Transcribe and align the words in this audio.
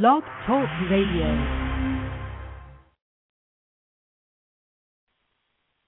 Blog 0.00 0.22
Talk 0.46 0.70
Radio. 0.90 1.28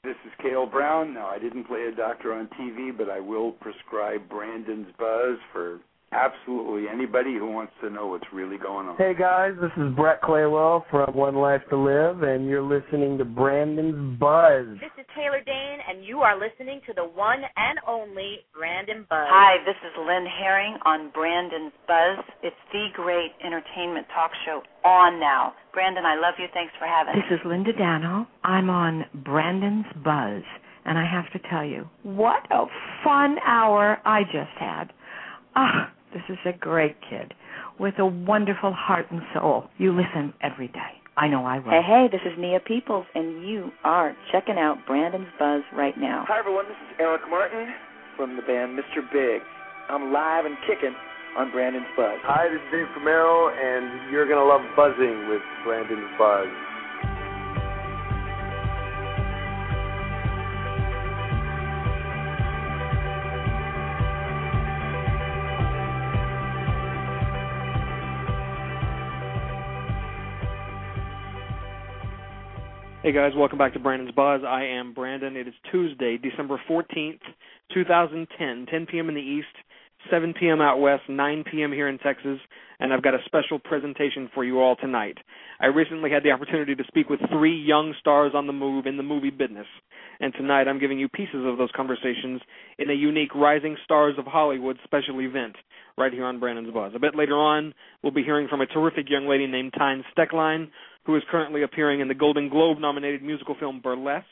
This 0.03 0.15
is 0.27 0.33
Kale 0.43 0.67
Browne. 0.67 1.15
Now, 1.15 1.29
I 1.29 1.39
didn't 1.39 1.65
play 1.65 1.87
a 1.91 1.97
doctor 1.97 2.35
on 2.35 2.51
TV, 2.61 2.95
but 2.95 3.09
I 3.09 3.19
will 3.19 3.53
prescribe 3.53 4.29
Brandon's 4.29 4.89
Buzz 4.99 5.39
for 5.55 5.81
absolutely 6.15 6.89
anybody 6.89 7.35
who 7.35 7.51
wants 7.51 7.73
to 7.83 7.91
know 7.91 8.07
what's 8.07 8.27
really 8.33 8.57
going 8.57 8.87
on. 8.87 8.97
Hey 8.97 9.13
guys, 9.19 9.53
this 9.61 9.75
is 9.77 9.93
Brett 9.97 10.23
Claywell 10.23 10.85
from 10.91 11.13
One 11.15 11.35
Life 11.35 11.63
to 11.71 11.77
Live, 11.77 12.23
and 12.23 12.47
you're 12.47 12.63
listening 12.63 13.19
to 13.19 13.25
Brandon's 13.25 14.19
Buzz. 14.19 14.79
This 14.79 14.95
is 14.99 15.07
Taylor 15.17 15.43
Dayne, 15.45 15.79
and 15.89 16.05
you 16.05 16.21
are 16.21 16.39
listening 16.39 16.81
to 16.87 16.95
the 16.95 17.05
one 17.05 17.43
and 17.43 17.79
only 17.87 18.47
Brandon 18.55 19.05
Buzz. 19.11 19.27
Hi, 19.27 19.59
this 19.67 19.77
is 19.83 19.93
Lynn 19.99 20.27
Herring 20.27 20.79
on 20.87 21.11
Brandon's 21.11 21.75
Buzz. 21.87 22.25
It's 22.43 22.57
the 22.73 22.87
great 22.95 23.35
entertainment 23.45 24.07
talk 24.15 24.31
show 24.47 24.63
on 24.89 25.19
now. 25.19 25.53
Brandon, 25.73 26.05
I 26.07 26.15
love 26.15 26.35
you. 26.39 26.47
Thanks 26.55 26.73
for 26.79 26.87
having 26.87 27.15
me. 27.15 27.23
This 27.29 27.41
is 27.41 27.45
Linda 27.45 27.73
Dano. 27.73 28.27
I'm 28.45 28.71
on 28.71 29.05
Brandon's 29.25 29.87
Buzz, 30.05 30.43
and 30.85 30.97
I 30.97 31.05
have 31.11 31.27
to 31.33 31.49
tell 31.51 31.65
you, 31.65 31.89
what 32.05 32.47
a 32.53 32.67
fun 33.03 33.37
hour 33.45 33.99
I 34.05 34.23
just 34.23 34.55
had. 34.59 34.93
Ah, 35.57 35.93
this 36.15 36.23
is 36.31 36.39
a 36.47 36.57
great 36.57 36.97
kid 37.11 37.35
with 37.79 37.99
a 37.99 38.07
wonderful 38.07 38.73
heart 38.73 39.11
and 39.11 39.21
soul. 39.35 39.67
You 39.79 39.91
listen 39.91 40.33
every 40.41 40.69
day. 40.69 41.03
I 41.17 41.29
know 41.29 41.45
I 41.45 41.59
will. 41.59 41.71
Hey, 41.71 41.83
hey, 41.83 42.07
this 42.11 42.23
is 42.25 42.39
Nia 42.39 42.61
Peeples, 42.61 43.05
and 43.15 43.47
you 43.47 43.71
are 43.85 44.17
checking 44.33 44.59
out 44.59 44.79
Brandon's 44.87 45.29
Buzz 45.39 45.63
right 45.75 45.95
now. 45.99 46.25
Hi, 46.27 46.39
everyone. 46.39 46.67
This 46.67 46.79
is 46.91 46.97
Eric 46.99 47.23
Martin 47.29 47.67
from 48.17 48.37
the 48.37 48.43
band 48.43 48.79
Mr. 48.79 49.03
Big. 49.13 49.43
I'm 49.91 50.13
live 50.13 50.45
and 50.47 50.57
kicking 50.67 50.95
on 51.37 51.51
Brandon's 51.51 51.87
Buzz. 51.97 52.19
Hi, 52.23 52.49
this 52.49 52.59
is 52.59 52.67
Dave 52.71 52.91
Camaro, 52.99 53.51
and 53.51 54.11
you're 54.11 54.27
going 54.27 54.39
to 54.39 54.47
love 54.47 54.63
buzzing 54.75 55.29
with 55.29 55.43
Brandon's 55.63 56.11
Buzz. 56.19 56.51
Hey 73.05 73.13
guys, 73.13 73.33
welcome 73.37 73.59
back 73.59 73.75
to 73.75 73.79
Brandon's 73.79 74.13
Buzz. 74.13 74.41
I 74.49 74.65
am 74.65 74.95
Brandon. 74.95 75.37
It 75.37 75.47
is 75.47 75.53
Tuesday, 75.71 76.17
December 76.17 76.59
14th, 76.67 77.21
2010, 77.75 78.65
10 78.71 78.87
p.m. 78.87 79.11
in 79.11 79.15
the 79.15 79.21
East, 79.21 79.55
7 80.11 80.33
p.m. 80.41 80.63
out 80.63 80.81
west, 80.81 81.03
9 81.11 81.45
p.m. 81.53 81.71
here 81.71 81.87
in 81.87 81.99
Texas, 81.99 82.39
and 82.81 82.95
I've 82.95 83.03
got 83.03 83.13
a 83.13 83.19
special 83.27 83.59
presentation 83.59 84.31
for 84.33 84.43
you 84.43 84.59
all 84.59 84.75
tonight. 84.77 85.19
I 85.61 85.67
recently 85.67 86.11
had 86.11 86.23
the 86.23 86.31
opportunity 86.31 86.75
to 86.75 86.83
speak 86.89 87.11
with 87.11 87.21
three 87.31 87.55
young 87.55 87.95
stars 88.01 88.33
on 88.35 88.47
the 88.47 88.55
move 88.55 88.87
in 88.87 88.97
the 88.97 89.03
movie 89.03 89.29
business, 89.29 89.67
and 90.19 90.33
tonight 90.33 90.67
I'm 90.67 90.81
giving 90.81 90.99
you 90.99 91.11
pieces 91.11 91.45
of 91.45 91.59
those 91.59 91.71
conversations 91.77 92.41
in 92.79 92.89
a 92.89 92.95
unique 92.95 93.35
Rising 93.35 93.77
Stars 93.85 94.15
of 94.17 94.25
Hollywood 94.25 94.79
special 94.83 95.21
event 95.21 95.57
right 95.99 96.13
here 96.13 96.25
on 96.25 96.41
Brandon's 96.41 96.73
Buzz. 96.73 96.93
A 96.97 96.99
bit 96.99 97.15
later 97.15 97.37
on, 97.37 97.75
we'll 98.03 98.13
be 98.13 98.25
hearing 98.25 98.49
from 98.49 98.63
a 98.63 98.67
terrific 98.67 99.11
young 99.11 99.29
lady 99.29 99.47
named 99.47 99.75
Tyne 99.77 100.03
Stecklein, 100.17 100.69
who 101.05 101.17
is 101.17 101.23
currently 101.31 101.63
appearing 101.63 102.01
in 102.01 102.09
the 102.09 102.15
Golden 102.15 102.49
Globe 102.49 102.79
nominated 102.79 103.23
musical 103.23 103.57
film 103.59 103.81
Burlesque, 103.83 104.25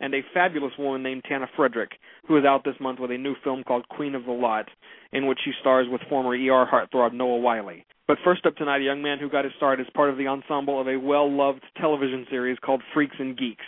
and 0.00 0.14
a 0.14 0.20
fabulous 0.34 0.72
woman 0.78 1.02
named 1.02 1.22
Tanna 1.28 1.46
Frederick, 1.56 1.92
who 2.26 2.36
is 2.36 2.44
out 2.44 2.64
this 2.64 2.74
month 2.80 2.98
with 2.98 3.10
a 3.10 3.18
new 3.18 3.34
film 3.44 3.62
called 3.62 3.88
Queen 3.88 4.14
of 4.14 4.24
the 4.24 4.32
Lot, 4.32 4.68
in 5.12 5.26
which 5.26 5.38
she 5.44 5.52
stars 5.60 5.86
with 5.90 6.00
former 6.08 6.30
ER 6.30 6.66
heartthrob 6.66 7.12
Noah 7.12 7.38
Wyle. 7.38 7.70
But 8.08 8.18
first 8.24 8.44
up 8.44 8.56
tonight, 8.56 8.80
a 8.80 8.84
young 8.84 9.00
man 9.00 9.18
who 9.20 9.30
got 9.30 9.44
his 9.44 9.54
start 9.56 9.78
as 9.78 9.86
part 9.94 10.10
of 10.10 10.18
the 10.18 10.26
ensemble 10.26 10.80
of 10.80 10.88
a 10.88 10.98
well 10.98 11.30
loved 11.30 11.62
television 11.80 12.26
series 12.28 12.58
called 12.58 12.82
Freaks 12.92 13.16
and 13.18 13.38
Geeks, 13.38 13.64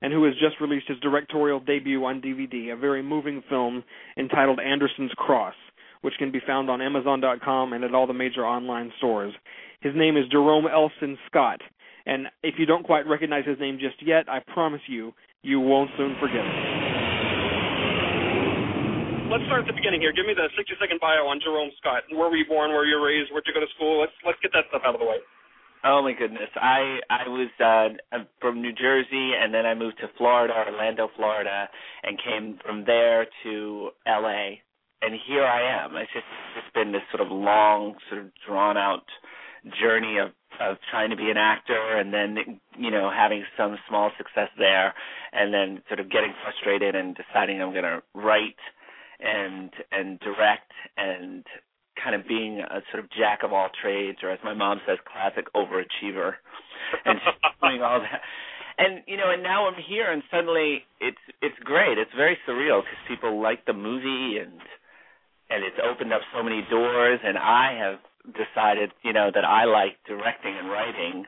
and 0.00 0.12
who 0.12 0.24
has 0.24 0.34
just 0.34 0.60
released 0.60 0.88
his 0.88 1.00
directorial 1.00 1.60
debut 1.60 2.04
on 2.04 2.22
DVD, 2.22 2.72
a 2.72 2.76
very 2.76 3.02
moving 3.02 3.42
film 3.48 3.82
entitled 4.16 4.60
Anderson's 4.60 5.12
Cross, 5.16 5.54
which 6.02 6.14
can 6.18 6.30
be 6.30 6.40
found 6.46 6.70
on 6.70 6.80
Amazon.com 6.80 7.72
and 7.72 7.82
at 7.82 7.94
all 7.94 8.06
the 8.06 8.12
major 8.12 8.46
online 8.46 8.92
stores. 8.98 9.34
His 9.80 9.92
name 9.96 10.16
is 10.16 10.28
Jerome 10.30 10.66
Elston 10.72 11.18
Scott, 11.26 11.60
and 12.06 12.26
if 12.42 12.54
you 12.58 12.66
don't 12.66 12.84
quite 12.84 13.06
recognize 13.06 13.44
his 13.46 13.58
name 13.58 13.78
just 13.78 13.96
yet, 14.04 14.28
I 14.28 14.40
promise 14.52 14.82
you, 14.86 15.12
you 15.42 15.60
won't 15.60 15.90
soon 15.96 16.16
forget 16.20 16.44
it. 16.44 16.82
Let's 19.32 19.48
start 19.48 19.64
at 19.64 19.66
the 19.66 19.72
beginning 19.72 20.04
here. 20.04 20.12
Give 20.12 20.26
me 20.28 20.36
the 20.36 20.52
60 20.52 20.76
second 20.76 21.00
bio 21.00 21.24
on 21.24 21.40
Jerome 21.40 21.72
Scott. 21.80 22.04
Where 22.12 22.28
were 22.28 22.36
you 22.36 22.44
born? 22.44 22.68
Where 22.68 22.84
were 22.84 22.90
you 22.90 23.00
raised? 23.00 23.32
Where'd 23.32 23.48
you 23.48 23.54
go 23.54 23.64
to 23.64 23.72
school? 23.74 23.98
Let's 24.00 24.12
let's 24.26 24.36
get 24.44 24.52
that 24.52 24.68
stuff 24.68 24.82
out 24.84 24.92
of 24.92 25.00
the 25.00 25.08
way. 25.08 25.24
Oh 25.84 26.02
my 26.02 26.12
goodness. 26.12 26.52
I 26.54 27.00
I 27.08 27.24
was 27.26 27.48
uh 27.56 28.28
from 28.40 28.60
New 28.60 28.72
Jersey 28.72 29.32
and 29.32 29.54
then 29.54 29.64
I 29.64 29.74
moved 29.74 29.96
to 30.04 30.12
Florida, 30.18 30.52
Orlando, 30.52 31.08
Florida, 31.16 31.68
and 32.02 32.20
came 32.20 32.58
from 32.60 32.84
there 32.84 33.26
to 33.44 33.90
LA. 34.06 34.60
And 35.00 35.16
here 35.26 35.44
I 35.44 35.82
am. 35.82 35.96
It's 35.96 36.12
just 36.12 36.28
it's 36.58 36.74
been 36.74 36.92
this 36.92 37.02
sort 37.10 37.24
of 37.24 37.32
long, 37.32 37.96
sort 38.10 38.20
of 38.20 38.30
drawn 38.46 38.76
out 38.76 39.08
journey 39.80 40.18
of 40.18 40.30
of 40.60 40.76
trying 40.90 41.10
to 41.10 41.16
be 41.16 41.30
an 41.30 41.36
actor 41.36 41.96
and 41.96 42.12
then 42.12 42.60
you 42.78 42.90
know 42.90 43.10
having 43.14 43.44
some 43.56 43.76
small 43.88 44.10
success 44.16 44.48
there 44.58 44.94
and 45.32 45.52
then 45.52 45.82
sort 45.88 46.00
of 46.00 46.10
getting 46.10 46.32
frustrated 46.42 46.94
and 46.94 47.16
deciding 47.16 47.60
I'm 47.60 47.72
going 47.72 47.84
to 47.84 48.02
write 48.14 48.60
and 49.20 49.70
and 49.90 50.18
direct 50.20 50.70
and 50.96 51.44
kind 52.02 52.14
of 52.14 52.26
being 52.26 52.60
a 52.60 52.80
sort 52.90 53.04
of 53.04 53.10
jack 53.10 53.40
of 53.44 53.52
all 53.52 53.68
trades 53.82 54.18
or 54.22 54.30
as 54.30 54.38
my 54.44 54.54
mom 54.54 54.80
says 54.86 54.98
classic 55.10 55.46
overachiever. 55.54 56.34
And 57.04 57.18
doing 57.62 57.82
all 57.82 58.00
that. 58.00 58.20
And 58.78 59.02
you 59.06 59.16
know 59.16 59.30
and 59.30 59.42
now 59.42 59.68
I'm 59.68 59.80
here 59.88 60.10
and 60.10 60.22
suddenly 60.30 60.82
it's 61.00 61.22
it's 61.40 61.58
great. 61.64 61.98
It's 61.98 62.10
very 62.16 62.36
surreal 62.48 62.82
because 62.82 62.98
people 63.08 63.40
like 63.40 63.64
the 63.66 63.72
movie 63.72 64.38
and 64.38 64.58
and 65.50 65.64
it's 65.64 65.76
opened 65.84 66.12
up 66.12 66.22
so 66.34 66.42
many 66.42 66.62
doors 66.70 67.20
and 67.22 67.38
I 67.38 67.76
have 67.78 67.98
decided, 68.26 68.92
you 69.02 69.12
know, 69.12 69.30
that 69.34 69.44
I 69.44 69.64
like 69.64 69.98
directing 70.06 70.56
and 70.58 70.70
writing 70.70 71.24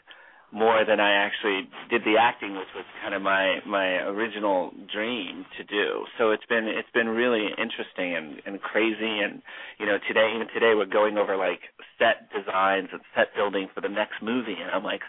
more 0.54 0.84
than 0.86 1.00
I 1.00 1.12
actually 1.26 1.68
did 1.90 2.02
the 2.06 2.14
acting, 2.16 2.54
which 2.54 2.70
was 2.74 2.84
kind 3.02 3.12
of 3.12 3.22
my 3.22 3.58
my 3.66 4.06
original 4.06 4.70
dream 4.86 5.44
to 5.58 5.64
do. 5.64 6.06
So 6.16 6.30
it's 6.30 6.46
been 6.46 6.66
it's 6.70 6.88
been 6.94 7.08
really 7.08 7.48
interesting 7.58 8.14
and 8.14 8.40
and 8.46 8.62
crazy. 8.62 9.18
And 9.18 9.42
you 9.80 9.86
know, 9.86 9.98
today 10.06 10.30
even 10.34 10.46
today 10.54 10.74
we're 10.76 10.86
going 10.86 11.18
over 11.18 11.36
like 11.36 11.60
set 11.98 12.30
designs 12.30 12.88
and 12.92 13.02
set 13.16 13.34
building 13.34 13.68
for 13.74 13.80
the 13.80 13.88
next 13.88 14.22
movie, 14.22 14.54
and 14.54 14.70
I'm 14.70 14.84
like, 14.84 15.02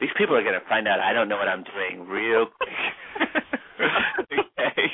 these 0.00 0.12
people 0.18 0.36
are 0.36 0.42
going 0.42 0.60
to 0.60 0.68
find 0.68 0.86
out 0.86 1.00
I 1.00 1.14
don't 1.14 1.28
know 1.28 1.38
what 1.38 1.48
I'm 1.48 1.64
doing 1.64 2.06
real 2.06 2.46
quick. 2.52 3.32
okay. 4.36 4.90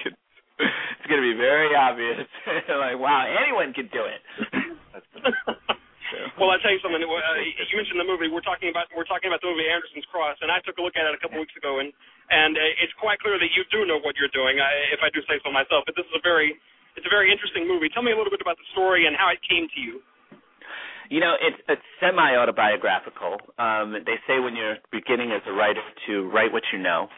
It's 0.63 1.09
going 1.09 1.21
to 1.21 1.27
be 1.27 1.37
very 1.37 1.75
obvious. 1.75 2.29
like, 2.47 2.99
wow, 2.99 3.27
anyone 3.27 3.73
can 3.73 3.89
do 3.93 4.05
it. 4.07 4.23
Well, 6.39 6.51
I 6.51 6.59
tell 6.59 6.75
you 6.75 6.83
something. 6.83 7.01
Uh, 7.01 7.09
you 7.41 7.77
mentioned 7.79 7.99
the 8.01 8.09
movie. 8.09 8.27
We're 8.27 8.45
talking 8.45 8.71
about 8.71 8.91
we're 8.95 9.09
talking 9.09 9.31
about 9.31 9.41
the 9.41 9.51
movie 9.51 9.69
Anderson's 9.71 10.07
Cross, 10.11 10.43
and 10.43 10.51
I 10.51 10.59
took 10.67 10.79
a 10.79 10.83
look 10.83 10.99
at 10.99 11.07
it 11.07 11.15
a 11.15 11.21
couple 11.23 11.39
weeks 11.39 11.55
ago, 11.55 11.79
and 11.79 11.95
and 12.31 12.59
uh, 12.59 12.83
it's 12.83 12.95
quite 12.99 13.23
clear 13.23 13.39
that 13.39 13.51
you 13.55 13.63
do 13.71 13.87
know 13.87 13.99
what 14.03 14.19
you're 14.19 14.33
doing, 14.35 14.59
if 14.95 15.01
I 15.03 15.11
do 15.11 15.23
say 15.27 15.39
so 15.43 15.51
myself. 15.51 15.87
But 15.87 15.95
this 15.95 16.07
is 16.07 16.17
a 16.19 16.25
very 16.25 16.59
it's 16.97 17.07
a 17.07 17.13
very 17.13 17.31
interesting 17.31 17.67
movie. 17.67 17.89
Tell 17.91 18.03
me 18.03 18.13
a 18.13 18.19
little 18.19 18.31
bit 18.31 18.43
about 18.43 18.59
the 18.59 18.69
story 18.75 19.07
and 19.07 19.15
how 19.15 19.31
it 19.31 19.39
came 19.47 19.71
to 19.71 19.81
you. 19.81 20.03
You 21.11 21.19
know, 21.19 21.35
it's 21.39 21.59
it's 21.67 21.87
semi 21.99 22.37
autobiographical. 22.39 23.39
Um, 23.59 23.99
they 24.07 24.19
say 24.27 24.39
when 24.39 24.55
you're 24.55 24.79
beginning 24.91 25.31
as 25.33 25.43
a 25.47 25.53
writer 25.53 25.83
to 26.07 26.31
write 26.31 26.53
what 26.53 26.63
you 26.73 26.79
know, 26.79 27.11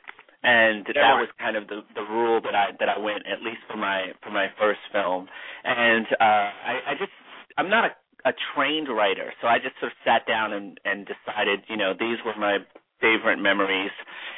and 0.43 0.87
that 0.87 1.21
was 1.21 1.29
kind 1.39 1.57
of 1.57 1.69
the 1.69 1.85
the 1.95 2.03
rule 2.03 2.41
that 2.41 2.55
I 2.55 2.73
that 2.81 2.89
I 2.89 2.99
went 2.99 3.25
at 3.29 3.43
least 3.43 3.61
for 3.71 3.77
my 3.77 4.13
for 4.23 4.31
my 4.31 4.49
first 4.59 4.81
film. 4.93 5.29
And 5.65 6.07
uh, 6.19 6.49
I, 6.73 6.75
I 6.89 6.93
just 6.99 7.13
I'm 7.59 7.69
not 7.69 7.85
a 7.85 7.91
a 8.25 8.33
trained 8.55 8.89
writer, 8.89 9.33
so 9.41 9.49
I 9.49 9.59
just 9.59 9.79
sort 9.81 9.93
of 9.93 9.99
sat 10.05 10.27
down 10.27 10.53
and 10.53 10.79
and 10.85 11.07
decided, 11.07 11.61
you 11.69 11.77
know, 11.77 11.93
these 11.99 12.19
were 12.25 12.35
my 12.39 12.59
favorite 13.01 13.39
memories, 13.39 13.91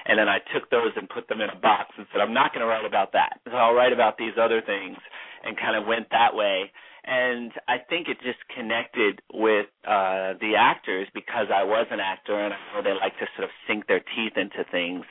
and 0.07 0.19
then 0.19 0.29
I 0.29 0.39
took 0.55 0.71
those 0.71 0.93
and 0.97 1.09
put 1.09 1.29
them 1.29 1.41
in 1.41 1.51
a 1.51 1.57
box 1.57 1.91
and 1.99 2.07
said, 2.13 2.21
I'm 2.21 2.33
not 2.33 2.53
going 2.55 2.63
to 2.63 2.67
write 2.67 2.87
about 2.87 3.13
that. 3.13 3.41
So 3.45 3.53
I'll 3.53 3.75
write 3.75 3.93
about 3.93 4.17
these 4.19 4.33
other 4.41 4.63
things, 4.63 4.97
and 5.45 5.57
kind 5.57 5.77
of 5.77 5.87
went 5.87 6.09
that 6.11 6.35
way. 6.35 6.71
And 7.05 7.53
I 7.69 7.77
think 7.91 8.09
it 8.09 8.17
just 8.23 8.39
connected 8.57 9.21
with 9.33 9.67
uh 9.87 10.35
the 10.41 10.55
actors 10.59 11.09
because 11.15 11.49
I 11.55 11.63
was 11.65 11.87
an 11.91 12.01
actor, 12.01 12.39
and 12.41 12.55
I 12.55 12.59
know 12.75 12.83
they 12.83 12.95
like 12.99 13.19
to 13.19 13.27
sort 13.37 13.45
of 13.45 13.51
sink 13.69 13.87
their 13.87 14.01
teeth 14.01 14.37
into 14.37 14.65
things, 14.71 15.05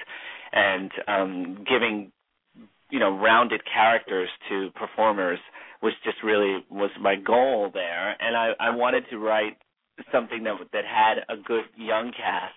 and 0.51 0.91
um 1.07 1.63
giving 1.69 2.11
you 2.89 2.99
know 2.99 3.15
rounded 3.17 3.61
characters 3.71 4.29
to 4.49 4.69
performers 4.75 5.39
was 5.83 5.93
just 6.03 6.17
really 6.23 6.65
was 6.71 6.89
my 6.99 7.15
goal 7.15 7.69
there. 7.73 8.15
And 8.19 8.35
i 8.35 8.53
i 8.59 8.75
wanted 8.75 9.03
to 9.11 9.17
write 9.19 9.57
something 10.11 10.43
that 10.43 10.55
that 10.71 10.85
had 10.85 11.19
a 11.29 11.37
good 11.37 11.65
young 11.77 12.11
cast. 12.11 12.55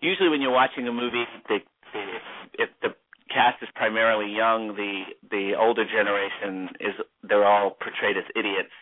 Usually 0.00 0.30
when 0.30 0.40
you're 0.40 0.52
watching 0.52 0.88
a 0.88 0.92
movie 0.92 1.24
the, 1.48 1.58
the 1.92 2.06
if 2.54 2.70
the 2.80 2.94
cast 3.28 3.62
is 3.62 3.68
primarily 3.74 4.32
young 4.32 4.74
the 4.76 5.02
the 5.30 5.52
older 5.58 5.84
generation 5.84 6.68
is 6.80 6.94
they're 7.22 7.46
all 7.46 7.76
portrayed 7.82 8.16
as 8.16 8.24
idiots 8.34 8.74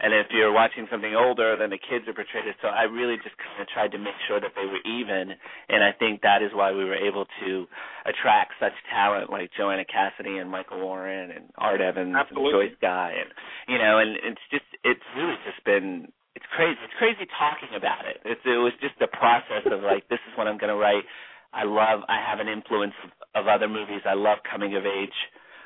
and 0.00 0.12
if 0.12 0.28
you're 0.30 0.52
watching 0.52 0.86
something 0.90 1.14
older, 1.14 1.56
then 1.56 1.70
the 1.70 1.80
kids 1.80 2.04
are 2.08 2.12
portrayed. 2.12 2.44
So 2.60 2.68
I 2.68 2.84
really 2.84 3.16
just 3.22 3.36
kind 3.38 3.60
of 3.60 3.68
tried 3.68 3.92
to 3.92 3.98
make 3.98 4.16
sure 4.28 4.40
that 4.40 4.52
they 4.54 4.66
were 4.66 4.82
even, 4.84 5.32
and 5.68 5.80
I 5.82 5.92
think 5.92 6.20
that 6.22 6.42
is 6.42 6.52
why 6.52 6.72
we 6.72 6.84
were 6.84 6.96
able 6.96 7.26
to 7.44 7.66
attract 8.04 8.52
such 8.60 8.76
talent 8.92 9.30
like 9.30 9.50
Joanna 9.56 9.84
Cassidy 9.84 10.38
and 10.38 10.50
Michael 10.50 10.80
Warren 10.80 11.30
and 11.30 11.48
Art 11.56 11.80
Evans 11.80 12.14
Absolutely. 12.16 12.50
and 12.50 12.70
Joyce 12.70 12.78
Guy, 12.80 13.14
and 13.16 13.30
you 13.68 13.78
know, 13.78 13.98
and 13.98 14.16
it's 14.20 14.44
just 14.50 14.68
it's 14.84 15.06
really 15.16 15.36
just 15.48 15.64
been 15.64 16.12
it's 16.36 16.44
crazy. 16.52 16.76
It's 16.84 16.92
crazy 17.00 17.24
talking 17.40 17.72
about 17.72 18.04
it. 18.04 18.20
It's, 18.28 18.44
it 18.44 18.60
was 18.60 18.76
just 18.84 18.92
the 19.00 19.08
process 19.08 19.64
of 19.72 19.80
like 19.80 20.06
this 20.12 20.20
is 20.28 20.36
what 20.36 20.46
I'm 20.46 20.60
going 20.60 20.70
to 20.72 20.76
write. 20.76 21.08
I 21.56 21.64
love. 21.64 22.04
I 22.12 22.20
have 22.20 22.38
an 22.38 22.48
influence 22.48 22.92
of, 23.02 23.10
of 23.32 23.48
other 23.48 23.66
movies. 23.66 24.04
I 24.04 24.12
love 24.12 24.44
coming 24.44 24.76
of 24.76 24.84
age 24.84 25.16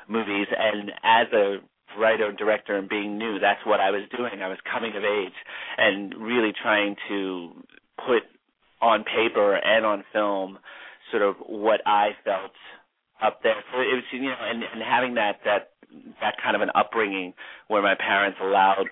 movies, 0.07 0.47
and 0.47 0.91
as 1.03 1.27
a 1.35 1.59
writer 1.99 2.31
director 2.31 2.77
and 2.77 2.89
being 2.89 3.17
new, 3.17 3.39
that's 3.39 3.65
what 3.65 3.79
I 3.79 3.91
was 3.91 4.03
doing. 4.15 4.41
I 4.41 4.47
was 4.47 4.57
coming 4.71 4.91
of 4.95 5.03
age 5.03 5.33
and 5.77 6.13
really 6.15 6.53
trying 6.61 6.95
to 7.09 7.51
put 7.97 8.23
on 8.81 9.03
paper 9.03 9.55
and 9.55 9.85
on 9.85 10.03
film 10.11 10.57
sort 11.11 11.23
of 11.23 11.35
what 11.45 11.81
I 11.85 12.09
felt 12.23 12.51
up 13.21 13.43
there. 13.43 13.55
So 13.71 13.81
it 13.81 13.93
was 13.93 14.03
you 14.11 14.21
know, 14.23 14.35
and, 14.41 14.63
and 14.63 14.81
having 14.81 15.15
that 15.15 15.39
that 15.45 15.69
that 16.21 16.35
kind 16.41 16.55
of 16.55 16.61
an 16.61 16.69
upbringing 16.73 17.33
where 17.67 17.81
my 17.81 17.95
parents 17.95 18.37
allowed 18.41 18.87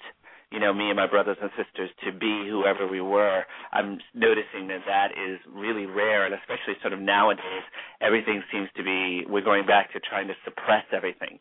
you 0.52 0.60
know 0.60 0.74
me 0.74 0.88
and 0.90 0.96
my 0.96 1.08
brothers 1.08 1.38
and 1.42 1.52
sisters 1.58 1.90
to 2.04 2.12
be 2.12 2.48
whoever 2.50 2.88
we 2.88 3.02
were 3.02 3.44
i'm 3.72 4.00
noticing 4.14 4.68
that 4.68 4.82
that 4.88 5.12
is 5.12 5.40
really 5.52 5.86
rare 5.86 6.26
and 6.26 6.34
especially 6.34 6.76
sort 6.82 6.94
of 6.94 7.00
nowadays 7.00 7.66
everything 8.02 8.44
seems 8.52 8.70
to 8.76 8.84
be 8.84 9.26
we're 9.30 9.44
going 9.44 9.66
back 9.66 9.92
to 9.94 10.00
trying 10.00 10.28
to 10.28 10.34
suppress 10.44 10.86
everything 10.92 11.40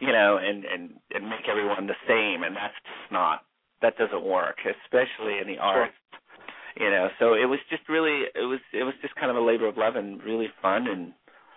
you 0.00 0.12
know 0.12 0.38
and 0.38 0.64
and 0.64 0.90
and 1.14 1.28
make 1.28 1.48
everyone 1.50 1.86
the 1.86 1.98
same 2.06 2.42
and 2.42 2.56
that's 2.56 2.74
just 2.84 3.12
not 3.12 3.44
that 3.80 3.96
doesn't 3.96 4.24
work 4.24 4.56
especially 4.66 5.38
in 5.38 5.46
the 5.46 5.58
arts 5.58 5.94
you 6.78 6.90
know. 6.90 7.08
So 7.18 7.34
it 7.34 7.46
was 7.46 7.58
just 7.68 7.88
really 7.88 8.24
it 8.34 8.46
was 8.46 8.60
it 8.72 8.84
was 8.84 8.94
just 9.02 9.14
kind 9.16 9.30
of 9.30 9.36
a 9.36 9.40
labor 9.40 9.66
of 9.66 9.76
love 9.76 9.96
and 9.96 10.22
really 10.22 10.48
fun 10.62 10.86
and 10.88 11.12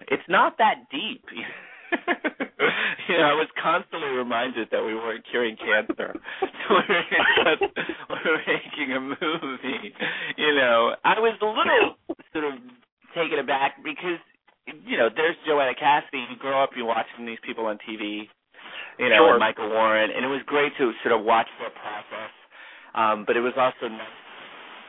it's 0.09 0.23
not 0.27 0.57
that 0.57 0.89
deep 0.91 1.23
you 3.09 3.17
know, 3.17 3.27
I 3.27 3.33
was 3.35 3.47
constantly 3.61 4.09
reminded 4.09 4.69
that 4.71 4.83
we 4.83 4.95
weren't 4.95 5.23
curing 5.29 5.55
cancer. 5.57 6.15
we 6.69 6.75
were, 6.75 7.03
just, 7.43 7.61
we 8.09 8.19
were 8.25 8.41
making 8.47 8.95
a 8.95 8.99
movie. 9.01 9.93
You 10.37 10.55
know, 10.55 10.95
I 11.03 11.19
was 11.19 11.35
a 11.41 11.45
little 11.45 11.95
sort 12.33 12.45
of 12.45 12.59
taken 13.15 13.39
aback 13.39 13.83
because, 13.83 14.19
you 14.85 14.97
know, 14.97 15.09
there's 15.13 15.35
Joanna 15.45 15.75
Cassidy. 15.75 16.25
You 16.29 16.37
grow 16.39 16.63
up, 16.63 16.71
you're 16.75 16.85
watching 16.85 17.25
these 17.25 17.39
people 17.45 17.65
on 17.65 17.77
TV. 17.87 18.27
You 18.99 19.09
know, 19.09 19.25
Sure. 19.25 19.31
and 19.31 19.39
Michael 19.39 19.69
Warren, 19.69 20.11
and 20.15 20.23
it 20.23 20.27
was 20.27 20.41
great 20.45 20.71
to 20.77 20.91
sort 21.03 21.17
of 21.17 21.25
watch 21.25 21.47
their 21.59 21.71
process. 21.71 22.31
Um, 22.93 23.23
but 23.25 23.35
it 23.37 23.41
was 23.41 23.53
also 23.57 23.87
nice 23.87 24.19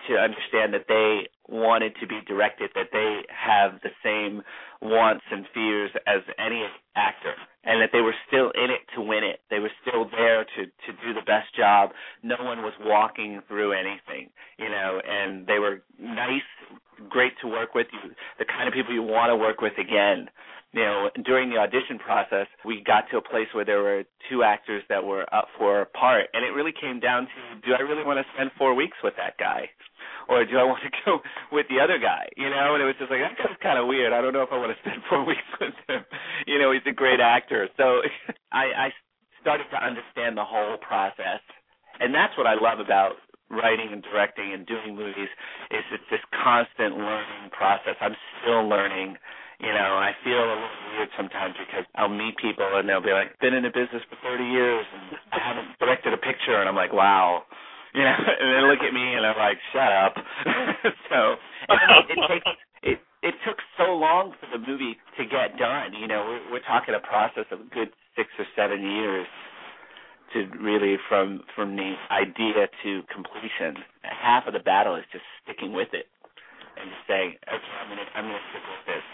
to 0.08 0.16
understand 0.16 0.74
that 0.74 0.86
they 0.88 1.28
wanted 1.48 1.94
to 2.00 2.06
be 2.06 2.20
directed, 2.26 2.70
that 2.74 2.88
they 2.92 3.22
have 3.28 3.80
the 3.82 3.90
same 4.02 4.42
wants 4.80 5.24
and 5.30 5.46
fears 5.54 5.90
as 6.06 6.22
any 6.38 6.64
actor, 6.96 7.34
and 7.64 7.80
that 7.80 7.90
they 7.92 8.00
were 8.00 8.14
still 8.26 8.50
in 8.50 8.70
it 8.70 8.82
to 8.94 9.00
win 9.00 9.22
it. 9.22 9.40
They 9.50 9.58
were 9.58 9.70
still 9.86 10.08
there 10.10 10.44
to 10.44 10.62
to 10.66 10.90
do 11.04 11.14
the 11.14 11.24
best 11.26 11.54
job. 11.56 11.90
No 12.22 12.36
one 12.40 12.62
was 12.62 12.72
walking 12.80 13.40
through 13.48 13.72
anything, 13.72 14.30
you 14.58 14.68
know, 14.68 15.00
and 15.06 15.46
they 15.46 15.58
were 15.58 15.82
nice, 15.98 16.48
great 17.08 17.32
to 17.42 17.48
work 17.48 17.74
with. 17.74 17.86
You, 17.92 18.10
the 18.38 18.44
kind 18.44 18.66
of 18.66 18.74
people 18.74 18.92
you 18.92 19.02
want 19.02 19.30
to 19.30 19.36
work 19.36 19.60
with 19.60 19.74
again. 19.78 20.28
You 20.72 20.80
know, 20.80 21.10
during 21.26 21.50
the 21.50 21.58
audition 21.58 21.98
process, 21.98 22.46
we 22.64 22.82
got 22.82 23.04
to 23.10 23.18
a 23.18 23.20
place 23.20 23.46
where 23.52 23.64
there 23.64 23.82
were 23.82 24.04
two 24.30 24.42
actors 24.42 24.82
that 24.88 25.04
were 25.04 25.26
up 25.34 25.48
for 25.58 25.82
a 25.82 25.86
part, 25.86 26.32
and 26.32 26.46
it 26.46 26.56
really 26.56 26.72
came 26.72 26.98
down 26.98 27.28
to: 27.28 27.68
Do 27.68 27.74
I 27.78 27.82
really 27.82 28.04
want 28.04 28.18
to 28.18 28.24
spend 28.34 28.50
four 28.56 28.74
weeks 28.74 28.96
with 29.04 29.12
that 29.18 29.36
guy? 29.36 29.68
Or 30.28 30.44
do 30.44 30.58
I 30.58 30.64
want 30.70 30.82
to 30.82 30.92
go 31.04 31.20
with 31.50 31.66
the 31.68 31.80
other 31.80 31.98
guy? 31.98 32.28
You 32.36 32.50
know, 32.50 32.74
and 32.74 32.82
it 32.82 32.86
was 32.86 32.96
just 32.98 33.10
like 33.10 33.20
that 33.20 33.38
guy's 33.38 33.56
kind 33.62 33.78
of 33.78 33.86
weird. 33.86 34.12
I 34.12 34.20
don't 34.20 34.32
know 34.32 34.42
if 34.42 34.52
I 34.52 34.58
want 34.58 34.72
to 34.74 34.80
spend 34.82 35.02
four 35.10 35.24
weeks 35.24 35.46
with 35.60 35.74
him. 35.88 36.04
You 36.46 36.58
know, 36.58 36.72
he's 36.72 36.86
a 36.86 36.94
great 36.94 37.20
actor. 37.20 37.68
So 37.76 38.02
I, 38.52 38.90
I 38.90 38.94
started 39.40 39.66
to 39.70 39.78
understand 39.78 40.36
the 40.36 40.44
whole 40.44 40.76
process, 40.78 41.42
and 42.00 42.14
that's 42.14 42.36
what 42.36 42.46
I 42.46 42.54
love 42.54 42.80
about 42.80 43.18
writing 43.52 43.92
and 43.92 44.02
directing 44.02 44.54
and 44.54 44.64
doing 44.66 44.96
movies 44.96 45.28
is 45.70 45.84
it's 45.92 46.08
this 46.10 46.24
constant 46.32 46.96
learning 46.96 47.52
process. 47.52 47.94
I'm 48.00 48.16
still 48.40 48.64
learning. 48.66 49.16
You 49.60 49.70
know, 49.70 50.00
I 50.00 50.10
feel 50.24 50.40
a 50.40 50.48
little 50.48 50.70
weird 50.90 51.08
sometimes 51.16 51.54
because 51.60 51.84
I'll 51.94 52.08
meet 52.08 52.34
people 52.40 52.66
and 52.74 52.88
they'll 52.88 53.04
be 53.04 53.12
like, 53.12 53.38
"Been 53.38 53.54
in 53.54 53.62
the 53.62 53.70
business 53.70 54.02
for 54.08 54.16
30 54.24 54.42
years 54.42 54.86
and 54.90 55.18
I 55.30 55.38
haven't 55.38 55.78
directed 55.78 56.12
a 56.14 56.16
picture," 56.16 56.56
and 56.58 56.68
I'm 56.68 56.74
like, 56.74 56.92
"Wow." 56.92 57.44
You 57.94 58.04
know, 58.08 58.16
and 58.16 58.48
they 58.56 58.64
look 58.64 58.80
at 58.80 58.94
me 58.94 59.04
and 59.04 59.20
I'm 59.20 59.36
like, 59.36 59.60
"Shut 59.72 59.92
up." 59.92 60.16
so 61.12 61.36
and 61.68 62.08
it, 62.08 62.16
it 62.16 62.20
takes 62.28 62.48
it 62.82 62.98
it 63.22 63.34
took 63.44 63.60
so 63.76 63.92
long 63.92 64.32
for 64.40 64.48
the 64.48 64.64
movie 64.64 64.96
to 65.20 65.24
get 65.28 65.58
done. 65.60 65.92
You 65.92 66.08
know, 66.08 66.24
we're, 66.24 66.56
we're 66.56 66.66
talking 66.66 66.94
a 66.96 67.04
process 67.04 67.44
of 67.52 67.60
a 67.60 67.68
good 67.68 67.92
six 68.16 68.32
or 68.38 68.46
seven 68.56 68.80
years 68.80 69.26
to 70.32 70.48
really 70.56 70.96
from 71.08 71.44
from 71.54 71.76
the 71.76 71.92
idea 72.10 72.64
to 72.82 73.02
completion. 73.12 73.84
Half 74.02 74.46
of 74.46 74.54
the 74.54 74.64
battle 74.64 74.96
is 74.96 75.04
just 75.12 75.24
sticking 75.44 75.72
with 75.72 75.92
it 75.92 76.08
and 76.80 76.88
just 76.88 77.04
saying, 77.06 77.36
"Okay, 77.44 77.72
I'm 77.76 77.88
gonna 77.92 78.08
I'm 78.16 78.24
gonna 78.24 78.46
stick 78.50 78.64
with 78.72 78.86
this." 78.88 79.06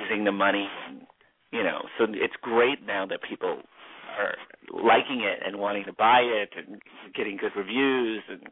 Raising 0.00 0.24
the 0.24 0.32
money, 0.32 0.66
and, 0.88 1.02
you 1.52 1.62
know. 1.62 1.84
So 1.98 2.06
it's 2.08 2.32
great 2.40 2.80
now 2.86 3.04
that 3.04 3.20
people 3.22 3.60
are 4.18 4.36
liking 4.72 5.22
it 5.22 5.40
and 5.44 5.58
wanting 5.58 5.84
to 5.84 5.92
buy 5.92 6.20
it 6.20 6.50
and 6.56 6.80
getting 7.14 7.36
good 7.36 7.52
reviews 7.56 8.22
and 8.28 8.42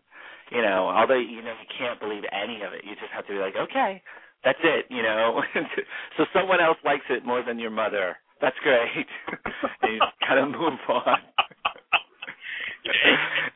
you 0.50 0.62
know 0.62 0.88
although 0.88 1.18
you 1.18 1.42
know 1.42 1.54
you 1.56 1.68
can't 1.78 2.00
believe 2.00 2.22
any 2.32 2.62
of 2.62 2.72
it. 2.72 2.84
You 2.84 2.94
just 2.96 3.12
have 3.14 3.26
to 3.26 3.32
be 3.32 3.38
like 3.38 3.54
okay 3.56 4.02
that's 4.44 4.60
it 4.62 4.86
you 4.90 5.02
know? 5.02 5.42
So 6.16 6.24
someone 6.34 6.60
else 6.60 6.78
likes 6.84 7.06
it 7.08 7.24
more 7.24 7.42
than 7.42 7.58
your 7.58 7.70
mother. 7.70 8.16
That's 8.40 8.56
great. 8.62 9.06
And 9.82 9.94
you 9.94 9.98
just 9.98 10.18
kind 10.26 10.38
of 10.38 10.50
move 10.50 10.78
on. 10.88 11.18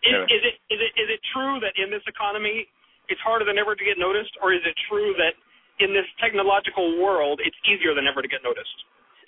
Is, 0.07 0.15
is 0.31 0.43
it 0.43 0.55
is 0.71 0.81
it 0.83 0.93
is 0.95 1.09
it 1.11 1.21
true 1.35 1.59
that 1.59 1.75
in 1.75 1.91
this 1.91 2.03
economy 2.07 2.67
it's 3.09 3.21
harder 3.23 3.45
than 3.47 3.59
ever 3.59 3.75
to 3.75 3.85
get 3.85 3.99
noticed, 3.99 4.35
or 4.43 4.55
is 4.55 4.63
it 4.67 4.75
true 4.91 5.15
that 5.19 5.35
in 5.79 5.95
this 5.95 6.07
technological 6.23 6.99
world 7.03 7.41
it's 7.43 7.57
easier 7.67 7.95
than 7.95 8.07
ever 8.07 8.23
to 8.23 8.29
get 8.29 8.43
noticed? 8.43 8.75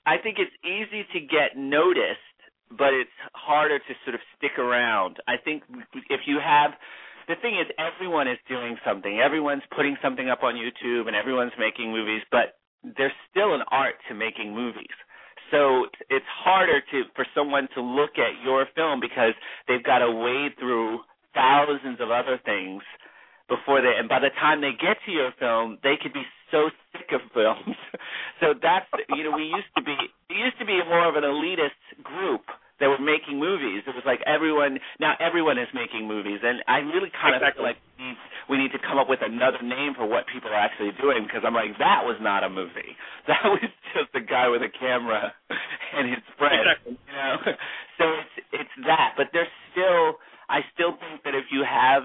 I 0.07 0.19
think 0.19 0.39
it's 0.39 0.55
easy 0.65 1.05
to 1.15 1.21
get 1.27 1.59
noticed, 1.59 2.38
but 2.77 2.93
it's 2.93 3.11
harder 3.35 3.79
to 3.79 3.93
sort 4.05 4.15
of 4.15 4.21
stick 4.37 4.59
around. 4.59 5.17
I 5.27 5.37
think 5.43 5.63
if 6.11 6.21
you 6.27 6.39
have 6.43 6.73
the 7.29 7.37
thing 7.43 7.61
is 7.61 7.67
everyone 7.77 8.27
is 8.27 8.39
doing 8.49 8.77
something. 8.85 9.21
Everyone's 9.21 9.63
putting 9.77 9.97
something 10.03 10.31
up 10.31 10.43
on 10.43 10.55
YouTube 10.55 11.07
and 11.07 11.17
everyone's 11.17 11.53
making 11.59 11.93
movies, 11.93 12.23
but 12.33 12.57
there's 12.97 13.13
still 13.31 13.55
an 13.55 13.61
art 13.71 13.95
to 14.09 14.15
making 14.15 14.55
movies. 14.55 14.97
So 15.51 15.87
it's 16.11 16.29
harder 16.29 16.81
to 16.81 17.03
for 17.15 17.27
someone 17.35 17.69
to 17.75 17.81
look 17.81 18.17
at 18.17 18.43
your 18.45 18.67
film 18.75 19.01
because 19.01 19.33
they've 19.67 19.85
got 19.85 19.99
to 19.99 20.11
wade 20.11 20.53
through 20.59 21.01
thousands 21.35 22.01
of 22.01 22.11
other 22.11 22.41
things 22.45 22.83
before 23.49 23.81
they 23.81 23.97
and 23.99 24.09
by 24.09 24.21
the 24.21 24.31
time 24.41 24.61
they 24.61 24.73
get 24.73 24.97
to 25.07 25.11
your 25.11 25.33
film 25.41 25.79
they 25.83 25.97
could 26.01 26.13
be 26.13 26.25
so 26.51 26.69
sick 26.93 27.09
of 27.13 27.21
films 27.33 27.77
so 28.41 28.53
that's 28.61 28.87
you 29.17 29.25
know 29.25 29.33
we 29.33 29.45
used 29.45 29.73
to 29.77 29.83
be 29.83 29.97
it 29.97 30.37
used 30.37 30.59
to 30.59 30.67
be 30.67 30.79
more 30.89 31.09
of 31.09 31.17
an 31.17 31.25
elitist 31.25 31.81
group 32.05 32.45
that 32.81 32.89
were 32.89 32.99
making 33.01 33.39
movies. 33.39 33.83
It 33.87 33.95
was 33.95 34.05
like 34.07 34.21
everyone 34.27 34.79
now 35.01 35.15
everyone 35.21 35.59
is 35.59 35.69
making 35.75 36.07
movies. 36.07 36.41
And 36.43 36.63
i 36.67 36.79
really 36.79 37.11
kind 37.11 37.35
of 37.35 37.43
feel 37.55 37.63
like 37.65 37.77
we 37.99 38.05
need, 38.05 38.17
we 38.49 38.57
need 38.59 38.73
to 38.73 38.79
come 38.79 38.99
up 38.99 39.09
with 39.09 39.21
another 39.23 39.63
name 39.63 39.95
for 39.95 40.07
what 40.07 40.25
people 40.33 40.51
are 40.51 40.59
actually 40.59 40.93
doing 41.01 41.25
because 41.27 41.43
i'm 41.47 41.55
like 41.55 41.77
that 41.79 42.03
was 42.05 42.17
not 42.21 42.45
a 42.45 42.51
movie. 42.51 42.95
That 43.29 43.45
was 43.45 43.61
just 43.93 44.09
a 44.15 44.21
guy 44.25 44.49
with 44.49 44.63
a 44.63 44.73
camera 44.73 45.33
and 45.97 46.09
his 46.09 46.25
friend 46.39 46.65
Exactly. 46.65 46.97
you 46.97 47.15
know? 47.15 47.37
So 47.99 48.05
it's 48.15 48.37
it's 48.53 48.75
that. 48.87 49.15
But 49.17 49.29
there's 49.33 49.51
still 49.73 50.17
i 50.49 50.61
still 50.75 50.93
think 51.03 51.23
that 51.25 51.35
if 51.35 51.47
you 51.51 51.65
have 51.67 52.05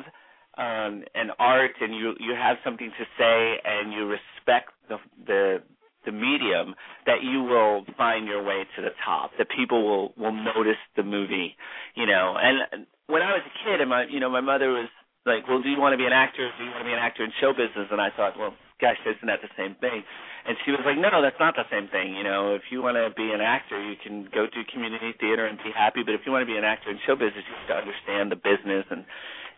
um, 0.58 1.04
an 1.16 1.30
art 1.40 1.72
and 1.82 1.96
you 1.96 2.14
you 2.20 2.34
have 2.36 2.58
something 2.64 2.92
to 2.98 3.06
say 3.18 3.58
and 3.66 3.94
you 3.94 4.06
respect 4.06 4.70
the 4.90 4.98
the 5.26 5.64
the 6.06 6.12
medium 6.12 6.76
that 7.06 7.24
you 7.24 7.44
will 7.44 7.86
find 7.98 8.28
your 8.28 8.44
way 8.44 8.64
to 8.76 8.82
the 8.82 8.92
top 9.06 9.32
that 9.38 9.48
people 9.56 9.84
will 9.84 10.14
will 10.18 10.34
notice 10.34 10.80
the 10.96 11.04
movie 11.04 11.56
you 11.96 12.06
know. 12.06 12.36
And 12.38 12.86
when 13.08 13.22
i 13.22 13.32
was 13.32 13.44
a 13.46 13.56
kid 13.66 13.82
and 13.82 13.90
my 13.90 14.06
you 14.10 14.20
know 14.20 14.30
my 14.30 14.42
mother 14.42 14.70
was 14.70 14.90
like 15.26 15.48
well 15.48 15.62
do 15.62 15.70
you 15.70 15.80
want 15.80 15.94
to 15.94 15.98
be 15.98 16.06
an 16.06 16.14
actor? 16.14 16.50
Do 16.58 16.64
you 16.64 16.72
want 16.72 16.82
to 16.84 16.90
be 16.90 16.94
an 16.94 17.04
actor 17.04 17.24
in 17.24 17.32
show 17.40 17.52
business? 17.52 17.88
And 17.92 18.02
i 18.02 18.10
thought 18.16 18.38
well 18.38 18.54
gosh 18.82 19.00
isn't 19.06 19.28
that 19.28 19.40
the 19.40 19.54
same 19.56 19.76
thing? 19.80 20.04
And 20.44 20.58
she 20.66 20.72
was 20.72 20.82
like 20.84 20.98
no 20.98 21.22
that's 21.22 21.40
not 21.40 21.56
the 21.56 21.68
same 21.72 21.88
thing 21.90 22.16
you 22.16 22.24
know. 22.24 22.56
If 22.56 22.68
you 22.72 22.82
want 22.82 22.96
to 22.98 23.12
be 23.16 23.32
an 23.32 23.42
actor 23.42 23.80
you 23.80 23.96
can 24.02 24.28
go 24.34 24.48
do 24.48 24.62
community 24.72 25.14
theater 25.20 25.46
and 25.46 25.58
be 25.60 25.72
happy 25.76 26.04
but 26.04 26.16
if 26.16 26.22
you 26.26 26.32
want 26.32 26.44
to 26.44 26.52
be 26.52 26.58
an 26.58 26.68
actor 26.68 26.92
in 26.92 27.00
show 27.08 27.16
business 27.16 27.44
you 27.48 27.54
have 27.56 27.70
to 27.72 27.78
understand 27.80 28.32
the 28.32 28.40
business. 28.40 28.86
And 28.92 29.06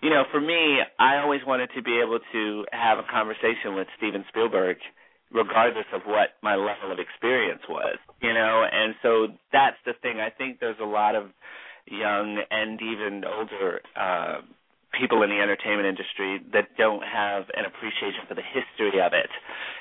you 0.01 0.09
know, 0.09 0.23
for 0.31 0.41
me, 0.41 0.79
I 0.99 1.17
always 1.17 1.41
wanted 1.47 1.69
to 1.75 1.81
be 1.81 1.99
able 2.03 2.19
to 2.33 2.65
have 2.71 2.99
a 2.99 3.03
conversation 3.09 3.75
with 3.75 3.87
Steven 3.97 4.25
Spielberg, 4.29 4.77
regardless 5.31 5.85
of 5.93 6.01
what 6.05 6.37
my 6.41 6.55
level 6.55 6.91
of 6.91 6.99
experience 6.99 7.61
was. 7.69 7.97
You 8.21 8.33
know, 8.33 8.65
and 8.71 8.95
so 9.01 9.27
that's 9.51 9.77
the 9.85 9.93
thing. 10.01 10.19
I 10.19 10.29
think 10.29 10.59
there's 10.59 10.79
a 10.81 10.85
lot 10.85 11.15
of 11.15 11.29
young 11.87 12.41
and 12.49 12.81
even 12.81 13.23
older 13.25 13.81
uh, 13.95 14.41
people 14.97 15.23
in 15.23 15.29
the 15.29 15.39
entertainment 15.41 15.87
industry 15.87 16.41
that 16.53 16.69
don't 16.77 17.03
have 17.03 17.43
an 17.55 17.65
appreciation 17.65 18.25
for 18.27 18.35
the 18.35 18.45
history 18.45 18.99
of 19.01 19.13
it. 19.13 19.29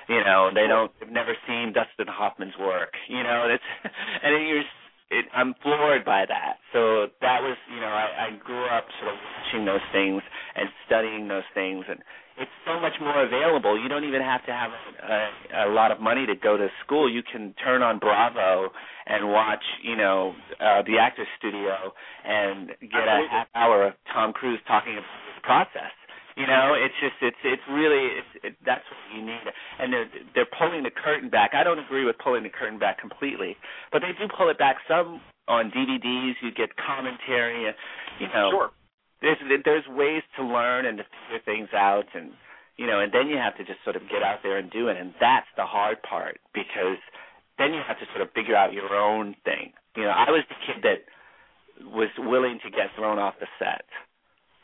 You 0.09 0.21
know, 0.25 0.51
they 0.55 0.67
don't 0.67 0.91
they've 1.01 1.11
never 1.11 1.35
seen 1.47 1.73
Dustin 1.73 2.09
Hoffman's 2.09 2.57
work. 2.59 2.93
You 3.09 3.23
know, 3.23 3.49
it's 3.49 3.65
and 4.23 4.35
it, 4.35 4.49
you're 4.49 4.65
it, 5.11 5.27
I'm 5.35 5.55
floored 5.63 6.05
by 6.05 6.25
that. 6.27 6.59
So 6.73 7.07
that 7.21 7.43
was, 7.43 7.57
you 7.73 7.81
know, 7.81 7.93
I, 7.93 8.29
I 8.33 8.37
grew 8.43 8.65
up 8.67 8.85
sort 9.01 9.13
of 9.13 9.19
watching 9.21 9.65
those 9.65 9.85
things 9.93 10.23
and 10.57 10.69
studying 10.87 11.29
those 11.29 11.47
things, 11.55 11.85
and 11.89 12.01
it's 12.39 12.51
so 12.67 12.81
much 12.81 12.95
more 13.01 13.25
available. 13.25 13.81
You 13.81 13.89
don't 13.89 14.05
even 14.05 14.21
have 14.21 14.45
to 14.47 14.53
have 14.53 14.71
a, 14.71 15.67
a, 15.67 15.69
a 15.69 15.73
lot 15.73 15.93
of 15.93 16.01
money 16.01 16.27
to 16.27 16.35
go 16.35 16.57
to 16.57 16.69
school. 16.85 17.11
You 17.11 17.23
can 17.23 17.55
turn 17.63 17.83
on 17.83 17.99
Bravo 17.99 18.71
and 19.07 19.29
watch, 19.29 19.63
you 19.83 19.97
know, 19.97 20.35
uh, 20.61 20.83
the 20.83 20.99
Actors 20.99 21.29
Studio 21.39 21.93
and 22.25 22.69
get 22.81 23.07
a 23.07 23.27
half 23.31 23.47
hour 23.55 23.87
of 23.87 23.95
Tom 24.13 24.33
Cruise 24.33 24.61
talking 24.67 24.95
about 24.95 25.07
the 25.37 25.43
process. 25.43 25.95
You 26.37 26.49
know, 26.49 26.75
it's 26.75 26.95
just 26.99 27.15
it's 27.23 27.39
it's 27.45 27.63
really 27.71 28.11
it's 28.19 28.33
it, 28.43 28.55
that's 28.67 28.83
what 28.91 28.99
you 29.15 29.25
need, 29.25 29.47
and 29.79 29.93
they're 29.93 30.11
they're 30.35 30.51
pulling 30.59 30.83
the 30.83 30.91
curtain 30.91 31.31
back. 31.31 31.53
I 31.55 31.63
don't 31.63 31.79
agree 31.79 32.05
with 32.05 32.17
pulling 32.19 32.43
the 32.43 32.51
curtain 32.51 32.77
back 32.77 32.99
completely, 32.99 33.55
but 33.93 34.03
they 34.03 34.11
do 34.19 34.27
pull 34.37 34.51
it 34.51 34.59
back 34.59 34.79
some 34.89 35.21
on 35.47 35.71
DVDs. 35.71 36.35
You 36.43 36.51
get 36.51 36.75
commentary, 36.75 37.71
you 38.19 38.27
know. 38.35 38.51
Sure. 38.51 38.71
There's 39.25 39.41
there's 39.65 39.89
ways 39.89 40.23
to 40.37 40.45
learn 40.45 40.87
and 40.87 40.99
to 40.99 41.05
figure 41.27 41.43
things 41.45 41.69
out, 41.73 42.05
and 42.15 42.31
you 42.77 42.87
know, 42.87 43.01
and 43.01 43.13
then 43.13 43.29
you 43.29 43.37
have 43.37 43.57
to 43.57 43.65
just 43.65 43.81
sort 43.83 43.97
of 43.97 44.03
get 44.13 44.23
out 44.23 44.45
there 44.45 44.59
and 44.59 44.71
do 44.71 44.89
it, 44.89 44.97
and 44.97 45.15
that's 45.21 45.49
the 45.57 45.65
hard 45.65 46.03
part 46.05 46.39
because 46.53 47.01
then 47.57 47.73
you 47.73 47.81
have 47.87 47.99
to 47.99 48.07
sort 48.13 48.21
of 48.21 48.29
figure 48.35 48.57
out 48.57 48.73
your 48.73 48.93
own 48.95 49.35
thing. 49.45 49.73
You 49.97 50.05
know, 50.05 50.15
I 50.15 50.29
was 50.31 50.45
the 50.53 50.59
kid 50.67 50.85
that 50.85 51.09
was 51.89 52.11
willing 52.19 52.61
to 52.65 52.71
get 52.71 52.93
thrown 52.95 53.19
off 53.19 53.35
the 53.41 53.49
set 53.59 53.89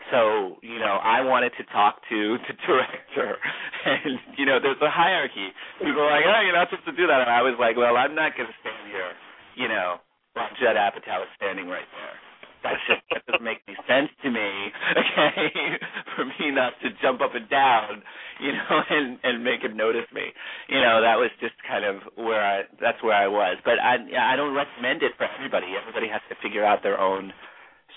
so, 0.09 0.57
you 0.65 0.81
know, 0.81 0.97
I 0.97 1.21
wanted 1.21 1.53
to 1.61 1.65
talk 1.69 2.01
to 2.09 2.19
the 2.49 2.55
director. 2.67 3.37
And, 3.85 4.19
you 4.37 4.45
know, 4.45 4.59
there's 4.61 4.81
a 4.81 4.91
hierarchy. 4.91 5.53
People 5.79 6.03
are 6.03 6.11
like, 6.11 6.25
oh, 6.27 6.41
you're 6.45 6.57
not 6.57 6.69
supposed 6.69 6.89
to 6.89 6.97
do 6.97 7.07
that. 7.07 7.21
And 7.21 7.31
I 7.31 7.41
was 7.41 7.57
like, 7.61 7.77
well, 7.77 7.97
I'm 7.97 8.15
not 8.15 8.37
going 8.37 8.49
to 8.49 8.57
stand 8.61 8.89
here, 8.89 9.13
you 9.57 9.69
know, 9.69 10.01
while 10.35 10.49
Judd 10.61 10.77
Apatow 10.77 11.23
is 11.25 11.33
standing 11.37 11.69
right 11.69 11.87
there. 11.97 12.30
That 12.63 12.77
just 12.89 13.01
that 13.11 13.25
doesn't 13.27 13.45
make 13.45 13.59
any 13.67 13.77
sense 13.89 14.11
to 14.23 14.29
me, 14.31 14.49
okay, 15.01 15.81
for 16.17 16.25
me 16.25 16.51
not 16.53 16.75
to 16.83 16.91
jump 17.01 17.21
up 17.21 17.35
and 17.35 17.49
down, 17.49 18.03
you 18.41 18.53
know, 18.53 18.83
and 18.91 19.19
and 19.23 19.45
make 19.45 19.63
him 19.63 19.77
notice 19.77 20.09
me. 20.13 20.29
You 20.69 20.81
know, 20.81 21.01
that 21.01 21.17
was 21.17 21.31
just 21.41 21.55
kind 21.67 21.85
of 21.85 22.03
where 22.17 22.45
I 22.45 22.63
that's 22.81 23.03
where 23.03 23.17
I 23.17 23.29
was. 23.29 23.57
But 23.65 23.81
I 23.81 23.97
I 23.97 24.37
don't 24.37 24.55
recommend 24.55 25.03
it 25.03 25.13
for 25.17 25.25
everybody. 25.25 25.73
Everybody 25.81 26.09
has 26.09 26.21
to 26.29 26.37
figure 26.43 26.65
out 26.65 26.83
their 26.83 27.01
own 27.01 27.33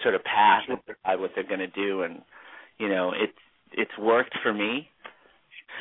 sort 0.01 0.15
of 0.15 0.23
path 0.23 0.63
and 0.69 0.79
decide 0.87 1.19
what 1.19 1.31
they're 1.35 1.47
going 1.47 1.63
to 1.63 1.73
do. 1.75 2.03
And 2.03 2.21
you 2.79 2.87
know, 2.89 3.11
it's 3.11 3.37
it's 3.73 3.95
worked 3.99 4.35
for 4.41 4.53
me. 4.53 4.87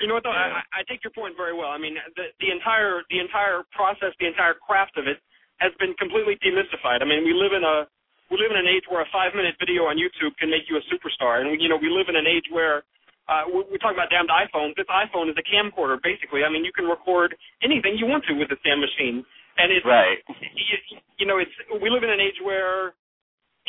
You 0.00 0.08
know 0.08 0.14
what 0.14 0.24
though? 0.24 0.34
I, 0.34 0.64
I 0.72 0.82
take 0.88 1.04
your 1.04 1.12
point 1.12 1.36
very 1.36 1.54
well. 1.54 1.70
I 1.70 1.78
mean, 1.78 1.94
the 2.16 2.34
the 2.40 2.50
entire 2.50 3.02
the 3.10 3.20
entire 3.20 3.62
process, 3.70 4.10
the 4.18 4.26
entire 4.26 4.54
craft 4.54 4.96
of 4.96 5.06
it 5.06 5.22
has 5.58 5.70
been 5.78 5.94
completely 5.94 6.34
demystified. 6.42 7.02
I 7.02 7.06
mean, 7.06 7.22
we 7.22 7.32
live 7.32 7.52
in 7.54 7.62
a 7.62 7.86
we 8.32 8.40
live 8.40 8.48
in 8.48 8.56
an 8.56 8.64
age 8.64 8.88
where 8.88 9.04
a 9.04 9.10
five 9.12 9.36
minute 9.36 9.60
video 9.60 9.84
on 9.92 10.00
YouTube 10.00 10.32
can 10.40 10.48
make 10.48 10.64
you 10.64 10.80
a 10.80 10.84
superstar, 10.88 11.44
and 11.44 11.52
you 11.60 11.68
know 11.68 11.76
we 11.76 11.92
live 11.92 12.08
in 12.08 12.16
an 12.16 12.24
age 12.24 12.48
where 12.48 12.80
uh, 13.28 13.44
we, 13.44 13.76
we 13.76 13.76
talk 13.76 13.92
about 13.92 14.08
damned 14.08 14.32
iPhones. 14.32 14.72
This 14.72 14.88
iPhone 14.88 15.28
is 15.28 15.36
a 15.36 15.44
camcorder, 15.44 16.00
basically. 16.00 16.40
I 16.40 16.48
mean, 16.48 16.64
you 16.64 16.72
can 16.72 16.88
record 16.88 17.36
anything 17.60 18.00
you 18.00 18.08
want 18.08 18.24
to 18.32 18.34
with 18.40 18.48
this 18.48 18.58
damn 18.64 18.80
machine, 18.80 19.20
and 19.60 19.68
it's 19.68 19.84
right. 19.84 20.24
You, 20.32 20.76
you 21.20 21.26
know, 21.28 21.36
it's 21.36 21.52
we 21.76 21.92
live 21.92 22.02
in 22.02 22.10
an 22.10 22.24
age 22.24 22.40
where 22.40 22.96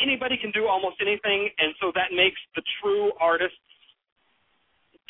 anybody 0.00 0.40
can 0.40 0.48
do 0.56 0.64
almost 0.64 0.96
anything, 1.04 1.52
and 1.60 1.76
so 1.76 1.92
that 1.92 2.16
makes 2.16 2.40
the 2.56 2.64
true 2.80 3.12
artists 3.20 3.60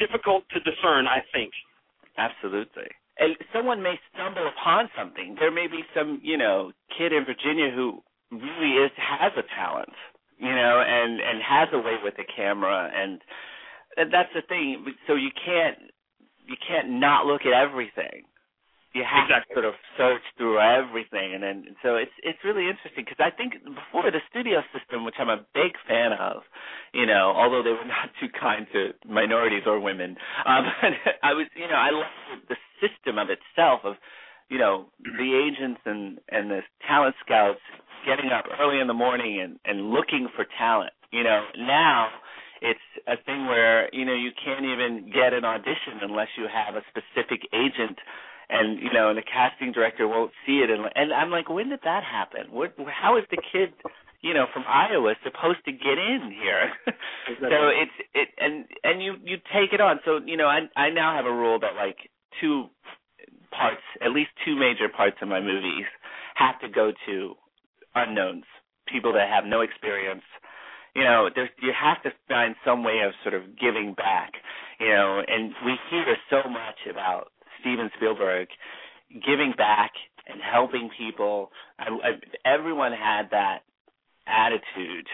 difficult 0.03 0.43
to 0.51 0.59
discern. 0.67 1.07
I 1.07 1.23
think. 1.31 1.55
Absolutely. 2.19 2.91
And 3.19 3.39
someone 3.55 3.79
may 3.79 3.95
stumble 4.11 4.43
upon 4.51 4.91
something. 4.99 5.37
There 5.39 5.55
may 5.55 5.71
be 5.71 5.87
some, 5.95 6.19
you 6.23 6.37
know, 6.37 6.73
kid 6.99 7.13
in 7.15 7.23
Virginia 7.23 7.71
who 7.71 8.03
really 8.41 8.85
is 8.85 8.91
has 8.97 9.33
a 9.37 9.45
talent, 9.55 9.93
you 10.39 10.51
know, 10.51 10.83
and 10.87 11.21
and 11.21 11.43
has 11.43 11.69
a 11.73 11.79
way 11.79 11.97
with 12.03 12.15
the 12.17 12.25
camera, 12.37 12.91
and, 12.95 13.21
and 13.97 14.13
that's 14.13 14.33
the 14.35 14.43
thing. 14.43 14.85
So 15.07 15.15
you 15.15 15.31
can't 15.45 15.79
you 16.47 16.57
can't 16.67 16.91
not 16.91 17.27
look 17.27 17.43
at 17.47 17.53
everything 17.53 18.25
you 18.95 19.03
have 19.03 19.27
exactly. 19.27 19.51
to 19.51 19.55
sort 19.59 19.67
of 19.67 19.75
search 19.99 20.23
through 20.39 20.63
everything, 20.63 21.35
and 21.35 21.43
then 21.43 21.75
so 21.83 21.97
it's 21.97 22.15
it's 22.23 22.39
really 22.45 22.71
interesting 22.71 23.03
because 23.05 23.19
I 23.19 23.35
think 23.35 23.59
before 23.67 24.07
the 24.11 24.23
studio 24.31 24.63
system, 24.71 25.05
which 25.05 25.19
I'm 25.19 25.29
a 25.29 25.45
big 25.53 25.75
fan 25.87 26.15
of, 26.15 26.47
you 26.95 27.05
know, 27.05 27.35
although 27.35 27.63
they 27.63 27.75
were 27.75 27.85
not 27.91 28.15
too 28.23 28.31
kind 28.31 28.67
to 28.73 28.95
minorities 29.05 29.67
or 29.67 29.81
women, 29.81 30.17
um, 30.47 30.65
I 31.23 31.35
was 31.35 31.47
you 31.59 31.67
know 31.67 31.75
I 31.75 31.91
loved 31.91 32.47
the 32.49 32.57
system 32.79 33.19
of 33.19 33.29
itself 33.35 33.81
of 33.83 33.99
you 34.49 34.59
know 34.59 34.87
the 35.01 35.31
agents 35.35 35.81
and 35.85 36.19
and 36.31 36.51
the 36.51 36.61
talent 36.87 37.15
scouts 37.25 37.61
getting 38.07 38.31
up 38.31 38.45
early 38.61 38.81
in 38.81 38.87
the 38.87 38.95
morning 38.95 39.41
and 39.41 39.59
and 39.65 39.91
looking 39.91 40.29
for 40.35 40.47
talent. 40.59 40.93
You 41.13 41.25
know 41.25 41.45
now 41.59 42.09
it's 42.63 42.81
a 43.07 43.17
thing 43.25 43.47
where 43.47 43.93
you 43.95 44.05
know 44.05 44.15
you 44.15 44.31
can't 44.45 44.65
even 44.65 45.11
get 45.13 45.33
an 45.33 45.45
audition 45.45 46.01
unless 46.03 46.29
you 46.37 46.47
have 46.53 46.77
a 46.77 46.83
specific 46.91 47.47
agent 47.53 47.99
and 48.49 48.79
you 48.79 48.93
know, 48.93 49.09
and 49.09 49.19
the 49.19 49.23
casting 49.23 49.73
director 49.73 50.07
won't 50.07 50.33
see 50.47 50.59
it, 50.59 50.71
and 50.71 50.85
and 50.95 51.13
I'm 51.13 51.31
like, 51.31 51.49
when 51.49 51.71
did 51.71 51.81
that 51.85 52.03
happen? 52.05 52.51
What? 52.51 52.75
How 52.89 53.17
is 53.17 53.25
the 53.31 53.39
kid, 53.39 53.73
you 54.21 54.35
know, 54.35 54.47
from 54.53 54.65
Iowa 54.69 55.15
supposed 55.25 55.65
to 55.65 55.73
get 55.73 55.99
in 55.99 56.31
here? 56.31 56.73
so 57.41 57.69
it's 57.73 57.97
it, 58.15 58.29
and 58.39 58.67
and 58.83 59.03
you 59.03 59.15
you 59.25 59.37
take 59.53 59.73
it 59.73 59.81
on. 59.81 60.01
So 60.05 60.21
you 60.25 60.37
know, 60.37 60.47
I 60.47 60.69
I 60.77 60.91
now 60.91 61.17
have 61.17 61.27
a 61.27 61.33
rule 61.33 61.59
that 61.61 61.75
like 61.77 61.97
two 62.41 62.67
parts, 63.59 63.83
at 64.05 64.13
least 64.13 64.31
two 64.45 64.57
major 64.57 64.89
parts 64.89 65.17
of 65.23 65.29
my 65.29 65.41
movies, 65.41 65.87
have 66.35 66.61
to 66.61 66.69
go 66.69 66.93
to 67.07 67.35
unknowns, 67.95 68.45
people 68.87 69.13
that 69.13 69.29
have 69.29 69.45
no 69.45 69.61
experience. 69.61 70.23
You 70.95 71.05
know, 71.05 71.29
there's 71.35 71.51
you 71.61 71.73
have 71.75 72.03
to 72.05 72.11
find 72.29 72.55
some 72.65 72.85
way 72.85 73.01
of 73.05 73.13
sort 73.23 73.35
of 73.35 73.59
giving 73.59 73.95
back. 73.95 74.33
You 74.79 74.89
know, 74.89 75.23
and 75.27 75.53
we 75.65 75.75
hear 75.91 76.17
so 76.31 76.49
much 76.49 76.79
about 76.91 77.33
Steven 77.61 77.91
Spielberg 77.97 78.49
giving 79.11 79.55
back 79.57 79.93
and 80.27 80.41
helping 80.41 80.91
people. 80.97 81.51
I, 81.79 81.85
I, 81.89 82.49
everyone 82.49 82.93
had 82.93 83.31
that 83.31 83.61
attitude. 84.27 85.07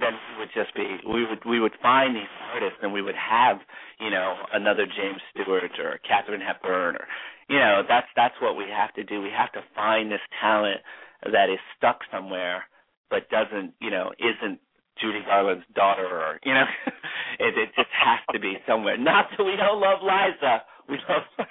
Then 0.00 0.12
we 0.12 0.32
would 0.40 0.52
just 0.54 0.74
be 0.74 0.84
we 1.08 1.24
would 1.26 1.44
we 1.44 1.60
would 1.60 1.76
find 1.80 2.14
these 2.14 2.30
artists 2.52 2.78
and 2.82 2.92
we 2.92 3.02
would 3.02 3.16
have 3.16 3.58
you 4.00 4.10
know 4.10 4.34
another 4.52 4.86
James 4.86 5.20
Stewart 5.32 5.72
or 5.78 5.98
Katharine 6.06 6.40
Hepburn 6.40 6.96
or 6.96 7.06
you 7.48 7.58
know 7.58 7.82
that's 7.88 8.08
that's 8.16 8.34
what 8.40 8.56
we 8.56 8.64
have 8.68 8.92
to 8.94 9.04
do. 9.04 9.22
We 9.22 9.30
have 9.36 9.52
to 9.52 9.62
find 9.74 10.10
this 10.10 10.24
talent 10.40 10.80
that 11.24 11.48
is 11.48 11.58
stuck 11.76 12.00
somewhere 12.12 12.64
but 13.10 13.28
doesn't 13.30 13.74
you 13.80 13.90
know 13.90 14.12
isn't 14.18 14.58
Judy 15.00 15.20
Garland's 15.26 15.64
daughter 15.74 16.06
or 16.06 16.40
you 16.44 16.54
know 16.54 16.64
it 17.38 17.56
it 17.56 17.68
just 17.76 17.90
has 17.92 18.20
to 18.32 18.40
be 18.40 18.56
somewhere. 18.66 18.96
Not 18.96 19.26
that 19.36 19.44
we 19.44 19.56
don't 19.56 19.80
love 19.80 20.00
Liza, 20.02 20.62
we 20.88 20.98
love. 21.08 21.22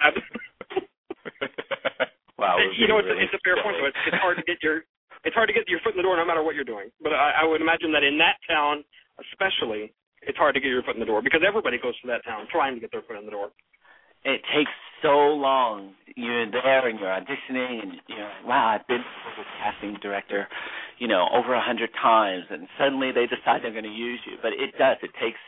wow. 2.38 2.56
You 2.76 2.88
know, 2.88 2.98
it's, 2.98 3.06
really 3.06 3.24
it's 3.24 3.34
a 3.34 3.38
fair 3.44 3.56
point. 3.62 3.76
Though. 3.80 3.88
It's, 3.88 3.96
it's 4.06 4.16
hard 4.20 4.36
to 4.36 4.42
get 4.42 4.62
your 4.62 4.82
it's 5.26 5.34
hard 5.34 5.50
to 5.50 5.52
get 5.52 5.66
your 5.66 5.82
foot 5.82 5.92
in 5.92 5.98
the 5.98 6.06
door 6.06 6.16
no 6.16 6.24
matter 6.24 6.42
what 6.42 6.54
you're 6.54 6.64
doing. 6.64 6.94
But 7.02 7.12
I, 7.12 7.42
I 7.42 7.44
would 7.44 7.60
imagine 7.60 7.90
that 7.92 8.06
in 8.06 8.16
that 8.22 8.38
town, 8.46 8.86
especially, 9.18 9.90
it's 10.22 10.38
hard 10.38 10.54
to 10.54 10.62
get 10.62 10.70
your 10.70 10.86
foot 10.86 10.94
in 10.94 11.02
the 11.02 11.10
door 11.10 11.20
because 11.20 11.42
everybody 11.42 11.82
goes 11.82 11.98
to 12.00 12.06
that 12.08 12.24
town 12.24 12.46
trying 12.46 12.74
to 12.74 12.80
get 12.80 12.94
their 12.94 13.02
foot 13.02 13.18
in 13.18 13.26
the 13.26 13.34
door. 13.34 13.50
It 14.22 14.40
takes 14.54 14.70
so 15.02 15.34
long. 15.34 15.94
You're 16.16 16.50
there 16.50 16.86
and 16.88 16.98
you're 16.98 17.10
auditioning, 17.10 17.82
and 17.82 17.92
you 18.06 18.16
know, 18.16 18.30
wow, 18.46 18.78
I've 18.78 18.86
been 18.86 19.02
with 19.02 19.36
this 19.36 19.50
casting 19.62 19.98
director, 20.00 20.48
you 20.98 21.06
know, 21.06 21.26
over 21.34 21.54
a 21.54 21.62
hundred 21.62 21.90
times, 22.00 22.44
and 22.50 22.66
suddenly 22.78 23.10
they 23.10 23.26
decide 23.26 23.62
they're 23.62 23.74
going 23.74 23.84
to 23.84 23.90
use 23.90 24.18
you. 24.26 24.38
But 24.40 24.54
it 24.54 24.78
does. 24.78 24.96
It 25.02 25.10
takes 25.20 25.38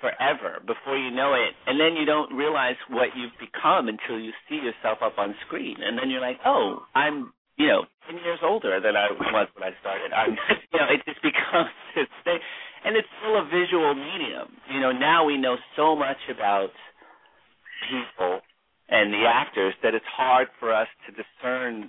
forever 0.00 0.60
before 0.66 0.98
you 0.98 1.10
know 1.10 1.32
it 1.32 1.54
and 1.66 1.80
then 1.80 1.96
you 1.96 2.04
don't 2.04 2.34
realize 2.34 2.76
what 2.90 3.08
you've 3.16 3.32
become 3.40 3.88
until 3.88 4.18
you 4.18 4.32
see 4.50 4.56
yourself 4.56 4.98
up 5.00 5.16
on 5.16 5.34
screen 5.46 5.76
and 5.80 5.96
then 5.96 6.10
you're 6.10 6.20
like 6.20 6.36
oh 6.44 6.84
i'm 6.94 7.32
you 7.56 7.66
know 7.66 7.84
ten 8.06 8.16
years 8.22 8.38
older 8.42 8.80
than 8.80 8.96
i 8.96 9.10
was 9.10 9.48
when 9.54 9.64
i 9.64 9.72
started. 9.80 10.12
I'm 10.12 10.36
you 10.72 10.78
know 10.78 10.88
it 10.90 11.02
just 11.06 11.22
becomes 11.22 11.70
this 11.94 12.10
thing 12.24 12.38
and 12.84 12.96
it's 12.96 13.08
still 13.20 13.40
a 13.40 13.44
visual 13.48 13.94
medium. 13.94 14.60
You 14.72 14.80
know 14.80 14.92
now 14.92 15.24
we 15.24 15.38
know 15.38 15.56
so 15.76 15.96
much 15.96 16.20
about 16.30 16.70
people 17.90 18.40
and 18.88 19.12
the 19.12 19.24
actors 19.26 19.74
that 19.82 19.94
it's 19.94 20.08
hard 20.08 20.48
for 20.60 20.74
us 20.74 20.88
to 21.06 21.12
discern 21.12 21.88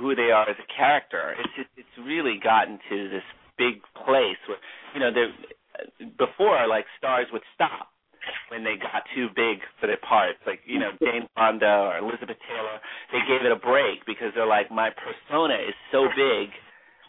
who 0.00 0.14
they 0.14 0.34
are 0.34 0.48
as 0.48 0.56
a 0.58 0.68
character. 0.74 1.34
It's 1.38 1.54
just, 1.54 1.68
it's 1.76 1.96
really 2.06 2.40
gotten 2.42 2.78
to 2.90 3.08
this 3.08 3.22
big 3.58 3.82
place 3.94 4.40
where 4.48 4.58
you 4.94 5.00
know 5.00 5.12
there 5.12 5.30
before 6.18 6.66
like 6.66 6.86
stars 6.98 7.26
would 7.32 7.42
stop 7.54 7.91
when 8.48 8.64
they 8.64 8.76
got 8.76 9.04
too 9.14 9.28
big 9.34 9.64
for 9.80 9.86
their 9.86 10.00
parts. 10.00 10.38
Like, 10.46 10.60
you 10.66 10.78
know, 10.78 10.90
Jane 11.00 11.28
Fonda 11.34 11.66
or 11.66 11.98
Elizabeth 11.98 12.38
Taylor, 12.48 12.78
they 13.12 13.20
gave 13.28 13.44
it 13.44 13.52
a 13.52 13.56
break 13.56 14.04
because 14.06 14.32
they're 14.34 14.46
like, 14.46 14.70
my 14.70 14.90
persona 14.90 15.54
is 15.54 15.74
so 15.90 16.06
big 16.16 16.50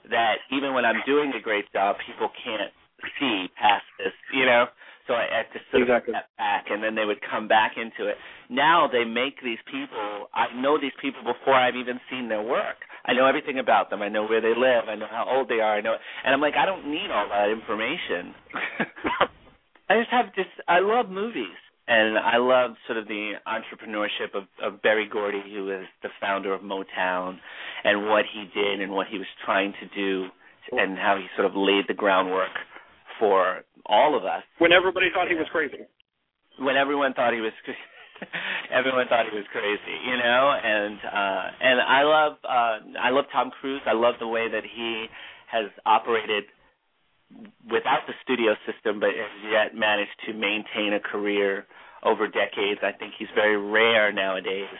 that 0.09 0.43
even 0.51 0.73
when 0.73 0.85
I'm 0.85 1.01
doing 1.05 1.31
a 1.35 1.41
great 1.41 1.65
job, 1.71 1.95
people 2.05 2.29
can't 2.43 2.71
see 3.19 3.47
past 3.59 3.85
this, 3.97 4.13
you 4.33 4.45
know. 4.45 4.65
So 5.07 5.13
I 5.15 5.27
had 5.27 5.51
to 5.51 5.59
sort 5.69 5.83
exactly. 5.83 6.15
of 6.15 6.23
step 6.23 6.29
back, 6.37 6.65
and 6.69 6.81
then 6.81 6.95
they 6.95 7.03
would 7.03 7.19
come 7.19 7.47
back 7.47 7.73
into 7.75 8.09
it. 8.09 8.15
Now 8.49 8.87
they 8.87 9.03
make 9.03 9.43
these 9.43 9.59
people. 9.67 10.31
I 10.33 10.47
know 10.55 10.79
these 10.79 10.95
people 11.01 11.21
before 11.23 11.55
I've 11.55 11.75
even 11.75 11.99
seen 12.09 12.29
their 12.29 12.41
work. 12.41 12.79
I 13.05 13.11
know 13.11 13.25
everything 13.25 13.59
about 13.59 13.89
them. 13.89 14.01
I 14.01 14.07
know 14.07 14.25
where 14.25 14.39
they 14.39 14.55
live. 14.55 14.87
I 14.87 14.95
know 14.95 15.11
how 15.11 15.27
old 15.29 15.49
they 15.49 15.59
are. 15.59 15.75
I 15.75 15.81
know, 15.81 15.95
and 16.23 16.33
I'm 16.33 16.39
like, 16.39 16.55
I 16.55 16.65
don't 16.65 16.87
need 16.87 17.11
all 17.11 17.27
that 17.27 17.49
information. 17.49 18.33
I 19.89 19.99
just 19.99 20.11
have 20.11 20.33
just. 20.35 20.49
I 20.67 20.79
love 20.79 21.09
movies, 21.09 21.57
and 21.87 22.17
I 22.17 22.37
love 22.37 22.75
sort 22.87 22.97
of 22.97 23.07
the 23.07 23.33
entrepreneurship 23.47 24.35
of, 24.35 24.43
of 24.63 24.81
Berry 24.81 25.07
Gordy, 25.11 25.43
who 25.53 25.71
is 25.71 25.85
the 26.01 26.09
founder 26.21 26.53
of 26.53 26.61
Motown, 26.61 27.37
and 27.83 28.07
what 28.07 28.25
he 28.33 28.45
did 28.53 28.81
and 28.81 28.91
what 28.91 29.07
he 29.07 29.17
was 29.17 29.27
trying 29.45 29.73
to 29.81 29.87
do, 29.95 30.27
and 30.71 30.97
how 30.97 31.17
he 31.17 31.25
sort 31.35 31.45
of 31.45 31.55
laid 31.55 31.85
the 31.87 31.93
groundwork 31.93 32.51
for 33.19 33.63
all 33.85 34.17
of 34.17 34.23
us. 34.25 34.43
When 34.59 34.71
everybody 34.71 35.07
thought 35.13 35.27
he 35.27 35.35
was 35.35 35.47
crazy. 35.51 35.83
When 36.59 36.77
everyone 36.77 37.13
thought 37.13 37.33
he 37.33 37.41
was 37.41 37.51
everyone 38.71 39.07
thought 39.09 39.25
he 39.29 39.35
was 39.35 39.45
crazy, 39.51 39.95
you 40.05 40.17
know, 40.17 40.53
and 40.63 40.97
uh 41.01 41.45
and 41.59 41.81
I 41.81 42.01
love 42.03 42.33
uh 42.43 42.99
I 43.01 43.09
love 43.09 43.25
Tom 43.31 43.51
Cruise. 43.59 43.81
I 43.85 43.93
love 43.93 44.15
the 44.19 44.27
way 44.27 44.47
that 44.49 44.63
he 44.63 45.07
has 45.51 45.69
operated 45.85 46.45
without 47.69 48.05
the 48.07 48.13
studio 48.23 48.55
system 48.65 48.99
but 48.99 49.09
has 49.09 49.51
yet 49.51 49.75
managed 49.75 50.15
to 50.27 50.33
maintain 50.33 50.93
a 50.93 50.99
career 50.99 51.65
over 52.03 52.27
decades. 52.27 52.81
I 52.83 52.91
think 52.91 53.13
he's 53.17 53.29
very 53.35 53.57
rare 53.57 54.11
nowadays. 54.11 54.73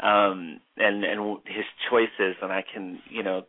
Um 0.00 0.60
and 0.76 1.04
and 1.04 1.38
his 1.46 1.64
choices 1.90 2.36
and 2.42 2.52
I 2.52 2.64
can, 2.72 3.00
you 3.10 3.22
know, 3.22 3.42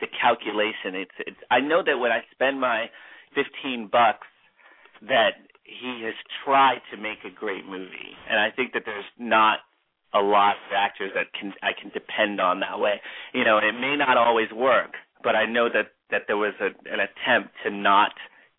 the 0.00 0.06
calculation 0.20 0.94
it's 0.94 1.16
it's 1.26 1.40
I 1.50 1.60
know 1.60 1.82
that 1.84 1.98
when 1.98 2.12
I 2.12 2.20
spend 2.32 2.60
my 2.60 2.90
15 3.34 3.88
bucks 3.92 4.26
that 5.02 5.32
he 5.64 6.02
has 6.04 6.14
tried 6.44 6.80
to 6.90 6.96
make 6.96 7.18
a 7.24 7.30
great 7.30 7.66
movie 7.66 8.16
and 8.28 8.40
I 8.40 8.50
think 8.50 8.72
that 8.72 8.82
there's 8.86 9.04
not 9.18 9.60
a 10.14 10.20
lot 10.20 10.56
of 10.56 10.72
actors 10.74 11.12
that 11.14 11.26
can 11.38 11.52
I 11.62 11.72
can 11.78 11.90
depend 11.90 12.40
on 12.40 12.60
that 12.60 12.78
way. 12.80 13.00
You 13.34 13.44
know, 13.44 13.58
it 13.58 13.72
may 13.78 13.96
not 13.96 14.16
always 14.16 14.50
work, 14.52 14.92
but 15.22 15.36
I 15.36 15.44
know 15.44 15.68
that 15.68 15.92
that 16.10 16.22
there 16.26 16.36
was 16.36 16.54
a, 16.60 16.66
an 16.90 17.00
attempt 17.00 17.54
to 17.64 17.70
not 17.70 18.12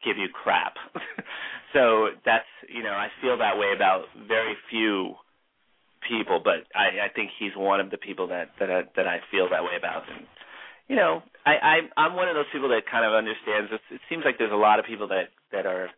give 0.03 0.17
you 0.17 0.27
crap. 0.31 0.75
so 1.73 2.09
that's 2.25 2.49
you 2.67 2.83
know 2.83 2.93
I 2.93 3.07
feel 3.21 3.37
that 3.37 3.57
way 3.57 3.73
about 3.75 4.05
very 4.27 4.55
few 4.69 5.15
people, 6.07 6.41
but 6.43 6.65
I 6.75 7.05
I 7.05 7.09
think 7.13 7.31
he's 7.39 7.55
one 7.55 7.79
of 7.79 7.91
the 7.91 7.97
people 7.97 8.27
that 8.27 8.51
that 8.59 8.71
I, 8.71 8.81
that 8.95 9.07
I 9.07 9.19
feel 9.31 9.49
that 9.49 9.63
way 9.63 9.75
about 9.77 10.03
and 10.09 10.25
you 10.87 10.95
know 10.95 11.21
I, 11.45 11.53
I 11.53 11.75
I'm 11.97 12.15
one 12.15 12.27
of 12.27 12.35
those 12.35 12.49
people 12.51 12.69
that 12.69 12.83
kind 12.89 13.05
of 13.05 13.13
understands. 13.13 13.71
It, 13.71 13.81
it 13.95 14.01
seems 14.09 14.23
like 14.25 14.37
there's 14.37 14.53
a 14.53 14.59
lot 14.59 14.79
of 14.79 14.85
people 14.85 15.07
that 15.09 15.33
that 15.51 15.65
are 15.65 15.89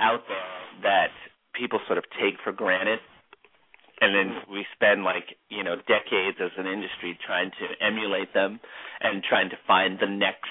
out 0.00 0.22
there 0.28 0.82
that 0.82 1.10
people 1.54 1.80
sort 1.86 1.98
of 1.98 2.04
take 2.20 2.38
for 2.44 2.52
granted, 2.52 3.00
and 4.00 4.14
then 4.14 4.42
we 4.50 4.64
spend 4.74 5.04
like 5.04 5.36
you 5.48 5.64
know 5.64 5.76
decades 5.76 6.38
as 6.40 6.52
an 6.56 6.66
industry 6.66 7.18
trying 7.26 7.50
to 7.58 7.66
emulate 7.84 8.32
them 8.32 8.60
and 9.00 9.22
trying 9.22 9.50
to 9.50 9.58
find 9.66 9.98
the 10.00 10.06
next. 10.06 10.48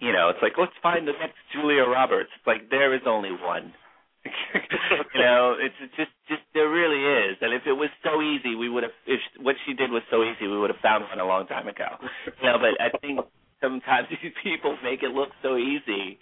You 0.00 0.12
know, 0.12 0.30
it's 0.30 0.40
like 0.40 0.56
let's 0.58 0.76
find 0.82 1.06
the 1.06 1.12
next 1.20 1.36
Julia 1.52 1.84
Roberts. 1.84 2.30
It's 2.36 2.46
like 2.46 2.70
there 2.70 2.94
is 2.94 3.02
only 3.06 3.32
one. 3.32 3.72
you 4.24 5.20
know, 5.20 5.56
it's 5.60 5.76
just 5.96 6.12
just 6.28 6.40
there 6.52 6.68
really 6.68 7.00
is. 7.00 7.36
And 7.40 7.52
if 7.52 7.62
it 7.66 7.72
was 7.76 7.88
so 8.04 8.20
easy, 8.20 8.56
we 8.56 8.68
would 8.68 8.82
have. 8.82 8.96
If 9.06 9.20
what 9.40 9.56
she 9.66 9.72
did 9.72 9.90
was 9.90 10.02
so 10.10 10.24
easy, 10.24 10.48
we 10.48 10.58
would 10.58 10.70
have 10.70 10.80
found 10.80 11.04
one 11.04 11.20
a 11.20 11.24
long 11.28 11.46
time 11.46 11.68
ago. 11.68 12.00
You 12.40 12.48
know, 12.48 12.56
but 12.56 12.80
I 12.80 12.88
think 12.98 13.20
sometimes 13.60 14.08
these 14.22 14.32
people 14.42 14.76
make 14.82 15.02
it 15.02 15.12
look 15.12 15.30
so 15.42 15.56
easy 15.56 16.18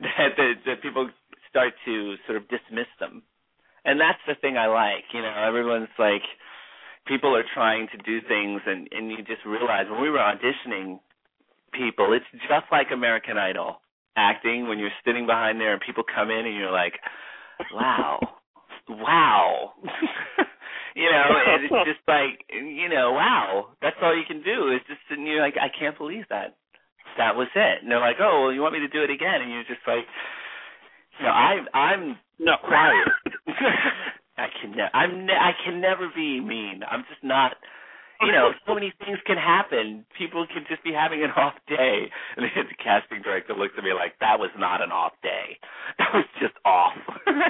that 0.00 0.36
that, 0.36 0.54
that 0.66 0.82
people 0.82 1.08
start 1.48 1.72
to 1.84 2.16
sort 2.26 2.36
of 2.36 2.44
dismiss 2.48 2.88
them. 3.00 3.22
And 3.84 4.00
that's 4.00 4.20
the 4.26 4.34
thing 4.40 4.56
I 4.56 4.66
like. 4.66 5.04
You 5.12 5.20
know, 5.20 5.32
everyone's 5.32 5.92
like 5.98 6.24
people 7.06 7.36
are 7.36 7.44
trying 7.54 7.88
to 7.92 7.98
do 8.04 8.20
things 8.26 8.60
and 8.66 8.88
and 8.92 9.10
you 9.10 9.18
just 9.18 9.44
realize 9.44 9.88
when 9.90 10.00
we 10.00 10.10
were 10.10 10.24
auditioning 10.24 11.00
people, 11.76 12.12
it's 12.12 12.24
just 12.48 12.66
like 12.70 12.88
American 12.92 13.36
Idol 13.36 13.80
acting 14.16 14.68
when 14.68 14.78
you're 14.78 14.94
sitting 15.04 15.26
behind 15.26 15.60
there 15.60 15.72
and 15.72 15.82
people 15.82 16.04
come 16.04 16.30
in 16.30 16.46
and 16.46 16.56
you're 16.56 16.72
like, 16.72 16.94
"Wow. 17.72 18.20
wow." 18.88 19.72
you 20.94 21.10
know, 21.10 21.26
and 21.46 21.64
it's 21.64 21.86
just 21.86 22.06
like, 22.06 22.46
you 22.50 22.88
know, 22.88 23.12
wow. 23.12 23.68
That's 23.82 23.96
all 24.02 24.16
you 24.16 24.24
can 24.26 24.42
do 24.42 24.72
is 24.72 24.80
just 24.86 25.00
and 25.10 25.26
you're 25.26 25.42
like, 25.42 25.56
"I 25.60 25.68
can't 25.68 25.98
believe 25.98 26.24
that." 26.30 26.56
That 27.18 27.36
was 27.36 27.48
it. 27.54 27.82
And 27.82 27.90
they're 27.90 28.00
like, 28.00 28.16
"Oh, 28.20 28.44
well, 28.44 28.52
you 28.52 28.60
want 28.62 28.74
me 28.74 28.80
to 28.80 28.88
do 28.88 29.02
it 29.02 29.10
again?" 29.10 29.42
And 29.42 29.50
you're 29.50 29.68
just 29.68 29.86
like, 29.86 30.06
you 31.18 31.26
know, 31.26 31.32
I 31.32 31.58
I'm 31.74 32.16
no 32.38 32.54
quiet. 32.62 33.08
I 34.36 34.46
can 34.60 34.72
ne- 34.72 34.92
I'm 34.92 35.26
ne- 35.26 35.32
I 35.38 35.52
can 35.64 35.80
never 35.80 36.08
be 36.14 36.40
mean. 36.40 36.82
I'm 36.88 37.04
just 37.08 37.22
not. 37.22 37.52
You 38.20 38.32
know, 38.32 38.50
so 38.66 38.74
many 38.74 38.92
things 39.04 39.18
can 39.26 39.36
happen. 39.36 40.04
People 40.16 40.46
can 40.46 40.64
just 40.68 40.82
be 40.84 40.92
having 40.92 41.22
an 41.24 41.30
off 41.36 41.54
day, 41.68 42.08
and 42.36 42.44
the 42.44 42.48
casting 42.82 43.22
director 43.22 43.54
looks 43.54 43.74
at 43.76 43.84
me 43.84 43.92
like, 43.92 44.18
"That 44.20 44.38
was 44.38 44.50
not 44.58 44.80
an 44.82 44.92
off 44.92 45.12
day. 45.22 45.58
That 45.98 46.14
was 46.14 46.24
just 46.40 46.54
off." 46.64 46.96
and 47.26 47.42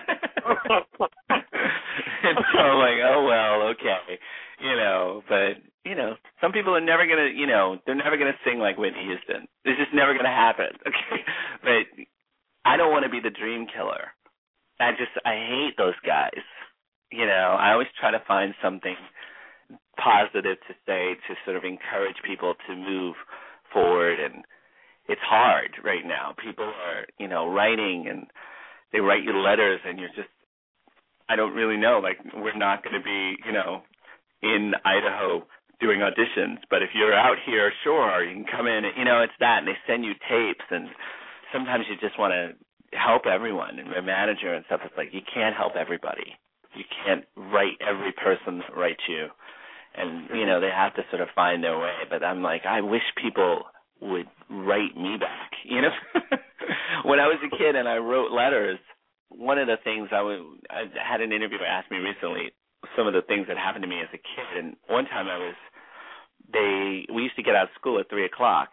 so 2.52 2.58
I'm 2.58 2.78
like, 2.78 2.98
"Oh 3.04 3.24
well, 3.24 3.62
okay." 3.72 4.18
You 4.60 4.76
know, 4.76 5.22
but 5.28 5.56
you 5.84 5.94
know, 5.94 6.16
some 6.40 6.52
people 6.52 6.74
are 6.74 6.80
never 6.80 7.06
gonna, 7.06 7.28
you 7.34 7.46
know, 7.46 7.78
they're 7.86 7.94
never 7.94 8.16
gonna 8.16 8.32
sing 8.44 8.58
like 8.58 8.78
Whitney 8.78 9.04
Houston. 9.04 9.46
It's 9.64 9.78
just 9.78 9.94
never 9.94 10.14
gonna 10.14 10.28
happen. 10.28 10.66
Okay, 10.86 11.24
but 11.62 11.86
I 12.64 12.76
don't 12.76 12.92
want 12.92 13.04
to 13.04 13.10
be 13.10 13.20
the 13.20 13.30
dream 13.30 13.66
killer. 13.66 14.12
I 14.80 14.92
just 14.92 15.10
I 15.24 15.34
hate 15.34 15.76
those 15.76 15.94
guys. 16.06 16.42
You 17.12 17.26
know, 17.26 17.56
I 17.58 17.72
always 17.72 17.88
try 18.00 18.10
to 18.10 18.22
find 18.26 18.54
something 18.62 18.96
positive 19.96 20.58
to 20.68 20.74
say 20.86 21.14
to 21.28 21.34
sort 21.44 21.56
of 21.56 21.64
encourage 21.64 22.16
people 22.26 22.54
to 22.68 22.76
move 22.76 23.14
forward. 23.72 24.18
And 24.20 24.44
it's 25.08 25.20
hard 25.22 25.70
right 25.84 26.04
now. 26.04 26.34
People 26.42 26.64
are, 26.64 27.06
you 27.18 27.28
know, 27.28 27.48
writing 27.48 28.06
and 28.08 28.26
they 28.92 29.00
write 29.00 29.24
you 29.24 29.36
letters 29.36 29.80
and 29.86 29.98
you're 29.98 30.14
just 30.14 30.28
I 31.28 31.36
don't 31.36 31.54
really 31.54 31.78
know, 31.78 32.00
like 32.02 32.18
we're 32.36 32.56
not 32.56 32.84
going 32.84 33.00
to 33.00 33.02
be, 33.02 33.36
you 33.46 33.52
know, 33.52 33.80
in 34.42 34.72
Idaho 34.84 35.46
doing 35.80 36.00
auditions, 36.00 36.58
but 36.68 36.82
if 36.82 36.90
you're 36.94 37.14
out 37.14 37.38
here, 37.46 37.72
sure, 37.82 38.22
you 38.22 38.34
can 38.34 38.44
come 38.44 38.66
in, 38.66 38.84
and, 38.84 38.92
you 38.98 39.04
know, 39.04 39.22
it's 39.22 39.32
that. 39.40 39.60
And 39.60 39.68
they 39.68 39.76
send 39.86 40.04
you 40.04 40.12
tapes 40.28 40.64
and 40.70 40.88
sometimes 41.52 41.86
you 41.88 41.96
just 41.96 42.18
want 42.18 42.32
to 42.32 42.52
help 42.96 43.26
everyone 43.26 43.78
and 43.78 43.92
a 43.94 44.02
manager 44.02 44.52
and 44.52 44.64
stuff. 44.66 44.80
It's 44.84 44.94
like 44.96 45.08
you 45.12 45.22
can't 45.32 45.56
help 45.56 45.74
everybody. 45.76 46.36
You 46.76 46.84
can't 47.04 47.24
write 47.36 47.78
every 47.80 48.12
person 48.12 48.58
that 48.58 48.76
writes 48.76 49.02
you 49.08 49.28
and 49.94 50.28
you 50.34 50.46
know 50.46 50.60
they 50.60 50.70
have 50.74 50.94
to 50.94 51.02
sort 51.10 51.22
of 51.22 51.28
find 51.34 51.62
their 51.62 51.78
way 51.78 51.94
but 52.10 52.24
i'm 52.24 52.42
like 52.42 52.62
i 52.66 52.80
wish 52.80 53.02
people 53.20 53.62
would 54.00 54.26
write 54.50 54.96
me 54.96 55.16
back 55.18 55.52
you 55.64 55.80
know 55.80 55.90
when 57.04 57.20
i 57.20 57.26
was 57.26 57.38
a 57.44 57.56
kid 57.56 57.76
and 57.76 57.88
i 57.88 57.96
wrote 57.96 58.32
letters 58.32 58.78
one 59.28 59.58
of 59.58 59.66
the 59.66 59.76
things 59.84 60.08
i 60.12 60.22
was 60.22 60.40
i 60.70 60.84
had 61.00 61.20
an 61.20 61.32
interviewer 61.32 61.66
ask 61.66 61.90
me 61.90 61.98
recently 61.98 62.52
some 62.96 63.06
of 63.06 63.14
the 63.14 63.22
things 63.22 63.46
that 63.48 63.56
happened 63.56 63.82
to 63.82 63.88
me 63.88 64.00
as 64.00 64.08
a 64.12 64.18
kid 64.18 64.64
and 64.64 64.76
one 64.88 65.04
time 65.06 65.28
i 65.28 65.38
was 65.38 65.54
they 66.52 67.06
we 67.14 67.22
used 67.22 67.36
to 67.36 67.42
get 67.42 67.54
out 67.54 67.64
of 67.64 67.74
school 67.78 67.98
at 67.98 68.08
three 68.08 68.26
o'clock 68.26 68.70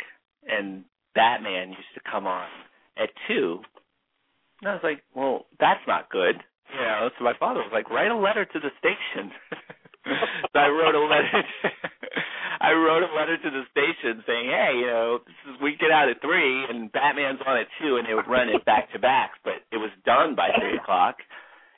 and 0.48 0.84
batman 1.16 1.70
used 1.70 1.94
to 1.94 2.02
come 2.10 2.28
on 2.28 2.48
at 2.98 3.10
two. 3.28 3.60
And 4.62 4.70
I 4.70 4.74
was 4.74 4.84
like, 4.84 5.04
well, 5.16 5.46
that's 5.60 5.82
not 5.88 6.10
good. 6.10 6.36
You 6.74 6.82
know, 6.82 7.10
so 7.18 7.24
my 7.24 7.34
father 7.40 7.60
was 7.60 7.72
like, 7.74 7.90
write 7.90 8.12
a 8.12 8.16
letter 8.16 8.46
to 8.46 8.60
the 8.60 8.70
station. 8.80 9.32
so 10.06 10.58
I 10.60 10.68
wrote 10.68 10.96
a 10.96 11.06
letter. 11.06 11.44
I 12.62 12.74
wrote 12.74 13.02
a 13.02 13.14
letter 13.14 13.38
to 13.38 13.50
the 13.50 13.64
station 13.74 14.22
saying, 14.28 14.46
hey, 14.50 14.78
you 14.78 14.86
know, 14.86 15.20
this 15.26 15.36
is 15.50 15.62
we 15.62 15.78
get 15.82 15.90
out 15.90 16.10
at 16.10 16.22
three 16.22 16.66
and 16.70 16.92
Batman's 16.92 17.42
on 17.46 17.58
at 17.58 17.68
two, 17.82 17.98
and 17.98 18.08
they 18.08 18.14
would 18.14 18.30
run 18.30 18.50
it 18.50 18.64
back 18.66 18.92
to 18.94 19.00
back, 19.00 19.32
but 19.44 19.66
it 19.72 19.78
was 19.78 19.90
done 20.06 20.36
by 20.36 20.50
three 20.60 20.78
o'clock. 20.78 21.18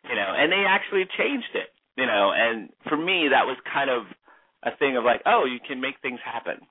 You 0.04 0.16
know, 0.16 0.36
and 0.36 0.52
they 0.52 0.66
actually 0.68 1.08
changed 1.18 1.56
it. 1.56 1.72
You 1.96 2.06
know, 2.06 2.32
and 2.36 2.70
for 2.90 2.98
me, 2.98 3.30
that 3.32 3.46
was 3.46 3.58
kind 3.72 3.90
of 3.90 4.04
a 4.64 4.76
thing 4.78 4.98
of 4.98 5.04
like, 5.04 5.22
oh, 5.26 5.46
you 5.46 5.60
can 5.66 5.80
make 5.80 5.96
things 6.02 6.20
happen. 6.26 6.66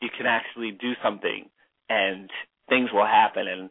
You 0.00 0.08
can 0.16 0.26
actually 0.26 0.72
do 0.72 0.92
something, 1.02 1.48
and 1.88 2.30
things 2.68 2.90
will 2.92 3.06
happen. 3.06 3.48
And 3.48 3.70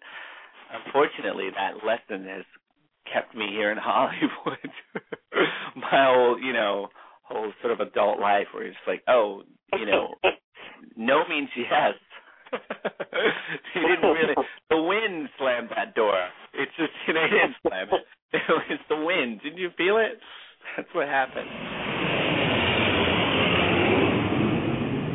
unfortunately, 0.74 1.50
that 1.56 1.86
lesson 1.86 2.28
has 2.28 2.46
kept 3.12 3.36
me 3.36 3.48
here 3.50 3.72
in 3.72 3.78
Hollywood 3.82 4.72
my 5.76 6.06
whole, 6.14 6.40
you 6.40 6.54
know, 6.54 6.90
whole 7.24 7.52
sort 7.62 7.74
of 7.74 7.80
adult 7.80 8.20
life, 8.20 8.48
where 8.54 8.66
it's 8.66 8.78
like, 8.88 9.04
oh, 9.08 9.44
you 9.74 9.86
know, 9.86 10.16
no 10.98 11.24
means 11.28 11.50
yes. 11.56 11.94
he 13.74 13.80
didn't 13.80 14.04
really. 14.04 14.36
The 14.70 14.82
wind 14.82 15.30
slammed 15.38 15.70
that 15.76 15.96
door. 15.96 16.16
It's 16.54 16.72
just 16.78 16.92
you 17.08 17.14
know, 17.14 17.22
he 17.24 17.32
didn't 17.32 17.56
slam 17.68 17.88
it. 17.92 18.42
was 18.50 18.80
the 18.90 19.04
wind. 19.04 19.42
Didn't 19.44 19.58
you 19.58 19.70
feel 19.78 19.98
it? 19.98 20.20
That's 20.78 20.90
what 20.94 21.08
happened. 21.08 22.15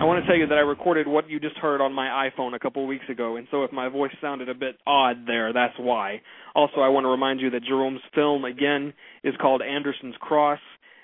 I 0.01 0.05
want 0.05 0.25
to 0.25 0.27
tell 0.27 0.39
you 0.39 0.47
that 0.47 0.57
I 0.57 0.63
recorded 0.63 1.07
what 1.07 1.29
you 1.29 1.39
just 1.39 1.59
heard 1.59 1.83
on 1.83 1.93
my 1.93 2.31
iPhone 2.31 2.55
a 2.55 2.59
couple 2.59 2.87
weeks 2.87 3.05
ago, 3.11 3.37
and 3.37 3.47
so 3.51 3.65
if 3.65 3.71
my 3.73 3.91
voice 3.91 4.13
sounded 4.19 4.49
a 4.49 4.55
bit 4.55 4.77
odd 4.87 5.27
there, 5.27 5.53
that's 5.53 5.75
why. 5.79 6.23
Also, 6.55 6.81
I 6.81 6.89
want 6.89 7.05
to 7.05 7.09
remind 7.09 7.39
you 7.39 7.51
that 7.51 7.65
Jerome's 7.65 8.01
film, 8.15 8.47
again, 8.47 8.95
is 9.25 9.35
called 9.39 9.61
Anderson's 9.61 10.15
Cross, 10.19 10.61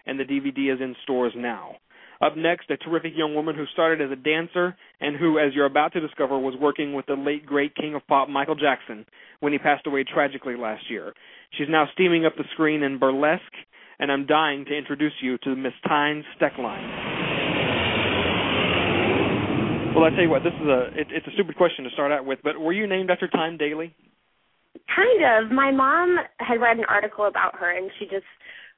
and 0.07 0.19
the 0.19 0.25
DVD 0.25 0.73
is 0.73 0.81
in 0.81 0.97
stores 1.03 1.35
now. 1.37 1.77
Up 2.23 2.39
next, 2.39 2.71
a 2.71 2.79
terrific 2.79 3.13
young 3.15 3.35
woman 3.35 3.55
who 3.55 3.67
started 3.75 4.01
as 4.01 4.11
a 4.11 4.17
dancer 4.17 4.75
and 4.99 5.15
who, 5.15 5.39
as 5.39 5.53
you're 5.55 5.67
about 5.67 5.93
to 5.93 6.01
discover, 6.01 6.39
was 6.39 6.55
working 6.59 6.95
with 6.95 7.05
the 7.05 7.17
late 7.17 7.45
great 7.45 7.75
king 7.77 7.95
of 7.95 8.07
pop 8.07 8.31
Michael 8.31 8.55
Jackson 8.55 9.05
when 9.41 9.53
he 9.53 9.59
passed 9.59 9.87
away 9.87 10.05
tragically 10.05 10.57
last 10.57 10.85
year. 10.89 11.13
She's 11.59 11.69
now 11.69 11.85
steaming 11.93 12.25
up 12.25 12.33
the 12.39 12.45
screen 12.55 12.83
in 12.83 12.99
burlesque, 12.99 13.43
and 13.99 14.11
I'm 14.11 14.25
dying 14.25 14.65
to 14.65 14.75
introduce 14.75 15.13
you 15.21 15.37
to 15.45 15.55
Miss 15.55 15.75
Tyne 15.87 16.25
Stecklein. 16.41 17.16
Well, 19.97 20.05
I 20.05 20.11
tell 20.11 20.21
you 20.21 20.29
what, 20.29 20.45
this 20.45 20.53
is 20.53 20.69
a 20.69 20.93
it, 20.93 21.09
it's 21.09 21.27
a 21.27 21.33
stupid 21.33 21.57
question 21.57 21.85
to 21.85 21.91
start 21.97 22.13
out 22.13 22.27
with, 22.27 22.41
but 22.45 22.61
were 22.61 22.75
you 22.75 22.87
named 22.87 23.11
after 23.11 23.27
Tyne 23.29 23.57
Daly? 23.57 23.97
Kind 24.95 25.25
of. 25.25 25.51
My 25.51 25.73
mom 25.73 26.19
had 26.37 26.61
read 26.61 26.77
an 26.77 26.85
article 26.85 27.25
about 27.25 27.57
her, 27.57 27.75
and 27.75 27.91
she 27.99 28.05
just 28.05 28.29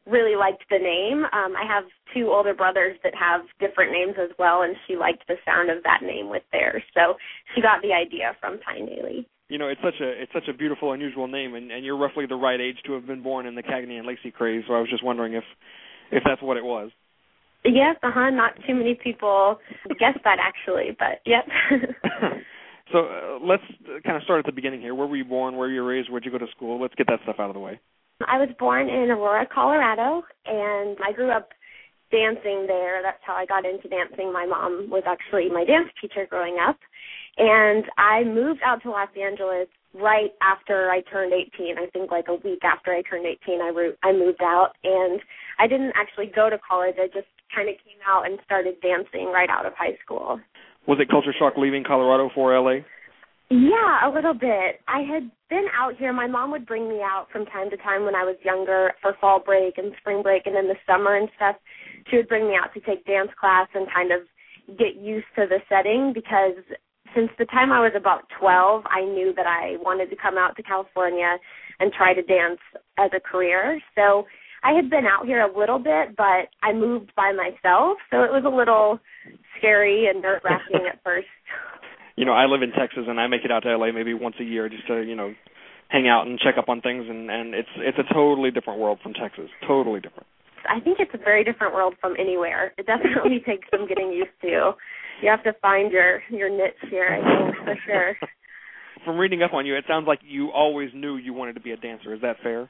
really 0.06 0.36
liked 0.36 0.62
the 0.70 0.78
name. 0.78 1.24
Um, 1.34 1.58
I 1.58 1.66
have 1.66 1.90
two 2.14 2.30
older 2.30 2.54
brothers 2.54 2.96
that 3.02 3.14
have 3.18 3.40
different 3.58 3.90
names 3.90 4.14
as 4.14 4.30
well, 4.38 4.62
and 4.62 4.76
she 4.86 4.94
liked 4.94 5.26
the 5.26 5.34
sound 5.44 5.70
of 5.70 5.82
that 5.82 6.06
name 6.06 6.30
with 6.30 6.44
theirs. 6.52 6.84
So 6.94 7.18
she 7.52 7.62
got 7.62 7.82
the 7.82 7.92
idea 7.92 8.36
from 8.40 8.60
Tyne 8.62 8.86
Daly. 8.86 9.26
You 9.48 9.58
know, 9.58 9.66
it's 9.66 9.82
such 9.82 9.98
a 10.00 10.22
it's 10.22 10.32
such 10.32 10.46
a 10.46 10.56
beautiful, 10.56 10.92
unusual 10.92 11.26
name, 11.26 11.56
and, 11.56 11.72
and 11.72 11.84
you're 11.84 11.98
roughly 11.98 12.26
the 12.26 12.36
right 12.36 12.60
age 12.60 12.76
to 12.86 12.92
have 12.92 13.08
been 13.08 13.24
born 13.24 13.46
in 13.46 13.56
the 13.56 13.64
Cagney 13.64 13.98
and 13.98 14.06
Lacey 14.06 14.30
craze. 14.30 14.62
So 14.68 14.74
I 14.74 14.78
was 14.78 14.88
just 14.88 15.02
wondering 15.02 15.34
if 15.34 15.44
if 16.12 16.22
that's 16.24 16.42
what 16.42 16.56
it 16.56 16.64
was. 16.64 16.92
Yes, 17.64 17.96
uh 18.02 18.10
huh. 18.12 18.30
Not 18.30 18.52
too 18.66 18.74
many 18.74 18.94
people 18.94 19.58
guess 19.98 20.16
that 20.24 20.38
actually, 20.40 20.96
but 20.98 21.20
yep. 21.26 21.44
so 22.92 22.98
uh, 22.98 23.38
let's 23.44 23.62
kind 24.04 24.16
of 24.16 24.22
start 24.22 24.40
at 24.40 24.46
the 24.46 24.52
beginning 24.52 24.80
here. 24.80 24.94
Where 24.94 25.06
were 25.06 25.16
you 25.16 25.24
born? 25.24 25.56
Where 25.56 25.68
were 25.68 25.74
you 25.74 25.84
raised? 25.84 26.10
Where'd 26.10 26.24
you 26.24 26.30
go 26.30 26.38
to 26.38 26.46
school? 26.54 26.80
Let's 26.80 26.94
get 26.94 27.06
that 27.08 27.20
stuff 27.24 27.36
out 27.38 27.50
of 27.50 27.54
the 27.54 27.60
way. 27.60 27.80
I 28.26 28.38
was 28.38 28.48
born 28.58 28.88
in 28.88 29.10
Aurora, 29.10 29.46
Colorado, 29.46 30.22
and 30.46 30.96
I 31.06 31.12
grew 31.12 31.30
up 31.30 31.50
dancing 32.10 32.66
there. 32.66 33.00
That's 33.02 33.22
how 33.22 33.34
I 33.34 33.46
got 33.46 33.64
into 33.64 33.88
dancing. 33.88 34.32
My 34.32 34.46
mom 34.46 34.88
was 34.90 35.04
actually 35.06 35.48
my 35.50 35.64
dance 35.64 35.88
teacher 36.00 36.26
growing 36.28 36.56
up. 36.58 36.78
And 37.36 37.84
I 37.96 38.24
moved 38.24 38.60
out 38.64 38.82
to 38.82 38.90
Los 38.90 39.08
Angeles 39.14 39.68
right 39.94 40.30
after 40.42 40.90
I 40.90 41.00
turned 41.02 41.32
18. 41.32 41.78
I 41.78 41.86
think 41.90 42.10
like 42.10 42.28
a 42.28 42.34
week 42.34 42.64
after 42.64 42.92
I 42.92 43.02
turned 43.02 43.26
18, 43.26 43.60
I 43.60 43.68
re- 43.68 43.98
I 44.02 44.12
moved 44.12 44.42
out 44.42 44.72
and 44.84 45.20
I 45.58 45.66
didn't 45.66 45.92
actually 45.96 46.30
go 46.34 46.50
to 46.50 46.58
college. 46.58 46.96
I 46.98 47.06
just 47.06 47.28
kind 47.54 47.68
of 47.68 47.74
came 47.76 48.00
out 48.06 48.26
and 48.26 48.38
started 48.44 48.80
dancing 48.82 49.32
right 49.32 49.48
out 49.48 49.66
of 49.66 49.72
high 49.76 49.96
school. 50.04 50.40
Was 50.86 50.98
it 51.00 51.08
culture 51.08 51.34
shock 51.38 51.54
leaving 51.56 51.84
Colorado 51.84 52.30
for 52.34 52.58
LA? 52.58 52.84
Yeah, 53.50 54.06
a 54.06 54.10
little 54.12 54.34
bit. 54.34 54.80
I 54.88 55.00
had 55.00 55.30
been 55.48 55.66
out 55.74 55.96
here. 55.96 56.12
My 56.12 56.26
mom 56.26 56.50
would 56.50 56.66
bring 56.66 56.88
me 56.88 57.00
out 57.02 57.28
from 57.32 57.46
time 57.46 57.70
to 57.70 57.78
time 57.78 58.04
when 58.04 58.14
I 58.14 58.22
was 58.22 58.36
younger 58.44 58.92
for 59.00 59.16
fall 59.20 59.40
break 59.40 59.78
and 59.78 59.92
spring 60.00 60.22
break 60.22 60.42
and 60.46 60.56
in 60.56 60.68
the 60.68 60.76
summer 60.86 61.16
and 61.16 61.28
stuff. 61.36 61.56
She 62.10 62.16
would 62.16 62.28
bring 62.28 62.46
me 62.46 62.54
out 62.62 62.74
to 62.74 62.80
take 62.80 63.06
dance 63.06 63.30
class 63.40 63.68
and 63.74 63.86
kind 63.92 64.12
of 64.12 64.20
get 64.76 64.96
used 65.00 65.26
to 65.36 65.46
the 65.48 65.60
setting 65.68 66.12
because 66.14 66.60
since 67.14 67.30
the 67.38 67.44
time 67.46 67.72
I 67.72 67.80
was 67.80 67.92
about 67.96 68.24
12, 68.38 68.84
I 68.86 69.04
knew 69.04 69.32
that 69.36 69.46
I 69.46 69.76
wanted 69.82 70.10
to 70.10 70.16
come 70.16 70.38
out 70.38 70.56
to 70.56 70.62
California 70.62 71.36
and 71.80 71.92
try 71.92 72.14
to 72.14 72.22
dance 72.22 72.60
as 72.98 73.10
a 73.14 73.20
career. 73.20 73.80
So 73.94 74.26
I 74.62 74.72
had 74.72 74.90
been 74.90 75.06
out 75.06 75.26
here 75.26 75.40
a 75.40 75.58
little 75.58 75.78
bit, 75.78 76.16
but 76.16 76.50
I 76.62 76.72
moved 76.72 77.12
by 77.16 77.32
myself, 77.32 77.98
so 78.10 78.22
it 78.22 78.32
was 78.32 78.42
a 78.44 78.54
little 78.54 78.98
scary 79.56 80.06
and 80.06 80.22
nerve 80.22 80.42
wracking 80.44 80.86
at 80.86 81.02
first 81.04 81.26
you 82.18 82.24
know, 82.24 82.32
I 82.32 82.46
live 82.46 82.62
in 82.62 82.72
Texas 82.72 83.06
and 83.06 83.20
I 83.20 83.28
make 83.28 83.44
it 83.44 83.52
out 83.52 83.62
to 83.62 83.78
LA 83.78 83.92
maybe 83.92 84.12
once 84.12 84.34
a 84.40 84.44
year 84.44 84.68
just 84.68 84.84
to, 84.88 85.02
you 85.06 85.14
know, 85.14 85.32
hang 85.86 86.08
out 86.08 86.26
and 86.26 86.36
check 86.36 86.56
up 86.58 86.68
on 86.68 86.80
things 86.80 87.06
and 87.08 87.30
and 87.30 87.54
it's 87.54 87.70
it's 87.78 87.96
a 87.96 88.12
totally 88.12 88.50
different 88.50 88.80
world 88.80 88.98
from 89.00 89.14
Texas. 89.14 89.46
Totally 89.66 90.00
different. 90.00 90.26
I 90.68 90.80
think 90.80 90.98
it's 90.98 91.14
a 91.14 91.18
very 91.18 91.44
different 91.44 91.74
world 91.74 91.94
from 92.00 92.16
anywhere. 92.18 92.74
It 92.76 92.86
definitely 92.86 93.38
takes 93.46 93.68
some 93.70 93.86
getting 93.86 94.10
used 94.10 94.34
to. 94.42 94.72
You 95.22 95.30
have 95.30 95.42
to 95.44 95.52
find 95.60 95.92
your 95.92 96.22
your 96.30 96.50
niche 96.50 96.74
here, 96.90 97.08
I 97.08 97.16
think, 97.16 97.64
for 97.64 97.76
sure. 97.86 98.16
From 99.04 99.18
reading 99.18 99.42
up 99.42 99.52
on 99.54 99.66
you, 99.66 99.76
it 99.76 99.84
sounds 99.88 100.06
like 100.06 100.20
you 100.22 100.50
always 100.50 100.90
knew 100.94 101.16
you 101.16 101.32
wanted 101.32 101.54
to 101.54 101.60
be 101.60 101.72
a 101.72 101.76
dancer. 101.76 102.14
Is 102.14 102.20
that 102.22 102.36
fair? 102.42 102.68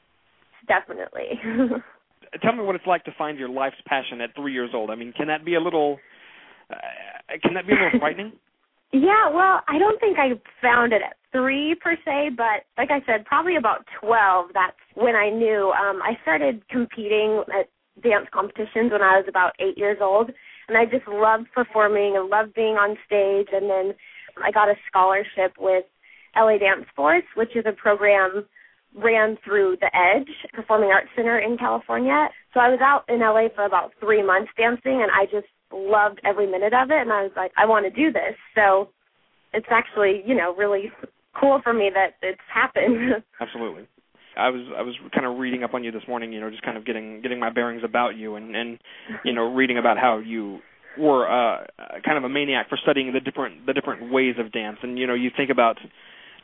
Definitely. 0.67 1.39
Tell 2.43 2.55
me 2.55 2.63
what 2.63 2.75
it's 2.75 2.85
like 2.85 3.03
to 3.05 3.11
find 3.17 3.39
your 3.39 3.49
life's 3.49 3.81
passion 3.87 4.21
at 4.21 4.35
3 4.35 4.53
years 4.53 4.69
old. 4.73 4.91
I 4.91 4.95
mean, 4.95 5.13
can 5.13 5.27
that 5.27 5.43
be 5.43 5.55
a 5.55 5.59
little 5.59 5.97
uh, 6.69 6.75
can 7.43 7.53
that 7.55 7.65
be 7.65 7.73
a 7.73 7.75
little 7.75 7.99
frightening? 7.99 8.33
Yeah, 8.91 9.29
well, 9.29 9.61
I 9.67 9.77
don't 9.77 9.99
think 9.99 10.17
I 10.17 10.29
found 10.63 10.93
it 10.93 11.03
at 11.05 11.15
three 11.31 11.75
per 11.79 11.95
se, 12.03 12.31
but 12.35 12.65
like 12.75 12.89
I 12.89 13.05
said, 13.05 13.23
probably 13.23 13.55
about 13.55 13.85
twelve. 14.01 14.47
That's 14.55 14.75
when 14.95 15.15
I 15.15 15.29
knew. 15.29 15.71
Um, 15.77 16.01
I 16.01 16.17
started 16.23 16.67
competing 16.69 17.43
at 17.53 17.69
dance 18.01 18.25
competitions 18.33 18.91
when 18.91 19.03
I 19.03 19.17
was 19.17 19.25
about 19.27 19.53
eight 19.59 19.77
years 19.77 19.99
old, 20.01 20.31
and 20.69 20.77
I 20.77 20.85
just 20.85 21.07
loved 21.07 21.47
performing 21.53 22.15
and 22.15 22.29
loved 22.29 22.53
being 22.53 22.75
on 22.75 22.95
stage. 23.05 23.47
And 23.51 23.69
then 23.69 23.93
I 24.43 24.51
got 24.51 24.69
a 24.69 24.75
scholarship 24.87 25.53
with 25.59 25.83
LA 26.35 26.57
Dance 26.57 26.85
Force, 26.95 27.25
which 27.35 27.55
is 27.55 27.65
a 27.67 27.73
program 27.73 28.45
ran 28.95 29.37
through 29.45 29.77
the 29.81 29.91
Edge 29.95 30.29
Performing 30.53 30.89
Arts 30.89 31.09
Center 31.15 31.37
in 31.37 31.57
California. 31.57 32.29
So 32.53 32.59
I 32.59 32.69
was 32.69 32.79
out 32.81 33.03
in 33.07 33.19
LA 33.19 33.49
for 33.53 33.65
about 33.65 33.91
three 33.99 34.23
months 34.23 34.51
dancing, 34.57 35.01
and 35.03 35.11
I 35.11 35.25
just 35.25 35.47
loved 35.71 36.19
every 36.25 36.47
minute 36.47 36.73
of 36.73 36.89
it 36.91 37.01
and 37.01 37.11
I 37.11 37.23
was 37.23 37.31
like, 37.35 37.51
I 37.57 37.65
want 37.65 37.85
to 37.85 37.91
do 37.91 38.11
this. 38.11 38.35
So 38.55 38.89
it's 39.53 39.67
actually, 39.69 40.23
you 40.25 40.35
know, 40.35 40.55
really 40.55 40.91
cool 41.39 41.61
for 41.63 41.73
me 41.73 41.91
that 41.93 42.15
it's 42.21 42.41
happened. 42.53 43.23
Absolutely. 43.41 43.87
I 44.37 44.49
was 44.49 44.61
I 44.77 44.81
was 44.81 44.95
kind 45.13 45.25
of 45.25 45.37
reading 45.37 45.63
up 45.63 45.73
on 45.73 45.83
you 45.83 45.91
this 45.91 46.03
morning, 46.07 46.33
you 46.33 46.39
know, 46.39 46.49
just 46.49 46.63
kind 46.63 46.77
of 46.77 46.85
getting 46.85 47.21
getting 47.21 47.39
my 47.39 47.49
bearings 47.49 47.81
about 47.83 48.15
you 48.15 48.35
and 48.35 48.55
and 48.55 48.79
you 49.23 49.33
know, 49.33 49.53
reading 49.53 49.77
about 49.77 49.97
how 49.97 50.19
you 50.19 50.59
were 50.97 51.27
uh 51.27 51.65
kind 52.05 52.17
of 52.17 52.23
a 52.23 52.29
maniac 52.29 52.69
for 52.69 52.77
studying 52.81 53.13
the 53.13 53.19
different 53.19 53.65
the 53.65 53.73
different 53.73 54.11
ways 54.11 54.35
of 54.39 54.51
dance 54.51 54.77
and 54.83 54.97
you 54.97 55.07
know, 55.07 55.13
you 55.13 55.29
think 55.35 55.49
about 55.49 55.77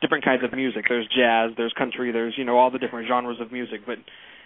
different 0.00 0.24
kinds 0.24 0.44
of 0.44 0.52
music. 0.52 0.84
There's 0.88 1.08
jazz, 1.08 1.52
there's 1.56 1.72
country, 1.72 2.12
there's, 2.12 2.34
you 2.36 2.44
know, 2.44 2.58
all 2.58 2.70
the 2.70 2.78
different 2.78 3.08
genres 3.08 3.38
of 3.40 3.50
music, 3.50 3.80
but 3.86 3.96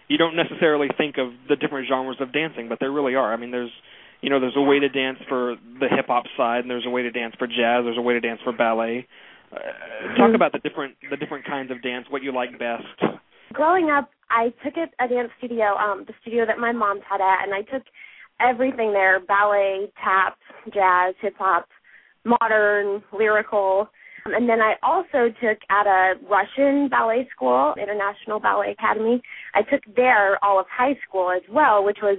you 0.09 0.19
don't 0.19 0.37
necessarily 0.37 0.89
think 0.97 1.17
of 1.19 1.33
the 1.49 1.57
different 1.57 1.89
genres 1.89 2.17
of 2.21 2.33
dancing, 2.33 2.69
but 2.69 2.79
there 2.81 2.91
really 2.91 3.15
are. 3.15 3.33
I 3.33 3.37
mean, 3.37 3.51
there's 3.51 3.73
you 4.21 4.29
know, 4.29 4.39
there's 4.39 4.57
a 4.57 4.61
way 4.61 4.79
to 4.79 4.89
dance 4.89 5.19
for 5.29 5.57
the 5.81 5.89
hip 5.89 6.07
hop 6.09 6.25
side, 6.37 6.61
and 6.61 6.71
there's 6.71 6.85
a 6.87 6.91
way 6.91 7.03
to 7.03 7.11
dance 7.11 7.35
for 7.39 7.47
jazz. 7.47 7.85
There's 7.85 7.97
a 7.97 8.03
way 8.03 8.15
to 8.15 8.21
dance 8.21 8.41
for 8.45 8.53
ballet. 8.53 9.07
Uh, 9.51 9.57
talk 9.57 10.27
mm-hmm. 10.27 10.35
about 10.35 10.53
the 10.53 10.59
different 10.59 10.97
the 11.11 11.17
different 11.17 11.47
kinds 11.47 11.71
of 11.71 11.83
dance. 11.83 12.07
What 12.11 12.23
you 12.23 12.33
like 12.33 12.59
best. 12.59 12.85
Growing 13.53 13.91
up, 13.91 14.11
I 14.31 14.53
took 14.65 14.75
a, 14.77 15.05
a 15.05 15.09
dance 15.09 15.31
studio, 15.39 15.77
um, 15.77 16.05
the 16.07 16.15
studio 16.21 16.47
that 16.47 16.59
my 16.59 16.73
mom 16.73 17.01
taught 17.09 17.21
at, 17.21 17.45
and 17.45 17.53
I 17.53 17.63
took 17.63 17.83
everything 18.41 18.93
there: 18.93 19.21
ballet, 19.21 19.91
tap, 20.03 20.39
jazz, 20.73 21.15
hip 21.21 21.35
hop, 21.39 21.69
modern, 22.25 23.03
lyrical. 23.13 23.89
Um, 24.27 24.35
and 24.35 24.49
then 24.49 24.61
I 24.61 24.75
also 24.83 25.35
took 25.43 25.59
at 25.69 25.87
a 25.87 26.15
Russian 26.31 26.89
ballet 26.89 27.29
school, 27.35 27.75
International 27.81 28.39
Ballet 28.39 28.73
Academy. 28.73 29.21
I 29.55 29.63
took 29.63 29.83
there 29.97 30.43
all 30.45 30.61
of 30.61 30.67
high 30.71 30.99
school 31.09 31.31
as 31.31 31.43
well, 31.51 31.85
which 31.85 31.99
was 32.03 32.19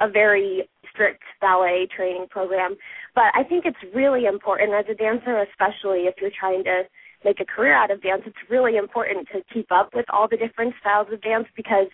a 0.00 0.08
very 0.08 0.68
strict 0.92 1.22
ballet 1.40 1.88
training 1.94 2.26
program. 2.30 2.76
But 3.14 3.32
I 3.34 3.42
think 3.42 3.64
it's 3.64 3.94
really 3.94 4.26
important 4.26 4.72
as 4.72 4.84
a 4.90 4.94
dancer, 4.94 5.44
especially 5.50 6.06
if 6.06 6.14
you're 6.20 6.30
trying 6.38 6.62
to 6.64 6.82
make 7.24 7.40
a 7.40 7.44
career 7.44 7.74
out 7.74 7.90
of 7.90 8.02
dance, 8.02 8.22
it's 8.26 8.36
really 8.50 8.76
important 8.76 9.28
to 9.32 9.42
keep 9.52 9.70
up 9.70 9.90
with 9.94 10.06
all 10.10 10.28
the 10.28 10.36
different 10.36 10.74
styles 10.80 11.08
of 11.12 11.20
dance 11.22 11.46
because 11.56 11.88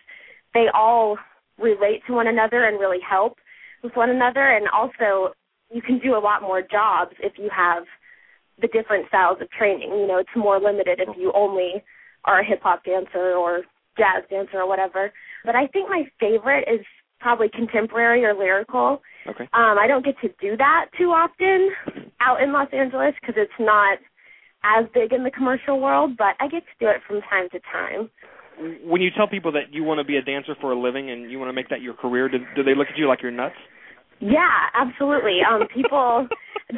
they 0.54 0.66
all 0.72 1.18
relate 1.58 2.02
to 2.06 2.12
one 2.12 2.26
another 2.26 2.64
and 2.64 2.78
really 2.78 3.00
help 3.08 3.38
with 3.82 3.92
one 3.94 4.10
another. 4.10 4.50
And 4.50 4.68
also, 4.68 5.34
you 5.72 5.82
can 5.82 5.98
do 5.98 6.16
a 6.16 6.20
lot 6.20 6.42
more 6.42 6.62
jobs 6.62 7.12
if 7.20 7.34
you 7.38 7.50
have 7.54 7.84
the 8.60 8.68
different 8.68 9.08
styles 9.08 9.38
of 9.40 9.50
training. 9.50 9.90
You 9.90 10.06
know, 10.06 10.18
it's 10.18 10.30
more 10.36 10.60
limited 10.60 11.00
if 11.00 11.16
you 11.18 11.32
only 11.34 11.82
are 12.24 12.40
a 12.40 12.44
hip 12.44 12.60
hop 12.62 12.84
dancer 12.84 13.34
or 13.34 13.62
jazz 13.98 14.24
dancer 14.30 14.60
or 14.60 14.68
whatever. 14.68 15.12
But 15.44 15.56
I 15.56 15.66
think 15.68 15.88
my 15.88 16.04
favorite 16.20 16.66
is 16.72 16.84
probably 17.20 17.48
contemporary 17.48 18.24
or 18.24 18.34
lyrical. 18.34 19.02
Okay. 19.26 19.44
Um, 19.52 19.78
I 19.78 19.86
don't 19.88 20.04
get 20.04 20.14
to 20.20 20.28
do 20.40 20.56
that 20.56 20.86
too 20.98 21.10
often 21.10 21.70
out 22.20 22.42
in 22.42 22.52
Los 22.52 22.68
Angeles 22.72 23.14
because 23.20 23.34
it's 23.36 23.58
not 23.58 23.98
as 24.66 24.86
big 24.94 25.12
in 25.12 25.24
the 25.24 25.30
commercial 25.30 25.80
world, 25.80 26.16
but 26.16 26.34
I 26.40 26.48
get 26.48 26.62
to 26.62 26.76
do 26.80 26.88
it 26.88 27.00
from 27.06 27.20
time 27.22 27.48
to 27.52 27.60
time. 27.72 28.10
When 28.84 29.02
you 29.02 29.10
tell 29.14 29.28
people 29.28 29.52
that 29.52 29.72
you 29.72 29.84
want 29.84 29.98
to 29.98 30.04
be 30.04 30.16
a 30.16 30.22
dancer 30.22 30.54
for 30.60 30.72
a 30.72 30.78
living 30.78 31.10
and 31.10 31.30
you 31.30 31.38
want 31.38 31.50
to 31.50 31.52
make 31.52 31.68
that 31.68 31.82
your 31.82 31.94
career, 31.94 32.28
do, 32.28 32.38
do 32.54 32.62
they 32.62 32.74
look 32.74 32.88
at 32.88 32.96
you 32.96 33.06
like 33.06 33.20
you're 33.22 33.30
nuts? 33.30 33.54
Yeah, 34.18 34.72
absolutely. 34.74 35.40
Um 35.44 35.68
people 35.74 36.26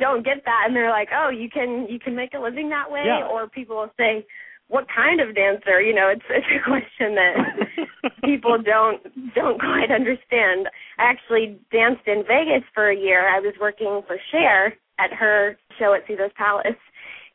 don't 0.01 0.25
get 0.25 0.45
that 0.45 0.65
and 0.67 0.75
they're 0.75 0.91
like, 0.91 1.09
"Oh, 1.15 1.31
you 1.31 1.49
can 1.49 1.87
you 1.89 2.01
can 2.01 2.17
make 2.17 2.35
a 2.35 2.39
living 2.39 2.69
that 2.71 2.91
way?" 2.91 3.05
Yeah. 3.07 3.29
Or 3.29 3.49
people 3.49 3.77
will 3.77 3.93
say, 3.97 4.27
what 4.69 4.87
kind 4.95 5.21
of 5.21 5.35
dancer? 5.35 5.81
You 5.81 5.95
know, 5.95 6.09
it's 6.09 6.25
it's 6.29 6.47
a 6.51 6.63
question 6.69 7.15
that 7.15 8.11
people 8.25 8.59
don't 8.63 9.01
don't 9.35 9.61
quite 9.61 9.91
understand. 9.91 10.69
I 10.99 11.05
actually 11.05 11.59
danced 11.73 12.07
in 12.07 12.23
Vegas 12.27 12.67
for 12.75 12.91
a 12.91 12.97
year. 12.97 13.29
I 13.29 13.41
was 13.41 13.55
working 13.61 14.03
for 14.07 14.17
Cher, 14.31 14.75
at 14.99 15.13
her 15.13 15.57
show 15.79 15.95
at 15.95 16.03
Caesar's 16.07 16.33
Palace. 16.37 16.79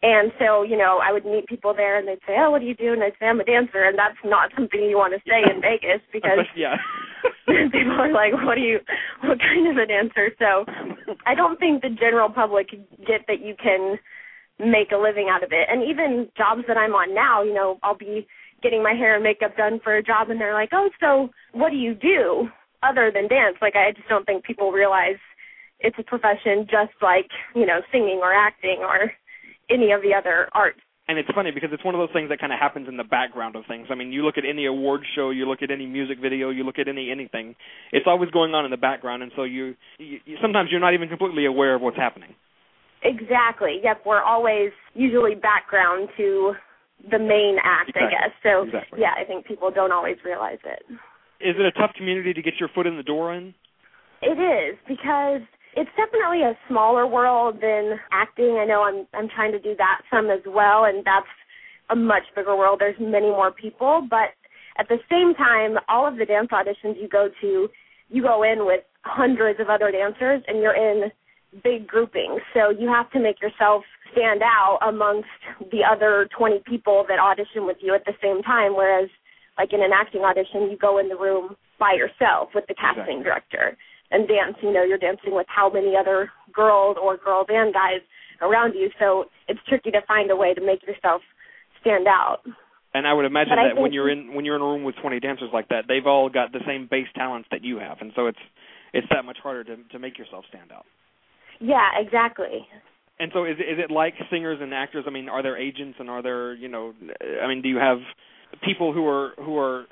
And 0.04 0.34
so, 0.38 0.64
you 0.64 0.78
know, 0.78 1.00
I 1.02 1.14
would 1.14 1.24
meet 1.24 1.48
people 1.48 1.74
there 1.74 1.98
and 1.98 2.06
they'd 2.06 2.20
say, 2.28 2.36
Oh, 2.38 2.52
what 2.52 2.60
do 2.60 2.68
you 2.68 2.76
do? 2.76 2.92
And 2.92 3.02
I'd 3.02 3.16
say, 3.20 3.26
I'm 3.26 3.40
a 3.40 3.46
dancer 3.46 3.84
and 3.84 3.98
that's 3.98 4.20
not 4.26 4.52
something 4.54 4.84
you 4.84 4.98
want 4.98 5.14
to 5.16 5.24
say 5.24 5.50
in 5.50 5.62
Vegas 5.62 6.04
because 6.14 6.44
yeah. 6.58 6.76
people 7.72 7.96
are 7.96 8.12
like, 8.12 8.34
What 8.34 8.58
are 8.58 8.68
you 8.68 8.80
what 9.24 9.40
kind 9.40 9.66
of 9.72 9.78
a 9.78 9.88
dancer? 9.88 10.30
So 10.38 10.68
I 11.26 11.34
don't 11.34 11.58
think 11.58 11.82
the 11.82 11.90
general 11.90 12.30
public 12.30 12.72
get 13.08 13.24
that 13.30 13.40
you 13.40 13.56
can 13.56 13.98
make 14.60 14.92
a 14.92 14.98
living 14.98 15.30
out 15.32 15.42
of 15.42 15.54
it. 15.54 15.68
And 15.72 15.82
even 15.88 16.28
jobs 16.38 16.64
that 16.68 16.78
I'm 16.78 16.94
on 16.94 17.16
now, 17.16 17.42
you 17.42 17.54
know, 17.54 17.80
I'll 17.82 17.98
be 17.98 18.28
getting 18.62 18.84
my 18.84 18.94
hair 18.94 19.16
and 19.16 19.24
makeup 19.24 19.56
done 19.56 19.80
for 19.84 19.96
a 19.96 20.04
job 20.04 20.30
and 20.30 20.40
they're 20.40 20.54
like, 20.54 20.70
Oh, 20.74 20.90
so 21.00 21.30
what 21.54 21.72
do 21.72 21.78
you 21.78 21.96
do 21.96 22.50
other 22.84 23.10
than 23.10 23.30
dance? 23.30 23.56
Like 23.62 23.78
I 23.78 23.94
just 23.94 24.10
don't 24.10 24.26
think 24.26 24.44
people 24.44 24.74
realize 24.74 25.16
it's 25.80 25.98
a 25.98 26.04
profession 26.04 26.68
just 26.68 26.92
like, 27.02 27.32
you 27.56 27.66
know, 27.66 27.80
singing 27.90 28.20
or 28.22 28.34
acting 28.34 28.80
or 28.82 29.14
any 29.70 29.92
of 29.92 30.02
the 30.02 30.14
other 30.14 30.48
arts. 30.54 30.80
And 31.08 31.20
it's 31.20 31.30
funny 31.36 31.52
because 31.52 31.70
it's 31.74 31.84
one 31.84 31.96
of 31.96 32.00
those 32.00 32.14
things 32.14 32.30
that 32.30 32.40
kind 32.40 32.54
of 32.54 32.60
happens 32.60 32.88
in 32.88 32.96
the 32.96 33.04
background 33.04 33.58
of 33.58 33.64
things. 33.68 33.88
I 33.92 33.96
mean, 33.96 34.14
you 34.14 34.24
look 34.24 34.38
at 34.38 34.46
any 34.48 34.66
award 34.66 35.02
show, 35.16 35.32
you 35.32 35.46
look 35.46 35.62
at 35.62 35.70
any 35.70 35.86
music 35.86 36.18
video, 36.22 36.50
you 36.50 36.64
look 36.64 36.80
at 36.80 36.88
any 36.88 37.12
anything. 37.12 37.56
It's 37.92 38.08
always 38.08 38.32
going 38.32 38.54
on 38.54 38.64
in 38.64 38.72
the 38.72 38.78
background, 38.78 39.22
and 39.22 39.32
so 39.36 39.44
you, 39.44 39.76
you 40.00 40.20
sometimes 40.42 40.70
you're 40.72 40.80
not 40.80 40.94
even 40.94 41.10
completely 41.10 41.46
aware 41.46 41.76
of 41.76 41.82
what's 41.82 41.98
happening. 41.98 42.34
Exactly. 43.04 43.82
Yep. 43.84 44.04
We're 44.06 44.24
always 44.24 44.72
usually 44.94 45.36
background 45.36 46.08
to 46.16 46.54
the 47.12 47.20
main 47.20 47.58
act, 47.62 47.90
exactly. 47.90 48.08
I 48.08 48.12
guess. 48.12 48.32
So 48.42 48.64
exactly. 48.64 49.00
yeah, 49.02 49.12
I 49.20 49.26
think 49.26 49.46
people 49.46 49.72
don't 49.72 49.92
always 49.92 50.16
realize 50.24 50.60
it. 50.64 50.84
Is 51.44 51.56
it 51.60 51.66
a 51.66 51.72
tough 51.74 51.92
community 51.98 52.34
to 52.34 52.42
get 52.42 52.54
your 52.62 52.70
foot 52.74 52.88
in 52.88 52.96
the 52.96 53.04
door 53.04 53.34
in? 53.34 53.54
It 54.22 54.40
is 54.40 54.80
because 54.88 55.42
it's 55.76 55.90
definitely 55.98 56.44
a 56.44 56.58
smaller 56.68 57.08
world 57.08 57.58
than 57.62 58.00
acting. 58.12 58.58
I 58.62 58.66
know 58.66 58.84
I'm 58.84 59.08
I'm 59.14 59.30
trying 59.30 59.52
to 59.52 59.60
do 59.60 59.76
that 59.78 60.02
some 60.12 60.30
as 60.30 60.42
well, 60.46 60.86
and 60.86 61.04
that's 61.06 61.28
a 61.90 61.96
much 61.96 62.24
bigger 62.36 62.56
world. 62.56 62.80
There's 62.80 63.00
many 63.00 63.28
more 63.28 63.52
people, 63.52 64.08
but 64.10 64.38
at 64.78 64.88
the 64.88 64.98
same 65.10 65.34
time, 65.36 65.78
all 65.88 66.08
of 66.08 66.18
the 66.18 66.26
dance 66.26 66.50
auditions 66.52 67.02
you 67.02 67.08
go 67.08 67.30
to, 67.42 67.68
you 68.10 68.22
go 68.22 68.44
in 68.44 68.66
with 68.66 68.82
hundreds 69.02 69.60
of 69.60 69.70
other 69.70 69.92
dancers, 69.92 70.42
and 70.48 70.60
you're 70.60 70.76
in 70.76 71.12
big 71.64 71.88
groupings. 71.88 72.42
So 72.54 72.70
you 72.70 72.88
have 72.88 73.12
to 73.12 73.20
make 73.20 73.42
yourself 73.42 73.84
stand 74.12 74.42
out 74.42 74.80
amongst 74.88 75.30
the 75.72 75.82
other 75.84 76.28
20 76.38 76.64
people 76.66 77.06
that 77.10 77.20
audition 77.20 77.66
with 77.66 77.78
you 77.82 77.94
at 77.94 78.06
the 78.06 78.14
same 78.22 78.42
time. 78.42 78.76
Whereas, 78.76 79.10
like 79.58 79.74
in 79.74 79.84
an 79.84 79.92
acting 79.94 80.22
audition, 80.22 80.70
you 80.72 80.78
go 80.78 80.98
in 80.98 81.10
the 81.10 81.18
room 81.18 81.56
by 81.80 81.94
yourself 81.94 82.50
with 82.56 82.66
the 82.68 82.74
casting 82.74 83.20
exactly. 83.20 83.24
director 83.24 83.78
and 84.14 84.28
dance. 84.28 84.56
You 84.62 84.72
know, 84.72 84.84
you're 84.84 84.98
dancing 85.02 85.34
with 85.34 85.48
how 85.50 85.70
many 85.70 85.94
other 86.00 86.32
girls 86.54 86.98
or 87.02 87.18
girls 87.18 87.48
and 87.50 87.74
guys 87.74 88.02
around 88.42 88.74
you. 88.74 88.90
So 89.00 89.26
it's 89.48 89.60
tricky 89.68 89.92
to 89.92 90.02
find 90.08 90.32
a 90.32 90.36
way 90.36 90.54
to 90.54 90.62
make 90.62 90.86
yourself 90.86 91.22
stand 91.82 92.08
out. 92.08 92.40
And 92.94 93.08
I 93.08 93.14
would 93.14 93.26
imagine 93.26 93.54
But 93.58 93.76
that 93.76 93.82
when 93.82 93.92
you're 93.92 94.10
in 94.10 94.36
when 94.36 94.46
you're 94.46 94.56
in 94.56 94.62
a 94.62 94.66
room 94.66 94.84
with 94.84 94.96
20 95.02 95.20
dancers 95.20 95.50
like 95.52 95.70
that, 95.70 95.86
they've 95.88 96.06
all 96.06 96.30
got 96.30 96.52
the 96.52 96.62
same 96.68 96.88
base 96.90 97.08
talents 97.16 97.50
that 97.52 97.64
you 97.64 97.80
have, 97.80 97.98
and 98.02 98.12
so 98.16 98.28
it's 98.28 98.38
it's 98.94 99.08
that 99.10 99.26
much 99.26 99.38
harder 99.42 99.64
to 99.64 99.78
to 99.92 100.00
make 100.00 100.18
yourself 100.20 100.46
stand 100.48 100.72
out. 100.72 100.86
Yeah, 101.60 101.90
exactly. 101.98 102.68
And 103.20 103.32
so 103.34 103.46
is 103.46 103.58
is 103.58 103.80
it 103.80 103.90
like 103.90 104.14
singers 104.30 104.60
and 104.62 104.74
actors? 104.74 105.06
I 105.08 105.10
mean, 105.10 105.28
are 105.28 105.42
there 105.42 105.58
agents 105.58 105.98
and 106.00 106.10
are 106.10 106.22
there, 106.22 106.54
you 106.54 106.68
know, 106.68 106.94
I 107.42 107.48
mean, 107.48 107.64
do 107.64 107.70
you 107.70 107.78
have 107.78 107.98
people 108.64 108.94
who 108.94 109.08
are 109.08 109.32
who 109.38 109.58
are 109.58 109.86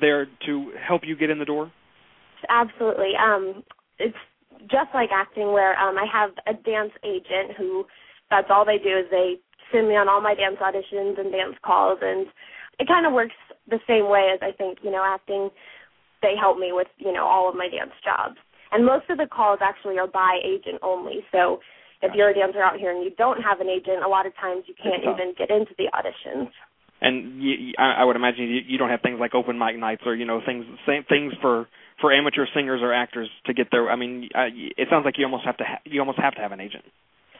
there 0.00 0.26
to 0.46 0.72
help 0.86 1.02
you 1.06 1.16
get 1.16 1.30
in 1.30 1.38
the 1.38 1.46
door? 1.46 1.72
Absolutely. 2.48 3.12
Um, 3.16 3.62
it's 3.98 4.16
just 4.70 4.90
like 4.94 5.10
acting 5.12 5.52
where 5.52 5.78
um, 5.78 5.96
I 5.96 6.06
have 6.12 6.30
a 6.46 6.54
dance 6.54 6.92
agent 7.04 7.56
who 7.56 7.84
that's 8.30 8.48
all 8.50 8.64
they 8.64 8.78
do 8.78 8.98
is 8.98 9.06
they 9.10 9.36
send 9.72 9.88
me 9.88 9.96
on 9.96 10.08
all 10.08 10.20
my 10.20 10.34
dance 10.34 10.56
auditions 10.60 11.18
and 11.18 11.32
dance 11.32 11.56
calls 11.64 11.98
and 12.02 12.26
it 12.78 12.86
kind 12.86 13.06
of 13.06 13.12
works 13.12 13.34
the 13.68 13.80
same 13.86 14.08
way 14.08 14.30
as 14.32 14.40
I 14.42 14.52
think, 14.52 14.78
you 14.82 14.90
know, 14.90 15.04
acting 15.04 15.50
they 16.22 16.34
help 16.38 16.58
me 16.58 16.70
with, 16.72 16.88
you 16.98 17.12
know, 17.12 17.24
all 17.24 17.48
of 17.48 17.54
my 17.54 17.68
dance 17.68 17.94
jobs. 18.02 18.36
And 18.72 18.84
most 18.84 19.08
of 19.08 19.18
the 19.18 19.26
calls 19.26 19.60
actually 19.62 19.98
are 19.98 20.06
by 20.06 20.40
agent 20.44 20.78
only. 20.82 21.24
So 21.32 21.60
if 22.02 22.14
you're 22.14 22.30
a 22.30 22.34
dancer 22.34 22.62
out 22.62 22.78
here 22.78 22.90
and 22.90 23.04
you 23.04 23.10
don't 23.16 23.40
have 23.40 23.60
an 23.60 23.68
agent, 23.68 24.04
a 24.04 24.08
lot 24.08 24.26
of 24.26 24.34
times 24.36 24.64
you 24.66 24.74
can't 24.80 25.02
even 25.02 25.34
get 25.38 25.50
into 25.50 25.72
the 25.78 25.90
auditions. 25.94 26.50
And 27.00 27.40
you, 27.40 27.74
I 27.78 28.04
would 28.04 28.16
imagine 28.16 28.44
you, 28.44 28.60
you 28.66 28.78
don't 28.78 28.90
have 28.90 29.00
things 29.02 29.18
like 29.20 29.34
open 29.34 29.58
mic 29.58 29.78
nights 29.78 30.02
or 30.04 30.16
you 30.16 30.24
know 30.24 30.40
things 30.44 30.64
same 30.86 31.04
things 31.08 31.32
for 31.40 31.68
for 32.00 32.12
amateur 32.12 32.46
singers 32.54 32.80
or 32.82 32.92
actors 32.92 33.28
to 33.46 33.54
get 33.54 33.68
there. 33.70 33.90
I 33.90 33.96
mean, 33.96 34.28
I, 34.34 34.48
it 34.76 34.88
sounds 34.90 35.04
like 35.04 35.18
you 35.18 35.24
almost 35.24 35.44
have 35.44 35.56
to 35.58 35.64
ha- 35.64 35.80
you 35.84 36.00
almost 36.00 36.18
have 36.18 36.34
to 36.34 36.40
have 36.40 36.52
an 36.52 36.60
agent. 36.60 36.84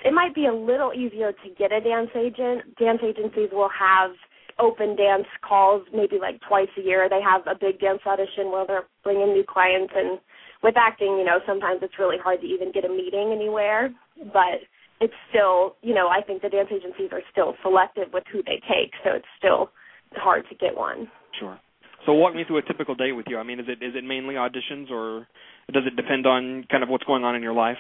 it 0.05 0.13
might 0.13 0.35
be 0.35 0.47
a 0.47 0.55
little 0.55 0.93
easier 0.95 1.33
to 1.33 1.49
get 1.59 1.73
a 1.73 1.81
dance 1.81 2.11
agent. 2.15 2.77
Dance 2.79 3.01
agencies 3.03 3.51
will 3.53 3.71
have 3.71 4.11
open 4.59 4.97
dance 4.97 5.27
calls 5.47 5.83
maybe 5.95 6.19
like 6.21 6.41
twice 6.49 6.69
a 6.77 6.81
year. 6.83 7.09
They 7.09 7.21
have 7.23 7.43
a 7.47 7.55
big 7.59 7.81
dance 7.81 8.01
audition 8.07 8.51
where 8.51 8.67
they're 8.67 8.87
bringing 9.05 9.33
new 9.33 9.45
clients. 9.47 9.93
And 9.95 10.19
with 10.63 10.77
acting, 10.77 11.17
you 11.19 11.25
know, 11.25 11.39
sometimes 11.47 11.81
it's 11.83 11.99
really 11.99 12.19
hard 12.19 12.41
to 12.41 12.47
even 12.47 12.73
get 12.73 12.85
a 12.85 12.89
meeting 12.89 13.31
anywhere. 13.33 13.91
But 14.33 14.67
it's 15.01 15.15
still, 15.31 15.77
you 15.83 15.95
know, 15.95 16.09
I 16.09 16.23
think 16.23 16.43
the 16.43 16.49
dance 16.49 16.71
agencies 16.75 17.11
are 17.13 17.23
still 17.31 17.55
selective 17.63 18.13
with 18.13 18.25
who 18.33 18.43
they 18.43 18.61
take, 18.67 18.91
so 19.05 19.11
it's 19.15 19.31
still 19.39 19.71
hard 20.17 20.45
to 20.49 20.57
get 20.57 20.77
one. 20.77 21.09
Sure. 21.39 21.59
So 22.07 22.13
walk 22.15 22.35
me 22.35 22.45
through 22.47 22.59
a 22.59 22.63
typical 22.63 22.95
day 22.95 23.13
with 23.13 23.27
you. 23.29 23.39
I 23.39 23.43
mean, 23.43 23.61
is 23.61 23.67
it 23.69 23.83
is 23.83 23.95
it 23.95 24.05
mainly 24.05 24.35
auditions 24.35 24.91
or 24.91 25.27
does 25.73 25.85
it 25.87 25.97
depend 25.97 26.27
on 26.27 26.65
kind 26.71 26.83
of 26.83 26.89
what's 26.89 27.05
going 27.05 27.25
on 27.25 27.35
in 27.37 27.43
your 27.43 27.53
life? 27.53 27.79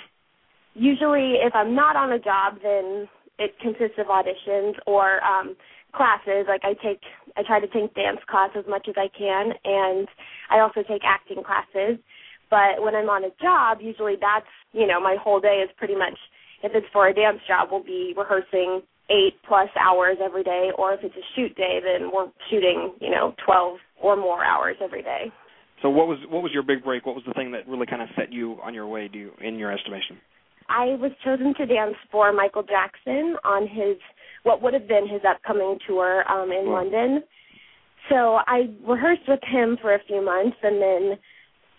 usually 0.78 1.35
if 1.42 1.54
I'm 1.54 1.74
not 1.74 1.96
on 1.96 2.12
a 2.12 2.18
job 2.18 2.59
then 2.62 3.09
it 3.38 3.54
consists 3.61 3.98
of 3.98 4.07
auditions 4.07 4.74
or 4.87 5.22
um 5.24 5.57
classes 5.92 6.46
like 6.46 6.62
I 6.64 6.74
take 6.74 7.00
I 7.37 7.42
try 7.42 7.61
to 7.61 7.66
take 7.66 7.94
dance 7.94 8.20
class 8.28 8.50
as 8.57 8.64
much 8.68 8.87
as 8.88 8.94
I 8.96 9.09
can 9.16 9.52
and 9.64 10.09
I 10.50 10.61
also 10.61 10.83
take 10.83 11.02
acting 11.04 11.42
classes 11.42 11.98
but 12.50 12.83
when 12.83 12.94
I'm 12.94 13.11
on 13.11 13.24
a 13.24 13.31
job 13.40 13.78
usually 13.81 14.16
that's 14.20 14.46
you 14.72 14.87
know 14.87 15.00
my 15.00 15.16
whole 15.20 15.40
day 15.40 15.62
is 15.64 15.70
pretty 15.76 15.96
much 15.96 16.18
if 16.62 16.72
it's 16.74 16.87
for 16.92 17.09
a 17.09 17.14
dance 17.14 17.40
job 17.46 17.68
we'll 17.70 17.83
be 17.83 18.14
rehearsing 18.16 18.83
8 19.11 19.35
plus 19.47 19.68
hours 19.81 20.18
every 20.23 20.42
day 20.44 20.71
or 20.77 20.92
if 20.92 21.01
it's 21.03 21.14
a 21.16 21.27
shoot 21.35 21.55
day 21.57 21.81
then 21.83 22.11
we're 22.12 22.29
shooting 22.51 22.92
you 23.01 23.11
know 23.11 23.35
12 23.44 23.79
or 24.03 24.16
more 24.16 24.44
hours 24.44 24.77
every 24.83 25.03
day 25.03 25.33
So 25.83 25.88
what 25.90 26.09
was 26.09 26.18
what 26.29 26.42
was 26.42 26.53
your 26.53 26.62
big 26.62 26.85
break? 26.85 27.07
What 27.07 27.14
was 27.14 27.25
the 27.27 27.35
thing 27.35 27.53
that 27.53 27.68
really 27.68 27.87
kind 27.87 28.03
of 28.03 28.09
set 28.16 28.33
you 28.33 28.59
on 28.62 28.75
your 28.75 28.87
way? 28.87 29.09
Do 29.09 29.18
you, 29.18 29.31
in 29.40 29.59
your 29.59 29.73
estimation? 29.73 30.18
I 30.68 30.97
was 31.01 31.12
chosen 31.25 31.55
to 31.55 31.66
dance 31.66 31.94
for 32.11 32.33
Michael 32.33 32.62
Jackson 32.64 33.37
on 33.44 33.66
his 33.66 33.97
what 34.42 34.61
would 34.62 34.75
have 34.75 34.88
been 34.88 35.09
his 35.09 35.23
upcoming 35.29 35.79
tour 35.87 36.25
um 36.31 36.51
in. 36.53 36.66
London. 36.66 37.23
So 38.11 38.38
I 38.47 38.71
rehearsed 38.87 39.29
with 39.29 39.40
him 39.42 39.79
for 39.81 39.94
a 39.94 40.01
few 40.07 40.25
months 40.25 40.57
and 40.62 40.81
then 40.83 41.18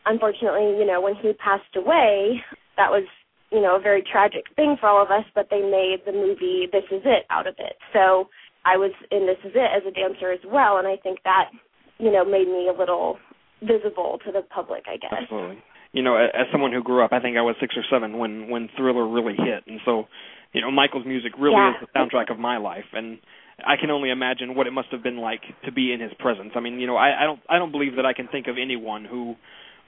unfortunately, 0.06 0.78
you 0.80 0.86
know, 0.86 1.02
when 1.02 1.16
he 1.16 1.34
passed 1.34 1.76
away, 1.76 2.42
that 2.78 2.90
was, 2.90 3.04
you 3.52 3.62
know, 3.62 3.76
a 3.76 3.80
very 3.80 4.04
tragic 4.04 4.46
thing 4.56 4.78
for 4.80 4.88
all 4.88 5.02
of 5.02 5.12
us, 5.12 5.26
but 5.34 5.48
they 5.50 5.62
made 5.62 6.02
the 6.06 6.12
movie 6.12 6.68
This 6.72 6.86
Is 6.92 7.02
It 7.06 7.26
out 7.30 7.48
of 7.48 7.56
it. 7.58 7.78
So 7.94 8.30
I 8.66 8.78
was 8.78 8.92
in 9.12 9.26
This 9.26 9.40
Is 9.44 9.54
It 9.56 9.70
as 9.76 9.84
a 9.88 9.92
dancer 9.92 10.32
as 10.32 10.40
well 10.46 10.78
and 10.78 10.88
I 10.88 10.98
think 10.98 11.20
that, 11.24 11.50
you 11.98 12.12
know, 12.12 12.24
made 12.24 12.48
me 12.48 12.70
a 12.70 12.78
little 12.78 13.18
visible 13.62 14.20
to 14.26 14.32
the 14.32 14.42
public, 14.42 14.84
I 14.88 14.98
guess. 14.98 15.14
Absolutely. 15.24 15.64
You 15.92 16.04
know, 16.04 16.16
as 16.16 16.46
someone 16.52 16.72
who 16.72 16.84
grew 16.84 17.04
up, 17.04 17.12
I 17.12 17.20
think 17.20 17.36
I 17.38 17.42
was 17.42 17.56
six 17.60 17.76
or 17.76 17.84
seven 17.90 18.20
when 18.20 18.50
when 18.50 18.70
Thriller 18.78 19.08
really 19.08 19.34
hit, 19.34 19.66
and 19.66 19.80
so, 19.84 20.06
you 20.54 20.62
know, 20.62 20.70
Michael's 20.70 21.06
music 21.06 21.34
really 21.40 21.56
Yeah. 21.56 21.72
is 21.82 21.82
the 21.82 22.00
soundtrack 22.00 22.30
of 22.30 22.38
my 22.38 22.58
life, 22.58 22.86
and 22.94 23.18
I 23.66 23.76
can 23.76 23.90
only 23.90 24.12
imagine 24.12 24.54
what 24.54 24.68
it 24.68 24.72
must 24.72 24.90
have 24.92 25.02
been 25.02 25.18
like 25.18 25.42
to 25.66 25.72
be 25.72 25.92
in 25.92 26.00
his 26.00 26.14
presence. 26.20 26.52
I 26.56 26.60
mean, 26.60 26.80
you 26.80 26.86
know, 26.86 26.96
I, 26.96 27.24
I 27.24 27.26
don't 27.26 27.40
I 27.50 27.58
don't 27.58 27.72
believe 27.72 27.96
that 27.96 28.06
I 28.06 28.14
can 28.14 28.28
think 28.28 28.46
of 28.48 28.56
anyone 28.62 29.04
who 29.04 29.36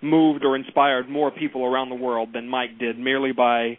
moved 0.01 0.43
or 0.43 0.55
inspired 0.55 1.09
more 1.09 1.31
people 1.31 1.65
around 1.65 1.89
the 1.89 1.95
world 1.95 2.29
than 2.33 2.47
Mike 2.47 2.77
did 2.79 2.97
merely 2.97 3.31
by 3.31 3.77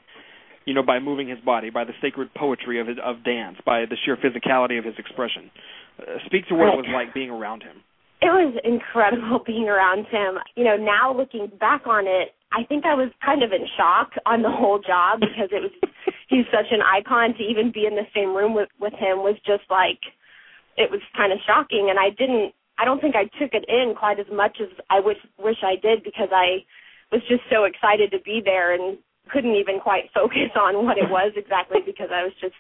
you 0.65 0.75
know 0.75 0.83
by 0.83 0.99
moving 0.99 1.29
his 1.29 1.41
body 1.41 1.71
by 1.71 1.85
the 1.85 1.93
sacred 2.01 2.33
poetry 2.35 2.81
of 2.81 2.87
his, 2.87 2.97
of 3.05 3.25
dance 3.25 3.57
by 3.67 3.85
the 3.89 3.97
sheer 4.05 4.17
physicality 4.17 4.79
of 4.79 4.85
his 4.85 4.95
expression. 4.99 5.51
Uh, 5.99 6.19
speak 6.27 6.47
to 6.49 6.55
what 6.55 6.69
it 6.69 6.77
was 6.77 6.87
like 6.93 7.13
being 7.15 7.31
around 7.31 7.63
him. 7.63 7.83
It 8.23 8.31
was 8.31 8.55
incredible 8.65 9.43
being 9.47 9.69
around 9.69 10.07
him. 10.07 10.39
You 10.55 10.65
know, 10.65 10.77
now 10.77 11.15
looking 11.15 11.51
back 11.59 11.87
on 11.87 12.07
it, 12.07 12.35
I 12.53 12.65
think 12.65 12.87
I 12.87 12.95
was 12.95 13.11
kind 13.25 13.43
of 13.43 13.51
in 13.53 13.67
shock 13.77 14.13
on 14.27 14.43
the 14.43 14.51
whole 14.51 14.79
job 14.79 15.21
because 15.21 15.51
it 15.51 15.63
was 15.63 15.73
he's 16.29 16.47
such 16.53 16.71
an 16.71 16.81
icon. 16.83 17.35
To 17.35 17.43
even 17.43 17.73
be 17.73 17.87
in 17.87 17.95
the 17.95 18.07
same 18.15 18.35
room 18.35 18.55
with 18.55 18.69
with 18.81 18.95
him 18.95 19.27
was 19.27 19.37
just 19.45 19.65
like 19.71 19.99
it 20.77 20.91
was 20.91 21.01
kind 21.17 21.33
of 21.33 21.39
shocking. 21.45 21.89
And 21.91 21.99
I 21.99 22.11
didn't 22.11 22.55
I 22.79 22.85
don't 22.85 23.01
think 23.01 23.15
I 23.15 23.25
took 23.39 23.53
it 23.53 23.65
in 23.69 23.95
quite 23.97 24.19
as 24.19 24.27
much 24.33 24.59
as 24.61 24.69
I 24.91 25.01
wish 25.01 25.19
wish 25.39 25.59
I 25.63 25.77
did 25.81 26.03
because 26.03 26.29
I 26.33 26.65
was 27.11 27.23
just 27.29 27.43
so 27.51 27.65
excited 27.65 28.11
to 28.13 28.21
be 28.25 28.41
there 28.45 28.75
and 28.75 28.99
couldn't 29.31 29.55
even 29.55 29.79
quite 29.81 30.11
focus 30.15 30.51
on 30.59 30.85
what 30.85 30.99
it 30.99 31.09
was 31.11 31.33
exactly 31.37 31.81
because 31.85 32.09
I 32.13 32.25
was 32.25 32.33
just 32.41 32.57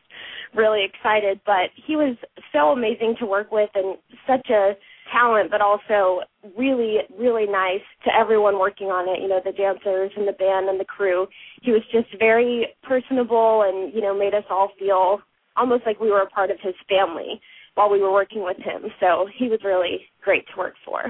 really 0.54 0.84
excited 0.84 1.40
but 1.46 1.70
he 1.86 1.96
was 1.96 2.16
so 2.52 2.70
amazing 2.70 3.16
to 3.20 3.26
work 3.26 3.50
with 3.50 3.70
and 3.74 3.96
such 4.26 4.48
a 4.50 4.74
talent, 5.12 5.50
but 5.50 5.60
also 5.60 6.20
really, 6.56 6.98
really 7.18 7.46
nice 7.46 7.84
to 8.04 8.10
everyone 8.14 8.58
working 8.58 8.88
on 8.88 9.08
it. 9.08 9.22
You 9.22 9.28
know, 9.28 9.40
the 9.44 9.52
dancers 9.52 10.10
and 10.16 10.26
the 10.26 10.32
band 10.32 10.68
and 10.68 10.80
the 10.80 10.84
crew. 10.84 11.26
He 11.62 11.70
was 11.70 11.82
just 11.92 12.08
very 12.18 12.68
personable, 12.82 13.62
and 13.66 13.92
you 13.94 14.00
know, 14.00 14.16
made 14.16 14.34
us 14.34 14.44
all 14.50 14.70
feel 14.78 15.20
almost 15.56 15.84
like 15.84 16.00
we 16.00 16.10
were 16.10 16.22
a 16.22 16.26
part 16.26 16.50
of 16.50 16.56
his 16.62 16.74
family 16.88 17.40
while 17.74 17.90
we 17.90 18.00
were 18.00 18.12
working 18.12 18.42
with 18.42 18.58
him. 18.58 18.90
So 19.00 19.26
he 19.36 19.48
was 19.48 19.60
really 19.64 20.00
great 20.22 20.46
to 20.48 20.58
work 20.58 20.74
for. 20.84 21.02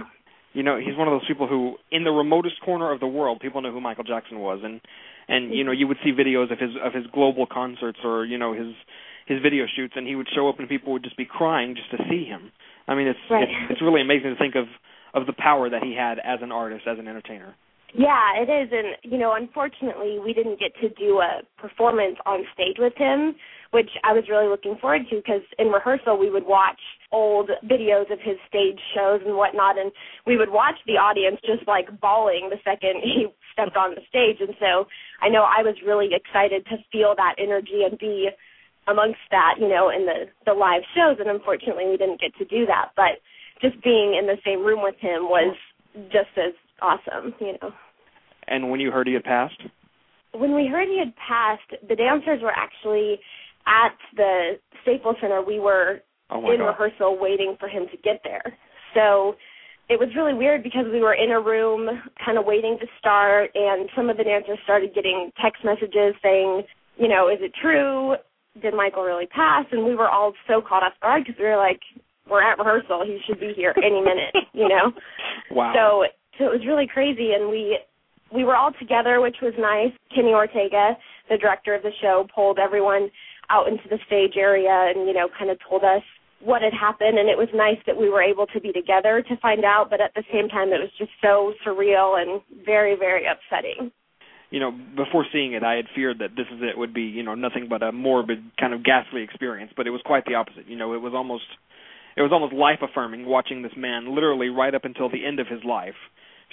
You 0.52 0.62
know, 0.62 0.78
he's 0.78 0.96
one 0.96 1.08
of 1.08 1.12
those 1.12 1.26
people 1.26 1.48
who, 1.48 1.76
in 1.90 2.04
the 2.04 2.10
remotest 2.10 2.60
corner 2.62 2.92
of 2.92 3.00
the 3.00 3.06
world, 3.06 3.40
people 3.40 3.62
know 3.62 3.72
who 3.72 3.80
Michael 3.80 4.04
Jackson 4.04 4.38
was, 4.38 4.60
and 4.62 4.80
and 5.28 5.54
you 5.54 5.64
know, 5.64 5.72
you 5.72 5.86
would 5.86 5.96
see 6.04 6.12
videos 6.12 6.52
of 6.52 6.58
his 6.58 6.70
of 6.84 6.92
his 6.92 7.06
global 7.12 7.46
concerts 7.46 8.00
or 8.04 8.26
you 8.26 8.36
know 8.36 8.52
his 8.52 8.74
his 9.26 9.40
video 9.42 9.64
shoots, 9.74 9.94
and 9.96 10.06
he 10.06 10.14
would 10.14 10.28
show 10.34 10.48
up 10.48 10.58
and 10.58 10.68
people 10.68 10.92
would 10.92 11.04
just 11.04 11.16
be 11.16 11.24
crying 11.24 11.74
just 11.74 11.90
to 11.90 12.08
see 12.10 12.24
him. 12.24 12.52
I 12.86 12.94
mean, 12.94 13.06
it's 13.06 13.18
right. 13.30 13.44
it's, 13.44 13.72
it's 13.72 13.82
really 13.82 14.02
amazing 14.02 14.34
to 14.34 14.36
think 14.36 14.54
of 14.54 14.66
of 15.14 15.26
the 15.26 15.32
power 15.32 15.70
that 15.70 15.82
he 15.82 15.94
had 15.94 16.18
as 16.18 16.40
an 16.42 16.52
artist, 16.52 16.86
as 16.86 16.98
an 16.98 17.08
entertainer. 17.08 17.54
Yeah, 17.94 18.40
it 18.40 18.48
is, 18.48 18.72
and 18.72 18.96
you 19.12 19.18
know, 19.18 19.34
unfortunately, 19.36 20.18
we 20.18 20.32
didn't 20.32 20.58
get 20.58 20.72
to 20.80 20.88
do 20.96 21.20
a 21.20 21.42
performance 21.60 22.16
on 22.24 22.40
stage 22.54 22.76
with 22.78 22.94
him, 22.96 23.34
which 23.70 23.90
I 24.02 24.12
was 24.14 24.24
really 24.30 24.48
looking 24.48 24.76
forward 24.80 25.02
to 25.10 25.16
because 25.16 25.44
in 25.58 25.68
rehearsal 25.68 26.16
we 26.18 26.30
would 26.30 26.46
watch 26.46 26.80
old 27.12 27.50
videos 27.68 28.10
of 28.10 28.18
his 28.20 28.36
stage 28.48 28.80
shows 28.96 29.20
and 29.26 29.36
whatnot, 29.36 29.76
and 29.78 29.92
we 30.26 30.38
would 30.38 30.48
watch 30.50 30.76
the 30.86 30.96
audience 30.96 31.36
just 31.44 31.68
like 31.68 31.88
bawling 32.00 32.48
the 32.48 32.60
second 32.64 33.00
he 33.04 33.26
stepped 33.52 33.76
on 33.76 33.94
the 33.94 34.00
stage, 34.08 34.40
and 34.40 34.56
so 34.58 34.88
I 35.20 35.28
know 35.28 35.44
I 35.44 35.60
was 35.62 35.76
really 35.84 36.08
excited 36.16 36.64
to 36.72 36.76
feel 36.90 37.12
that 37.16 37.36
energy 37.36 37.84
and 37.84 37.98
be 37.98 38.30
amongst 38.88 39.20
that, 39.30 39.56
you 39.60 39.68
know, 39.68 39.90
in 39.90 40.06
the 40.06 40.32
the 40.46 40.54
live 40.54 40.82
shows, 40.96 41.20
and 41.20 41.28
unfortunately 41.28 41.92
we 41.92 41.98
didn't 41.98 42.20
get 42.20 42.32
to 42.40 42.46
do 42.48 42.64
that, 42.66 42.96
but 42.96 43.20
just 43.60 43.76
being 43.84 44.16
in 44.16 44.26
the 44.26 44.40
same 44.44 44.64
room 44.64 44.82
with 44.82 44.96
him 44.98 45.28
was 45.28 45.54
just 46.08 46.32
as 46.40 46.56
awesome, 46.82 47.34
you 47.40 47.54
know. 47.60 47.70
And 48.48 48.70
when 48.70 48.80
you 48.80 48.90
heard 48.90 49.06
he 49.06 49.14
had 49.14 49.24
passed? 49.24 49.60
When 50.32 50.54
we 50.54 50.66
heard 50.66 50.88
he 50.88 50.98
had 50.98 51.14
passed, 51.16 51.88
the 51.88 51.94
dancers 51.94 52.40
were 52.42 52.52
actually 52.52 53.18
at 53.66 53.96
the 54.16 54.52
Staples 54.82 55.16
Center. 55.20 55.42
We 55.42 55.60
were 55.60 56.00
oh 56.30 56.50
in 56.50 56.58
God. 56.58 56.66
rehearsal 56.66 57.18
waiting 57.20 57.56
for 57.60 57.68
him 57.68 57.84
to 57.90 57.96
get 57.98 58.20
there. 58.24 58.42
So 58.94 59.36
it 59.88 59.98
was 59.98 60.08
really 60.16 60.34
weird 60.34 60.62
because 60.62 60.86
we 60.90 61.00
were 61.00 61.14
in 61.14 61.30
a 61.30 61.40
room 61.40 61.88
kind 62.24 62.38
of 62.38 62.44
waiting 62.46 62.78
to 62.80 62.86
start 62.98 63.50
and 63.54 63.88
some 63.94 64.10
of 64.10 64.16
the 64.16 64.24
dancers 64.24 64.58
started 64.64 64.94
getting 64.94 65.30
text 65.42 65.64
messages 65.64 66.14
saying, 66.22 66.62
you 66.96 67.08
know, 67.08 67.28
is 67.28 67.38
it 67.40 67.52
true? 67.60 68.14
Did 68.60 68.74
Michael 68.74 69.02
really 69.02 69.26
pass? 69.26 69.64
And 69.72 69.84
we 69.84 69.94
were 69.94 70.08
all 70.08 70.32
so 70.46 70.60
caught 70.60 70.82
off 70.82 70.92
guard 71.00 71.24
because 71.24 71.38
we 71.38 71.46
were 71.46 71.56
like, 71.56 71.80
we're 72.28 72.42
at 72.42 72.58
rehearsal. 72.58 73.04
He 73.04 73.18
should 73.26 73.40
be 73.40 73.52
here 73.56 73.74
any 73.78 74.00
minute, 74.00 74.34
you 74.52 74.68
know? 74.68 74.92
Wow. 75.50 75.74
So 75.76 76.04
so 76.38 76.44
it 76.44 76.52
was 76.52 76.66
really 76.66 76.86
crazy 76.86 77.32
and 77.32 77.50
we 77.50 77.78
we 78.32 78.44
were 78.44 78.56
all 78.56 78.72
together 78.78 79.20
which 79.20 79.36
was 79.42 79.52
nice 79.58 79.92
kenny 80.14 80.32
ortega 80.32 80.96
the 81.28 81.38
director 81.38 81.74
of 81.74 81.82
the 81.82 81.92
show 82.00 82.26
pulled 82.34 82.58
everyone 82.58 83.10
out 83.50 83.68
into 83.68 83.84
the 83.90 83.98
stage 84.06 84.34
area 84.36 84.92
and 84.94 85.06
you 85.06 85.14
know 85.14 85.28
kind 85.38 85.50
of 85.50 85.58
told 85.68 85.84
us 85.84 86.02
what 86.40 86.62
had 86.62 86.72
happened 86.72 87.18
and 87.18 87.28
it 87.28 87.38
was 87.38 87.48
nice 87.54 87.78
that 87.86 87.96
we 87.96 88.08
were 88.08 88.22
able 88.22 88.46
to 88.46 88.60
be 88.60 88.72
together 88.72 89.22
to 89.28 89.36
find 89.38 89.64
out 89.64 89.88
but 89.90 90.00
at 90.00 90.12
the 90.14 90.24
same 90.32 90.48
time 90.48 90.68
it 90.68 90.80
was 90.80 90.90
just 90.98 91.12
so 91.20 91.52
surreal 91.64 92.20
and 92.20 92.40
very 92.64 92.96
very 92.96 93.24
upsetting 93.26 93.92
you 94.52 94.60
know, 94.60 94.70
before 94.70 95.24
seeing 95.32 95.54
it, 95.54 95.64
I 95.64 95.76
had 95.76 95.86
feared 95.94 96.18
that 96.18 96.36
this 96.36 96.44
is 96.54 96.60
it 96.60 96.76
would 96.76 96.92
be, 96.92 97.04
you 97.04 97.22
know, 97.22 97.34
nothing 97.34 97.68
but 97.70 97.82
a 97.82 97.90
morbid 97.90 98.44
kind 98.60 98.74
of 98.74 98.84
ghastly 98.84 99.22
experience. 99.22 99.72
But 99.74 99.86
it 99.86 99.90
was 99.90 100.02
quite 100.04 100.26
the 100.26 100.34
opposite. 100.34 100.68
You 100.68 100.76
know, 100.76 100.92
it 100.92 101.00
was 101.00 101.14
almost, 101.16 101.48
it 102.18 102.20
was 102.20 102.32
almost 102.32 102.52
life 102.52 102.80
affirming 102.82 103.24
watching 103.24 103.62
this 103.62 103.72
man 103.78 104.14
literally 104.14 104.48
right 104.48 104.74
up 104.74 104.84
until 104.84 105.08
the 105.08 105.24
end 105.24 105.40
of 105.40 105.46
his 105.46 105.64
life, 105.64 105.96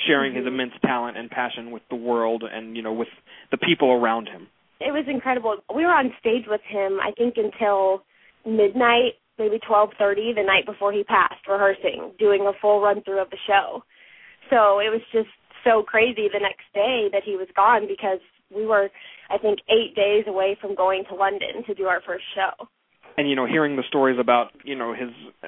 sharing 0.07 0.33
his 0.33 0.45
Mhm. 0.45 0.47
immense 0.47 0.73
talent 0.85 1.17
and 1.17 1.29
passion 1.29 1.71
with 1.71 1.87
the 1.89 1.95
world 1.95 2.43
and 2.43 2.75
you 2.77 2.81
know 2.83 2.93
with 2.93 3.09
the 3.51 3.57
people 3.57 3.91
around 3.91 4.27
him. 4.29 4.47
it 4.79 4.93
was 4.93 5.05
incredible 5.07 5.57
we 5.75 5.83
were 5.85 5.91
on 5.91 6.13
stage 6.19 6.47
with 6.47 6.61
him 6.61 6.99
i 7.01 7.11
think 7.11 7.35
until 7.37 8.01
midnight 8.45 9.15
maybe 9.37 9.59
twelve 9.59 9.91
thirty 9.97 10.31
the 10.33 10.43
night 10.43 10.65
before 10.65 10.91
he 10.93 11.03
passed 11.03 11.45
rehearsing 11.47 12.11
doing 12.17 12.47
a 12.47 12.53
full 12.61 12.79
run 12.79 13.01
through 13.01 13.19
of 13.19 13.29
the 13.29 13.37
show 13.45 13.83
so 14.49 14.79
it 14.79 14.89
was 14.89 15.01
just 15.11 15.29
so 15.65 15.83
crazy 15.83 16.29
the 16.31 16.39
next 16.39 16.63
day 16.73 17.09
that 17.11 17.23
he 17.23 17.35
was 17.35 17.47
gone 17.55 17.87
because 17.87 18.19
we 18.55 18.65
were 18.65 18.89
i 19.29 19.37
think 19.37 19.59
eight 19.69 19.93
days 19.95 20.23
away 20.27 20.55
from 20.61 20.73
going 20.75 21.03
to 21.09 21.13
london 21.15 21.61
to 21.67 21.73
do 21.73 21.85
our 21.87 21.99
first 22.01 22.23
show 22.33 22.53
And 23.17 23.29
you 23.29 23.35
know, 23.35 23.45
hearing 23.45 23.75
the 23.75 23.83
stories 23.83 24.17
about 24.17 24.51
you 24.63 24.75
know 24.75 24.93
his, 24.93 25.09
uh, 25.43 25.47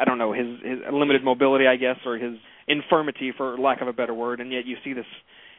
I 0.00 0.04
don't 0.04 0.18
know 0.18 0.32
his 0.32 0.48
his 0.62 0.78
limited 0.92 1.24
mobility, 1.24 1.66
I 1.66 1.76
guess, 1.76 1.96
or 2.04 2.18
his 2.18 2.36
infirmity, 2.68 3.32
for 3.36 3.58
lack 3.58 3.80
of 3.80 3.88
a 3.88 3.92
better 3.92 4.14
word, 4.14 4.40
and 4.40 4.52
yet 4.52 4.66
you 4.66 4.76
see 4.84 4.92
this, 4.92 5.06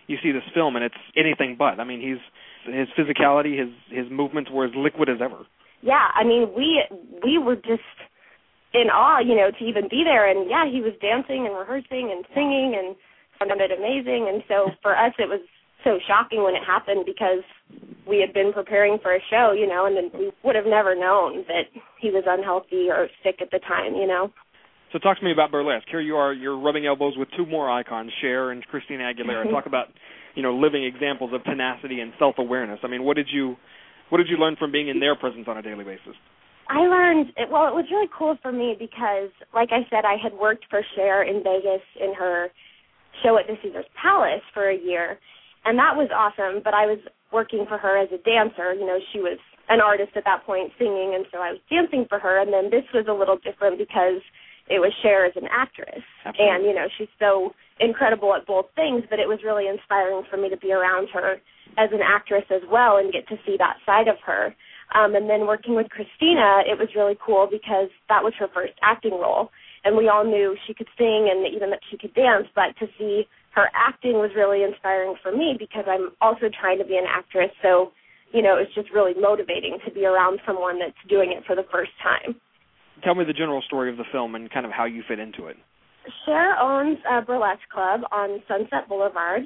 you 0.08 0.18
see 0.22 0.32
this 0.32 0.44
film, 0.54 0.76
and 0.76 0.86
it's 0.86 0.96
anything 1.16 1.56
but. 1.58 1.80
I 1.80 1.84
mean, 1.84 2.02
he's 2.02 2.22
his 2.74 2.88
physicality, 2.98 3.58
his 3.60 3.70
his 3.90 4.12
movements 4.12 4.50
were 4.52 4.66
as 4.66 4.72
liquid 4.76 5.10
as 5.10 5.18
ever. 5.22 5.46
yeah 5.82 6.10
i 6.16 6.24
mean 6.24 6.50
we 6.58 6.84
we 7.24 7.38
were 7.38 7.56
just 7.56 7.96
in 8.74 8.90
awe 8.90 9.20
you 9.20 9.36
know 9.36 9.50
to 9.52 9.64
even 9.64 9.88
be 9.90 10.04
there 10.04 10.26
and 10.30 10.50
yeah 10.50 10.66
he 10.66 10.82
was 10.82 10.94
dancing 11.02 11.46
and 11.46 11.56
rehearsing 11.56 12.12
and 12.12 12.26
singing 12.34 12.76
and 12.78 12.96
found 13.40 13.62
it 13.62 13.72
amazing 13.72 14.28
and 14.28 14.44
so 14.48 14.72
for 14.82 14.98
us 14.98 15.14
it 15.20 15.30
was 15.30 15.40
so 15.84 16.00
shocking 16.08 16.44
when 16.44 16.56
it 16.56 16.66
happened 16.66 17.06
because 17.06 17.46
we 18.10 18.20
had 18.20 18.34
been 18.34 18.52
preparing 18.52 18.98
for 19.02 19.14
a 19.14 19.22
show 19.30 19.54
you 19.54 19.68
know 19.68 19.86
and 19.86 19.96
then 19.96 20.10
we 20.20 20.32
would 20.44 20.56
have 20.56 20.66
never 20.66 20.96
known 20.96 21.46
that 21.48 21.70
he 22.02 22.10
was 22.10 22.24
unhealthy 22.28 22.90
or 22.90 23.08
sick 23.24 23.38
at 23.40 23.52
the 23.52 23.60
time 23.60 23.94
you 23.94 24.08
know 24.08 24.34
So 24.94 25.00
talk 25.00 25.20
to 25.20 25.26
me 25.26 25.32
about 25.32 25.52
burlesque. 25.52 25.88
Here 25.90 26.00
you 26.00 26.16
are, 26.16 26.34
you're 26.34 26.58
rubbing 26.58 26.86
elbows 26.86 27.16
with 27.18 27.28
two 27.36 27.46
more 27.46 27.70
icons, 27.70 28.12
Cher 28.22 28.52
and 28.52 28.64
Christina 28.66 29.12
Aguilera. 29.12 29.50
talk 29.52 29.66
about, 29.66 29.88
you 30.36 30.44
know, 30.44 30.56
living 30.56 30.86
examples 30.86 31.32
of 31.34 31.44
tenacity 31.44 32.00
and 32.00 32.14
self-awareness. 32.18 32.80
I 32.84 32.88
mean, 32.88 33.04
what 33.04 33.16
did 33.16 33.28
you, 33.32 33.56
what 34.10 34.20
did 34.20 34.28
you 34.30 34.38
learn 34.38 34.56
from 34.58 34.72
being 34.72 34.88
in 34.88 35.00
their 35.00 35.16
presence 35.16 35.46
on 35.48 35.58
a 35.58 35.62
daily 35.62 35.84
basis? 35.84 36.16
I 36.70 36.80
learned 36.80 37.32
well. 37.50 37.68
It 37.72 37.76
was 37.76 37.88
really 37.92 38.12
cool 38.12 38.36
for 38.42 38.52
me 38.52 38.76
because, 38.78 39.32
like 39.56 39.70
I 39.72 39.88
said, 39.90 40.04
I 40.04 40.20
had 40.22 40.34
worked 40.34 40.66
for 40.70 40.82
Cher 40.96 41.24
in 41.24 41.40
Vegas 41.40 41.84
in 41.96 42.14
her 42.14 42.50
show 43.24 43.38
at 43.40 43.48
the 43.48 43.56
Caesar's 43.64 43.88
Palace 43.96 44.44
for 44.54 44.70
a 44.70 44.76
year, 44.76 45.18
and 45.64 45.80
that 45.80 45.96
was 45.96 46.12
awesome. 46.12 46.62
But 46.64 46.74
I 46.74 46.86
was 46.86 47.00
working 47.32 47.66
for 47.68 47.78
her 47.78 47.98
as 47.98 48.10
a 48.12 48.20
dancer. 48.20 48.74
You 48.74 48.86
know, 48.86 49.00
she 49.14 49.20
was 49.20 49.40
an 49.70 49.80
artist 49.80 50.12
at 50.16 50.26
that 50.26 50.46
point 50.46 50.72
singing, 50.78 51.16
and 51.16 51.26
so 51.32 51.40
I 51.40 51.56
was 51.56 51.62
dancing 51.72 52.06
for 52.10 52.20
her. 52.20 52.42
And 52.42 52.52
then 52.52 52.70
this 52.70 52.84
was 52.94 53.08
a 53.08 53.16
little 53.16 53.38
different 53.40 53.80
because 53.80 54.20
it 54.70 54.80
was 54.80 54.92
Cher 55.02 55.26
as 55.26 55.34
an 55.36 55.48
actress, 55.52 56.04
Absolutely. 56.26 56.56
and 56.56 56.64
you 56.66 56.74
know 56.74 56.88
she's 56.98 57.12
so 57.20 57.54
incredible 57.80 58.34
at 58.36 58.46
both 58.46 58.68
things. 58.76 59.04
But 59.10 59.20
it 59.20 59.28
was 59.28 59.40
really 59.44 59.68
inspiring 59.68 60.24
for 60.30 60.38
me 60.38 60.50
to 60.50 60.58
be 60.58 60.72
around 60.72 61.10
her 61.14 61.38
as 61.78 61.90
an 61.92 62.02
actress 62.02 62.46
as 62.50 62.62
well 62.72 62.98
and 62.98 63.14
get 63.14 63.28
to 63.30 63.38
see 63.46 63.56
that 63.58 63.78
side 63.86 64.08
of 64.08 64.18
her. 64.26 64.56
Um, 64.96 65.16
and 65.16 65.30
then 65.30 65.48
working 65.48 65.76
with 65.76 65.90
Christina, 65.90 66.64
it 66.64 66.80
was 66.80 66.88
really 66.96 67.18
cool 67.20 67.48
because 67.50 67.90
that 68.08 68.24
was 68.24 68.34
her 68.40 68.48
first 68.54 68.74
acting 68.82 69.20
role, 69.20 69.52
and 69.84 69.98
we 69.98 70.08
all 70.08 70.24
knew 70.24 70.56
she 70.66 70.74
could 70.74 70.88
sing 70.98 71.28
and 71.30 71.44
even 71.54 71.70
that 71.72 71.84
she 71.92 71.98
could 71.98 72.14
dance. 72.14 72.48
But 72.56 72.76
to 72.80 72.88
see 72.98 73.28
her 73.52 73.68
acting 73.76 74.14
was 74.14 74.32
really 74.36 74.64
inspiring 74.64 75.16
for 75.22 75.36
me 75.36 75.56
because 75.58 75.86
I'm 75.88 76.12
also 76.22 76.48
trying 76.50 76.78
to 76.80 76.86
be 76.86 76.96
an 76.96 77.06
actress. 77.10 77.52
So, 77.62 77.92
you 78.32 78.42
know, 78.42 78.58
it's 78.58 78.74
just 78.76 78.92
really 78.94 79.14
motivating 79.20 79.80
to 79.86 79.92
be 79.92 80.06
around 80.06 80.40
someone 80.46 80.80
that's 80.80 80.98
doing 81.10 81.32
it 81.32 81.44
for 81.46 81.56
the 81.56 81.66
first 81.72 81.92
time. 82.02 82.36
Tell 83.04 83.16
me 83.16 83.26
the 83.26 83.34
general 83.34 83.62
story 83.62 83.90
of 83.90 83.98
the 83.98 84.06
film 84.12 84.36
and 84.36 84.52
kind 84.52 84.66
of 84.66 84.72
how 84.72 84.86
you 84.86 85.04
fit 85.08 85.20
into 85.20 85.48
it. 85.48 85.58
Cher 86.26 86.58
owns 86.60 86.98
a 87.10 87.22
burlesque 87.22 87.68
club 87.72 88.02
on 88.12 88.42
Sunset 88.48 88.88
Boulevard, 88.88 89.42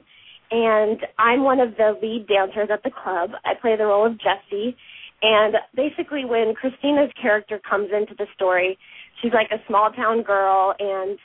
and 0.52 1.00
I'm 1.18 1.44
one 1.44 1.60
of 1.60 1.76
the 1.78 1.98
lead 2.02 2.28
dancers 2.28 2.70
at 2.72 2.84
the 2.84 2.92
club. 2.92 3.32
I 3.46 3.54
play 3.60 3.76
the 3.78 3.86
role 3.86 4.06
of 4.06 4.14
Jessie, 4.20 4.76
and 5.22 5.56
basically, 5.76 6.26
when 6.26 6.54
Christina's 6.54 7.12
character 7.22 7.60
comes 7.68 7.90
into 7.96 8.16
the 8.18 8.26
story, 8.36 8.78
she's 9.22 9.34
like 9.34 9.50
a 9.52 9.64
small 9.68 9.92
town 9.92 10.24
girl, 10.24 10.74
and 10.80 11.18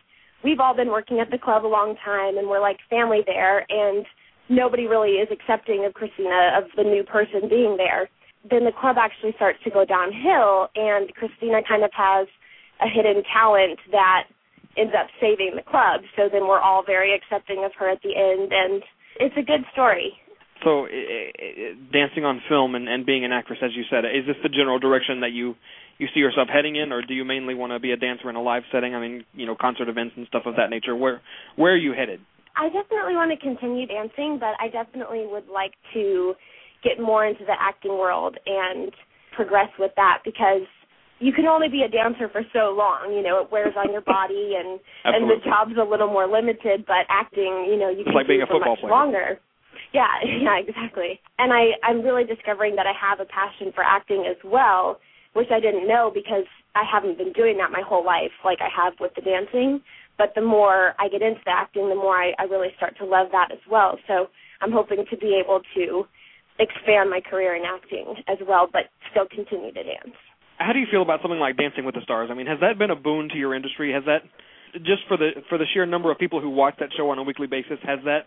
we've 0.44 0.60
all 0.60 0.76
been 0.76 0.88
working 0.90 1.20
at 1.20 1.30
the 1.30 1.38
club 1.38 1.64
a 1.64 1.68
long 1.68 1.96
time, 2.04 2.36
and 2.38 2.48
we're 2.48 2.60
like 2.60 2.76
family 2.90 3.20
there, 3.26 3.64
and 3.68 4.04
nobody 4.48 4.86
really 4.86 5.16
is 5.16 5.28
accepting 5.32 5.84
of 5.86 5.94
Christina, 5.94 6.52
of 6.58 6.64
the 6.76 6.84
new 6.84 7.04
person 7.04 7.48
being 7.48 7.76
there. 7.76 8.08
Then 8.48 8.64
the 8.64 8.72
club 8.72 8.96
actually 8.98 9.32
starts 9.36 9.58
to 9.64 9.70
go 9.70 9.84
downhill, 9.84 10.68
and 10.76 11.12
Christina 11.14 11.60
kind 11.66 11.82
of 11.82 11.90
has 11.92 12.28
a 12.80 12.88
hidden 12.88 13.22
talent 13.32 13.78
that 13.90 14.24
ends 14.76 14.92
up 14.98 15.08
saving 15.20 15.52
the 15.56 15.62
club. 15.62 16.02
So 16.16 16.28
then 16.30 16.46
we're 16.46 16.60
all 16.60 16.84
very 16.84 17.14
accepting 17.14 17.64
of 17.64 17.72
her 17.78 17.88
at 17.88 18.02
the 18.02 18.14
end, 18.14 18.52
and 18.52 18.82
it's 19.18 19.36
a 19.36 19.42
good 19.42 19.64
story. 19.72 20.12
So, 20.64 20.86
i 20.86 21.32
i 21.36 21.74
dancing 21.92 22.24
on 22.24 22.40
film 22.48 22.74
and, 22.74 22.88
and 22.88 23.04
being 23.04 23.24
an 23.24 23.32
actress, 23.32 23.58
as 23.62 23.70
you 23.74 23.84
said, 23.90 24.04
is 24.04 24.26
this 24.26 24.36
the 24.42 24.48
general 24.48 24.78
direction 24.78 25.20
that 25.20 25.32
you 25.32 25.54
you 25.98 26.08
see 26.12 26.20
yourself 26.20 26.48
heading 26.52 26.76
in, 26.76 26.92
or 26.92 27.00
do 27.00 27.14
you 27.14 27.24
mainly 27.24 27.54
want 27.54 27.72
to 27.72 27.78
be 27.78 27.92
a 27.92 27.96
dancer 27.96 28.28
in 28.28 28.36
a 28.36 28.42
live 28.42 28.64
setting? 28.70 28.94
I 28.94 29.00
mean, 29.00 29.24
you 29.32 29.46
know, 29.46 29.56
concert 29.58 29.88
events 29.88 30.14
and 30.16 30.26
stuff 30.26 30.42
of 30.44 30.56
that 30.56 30.68
nature. 30.70 30.94
Where 30.96 31.20
where 31.56 31.72
are 31.72 31.78
you 31.78 31.92
headed? 31.92 32.20
I 32.56 32.68
definitely 32.68 33.14
want 33.14 33.30
to 33.32 33.36
continue 33.36 33.86
dancing, 33.86 34.38
but 34.40 34.54
I 34.60 34.68
definitely 34.68 35.26
would 35.26 35.48
like 35.48 35.72
to 35.92 36.34
get 36.86 37.02
more 37.02 37.26
into 37.26 37.44
the 37.44 37.54
acting 37.58 37.92
world 37.98 38.36
and 38.46 38.92
progress 39.34 39.68
with 39.78 39.90
that 39.96 40.18
because 40.24 40.62
you 41.18 41.32
can 41.32 41.46
only 41.46 41.68
be 41.68 41.82
a 41.82 41.88
dancer 41.88 42.28
for 42.28 42.42
so 42.52 42.74
long. 42.76 43.12
You 43.12 43.22
know, 43.22 43.40
it 43.42 43.50
wears 43.50 43.74
on 43.76 43.90
your 43.92 44.02
body, 44.02 44.54
and 44.58 44.78
and 45.04 45.28
the 45.30 45.42
job's 45.44 45.74
a 45.80 45.84
little 45.84 46.08
more 46.08 46.28
limited. 46.28 46.84
But 46.86 47.08
acting, 47.08 47.66
you 47.68 47.76
know, 47.78 47.90
you 47.90 48.00
It's 48.00 48.08
can 48.08 48.14
like 48.14 48.28
being 48.28 48.40
do 48.40 48.44
a 48.44 48.46
for 48.46 48.54
football 48.54 48.76
much 48.76 48.80
player. 48.80 48.92
longer. 48.92 49.28
Yeah, 49.92 50.12
yeah, 50.24 50.58
exactly. 50.58 51.20
And 51.38 51.52
I 51.52 51.74
I'm 51.82 52.02
really 52.02 52.24
discovering 52.24 52.76
that 52.76 52.86
I 52.86 52.92
have 52.94 53.20
a 53.20 53.26
passion 53.26 53.72
for 53.74 53.82
acting 53.84 54.24
as 54.28 54.36
well, 54.44 55.00
which 55.32 55.48
I 55.50 55.60
didn't 55.60 55.88
know 55.88 56.10
because 56.12 56.46
I 56.74 56.84
haven't 56.84 57.16
been 57.18 57.32
doing 57.32 57.56
that 57.58 57.70
my 57.72 57.82
whole 57.82 58.04
life 58.04 58.32
like 58.44 58.58
I 58.60 58.68
have 58.74 58.94
with 59.00 59.12
the 59.16 59.22
dancing. 59.22 59.80
But 60.18 60.32
the 60.34 60.40
more 60.40 60.94
I 60.98 61.08
get 61.08 61.20
into 61.20 61.40
the 61.44 61.52
acting, 61.52 61.88
the 61.90 61.94
more 61.94 62.16
I, 62.16 62.32
I 62.38 62.44
really 62.44 62.72
start 62.76 62.96
to 62.98 63.04
love 63.04 63.28
that 63.32 63.52
as 63.52 63.60
well. 63.70 63.98
So 64.08 64.28
I'm 64.62 64.72
hoping 64.72 65.04
to 65.10 65.16
be 65.16 65.40
able 65.42 65.60
to 65.76 66.04
expand 66.58 67.10
my 67.10 67.20
career 67.20 67.54
in 67.54 67.62
acting 67.64 68.14
as 68.28 68.38
well, 68.46 68.68
but 68.70 68.90
still 69.10 69.26
continue 69.26 69.72
to 69.72 69.82
dance. 69.82 70.16
How 70.58 70.72
do 70.72 70.78
you 70.78 70.86
feel 70.90 71.02
about 71.02 71.20
something 71.20 71.38
like 71.40 71.56
Dancing 71.56 71.84
with 71.84 71.94
the 71.94 72.00
Stars? 72.02 72.28
I 72.30 72.34
mean, 72.34 72.46
has 72.46 72.60
that 72.60 72.78
been 72.78 72.90
a 72.90 72.96
boon 72.96 73.28
to 73.28 73.36
your 73.36 73.54
industry? 73.54 73.92
Has 73.92 74.04
that 74.06 74.24
just 74.84 75.02
for 75.08 75.16
the 75.16 75.30
for 75.48 75.58
the 75.58 75.64
sheer 75.72 75.86
number 75.86 76.10
of 76.10 76.18
people 76.18 76.40
who 76.40 76.50
watch 76.50 76.74
that 76.80 76.90
show 76.96 77.10
on 77.10 77.18
a 77.18 77.22
weekly 77.22 77.46
basis, 77.46 77.78
has 77.82 78.00
that 78.04 78.24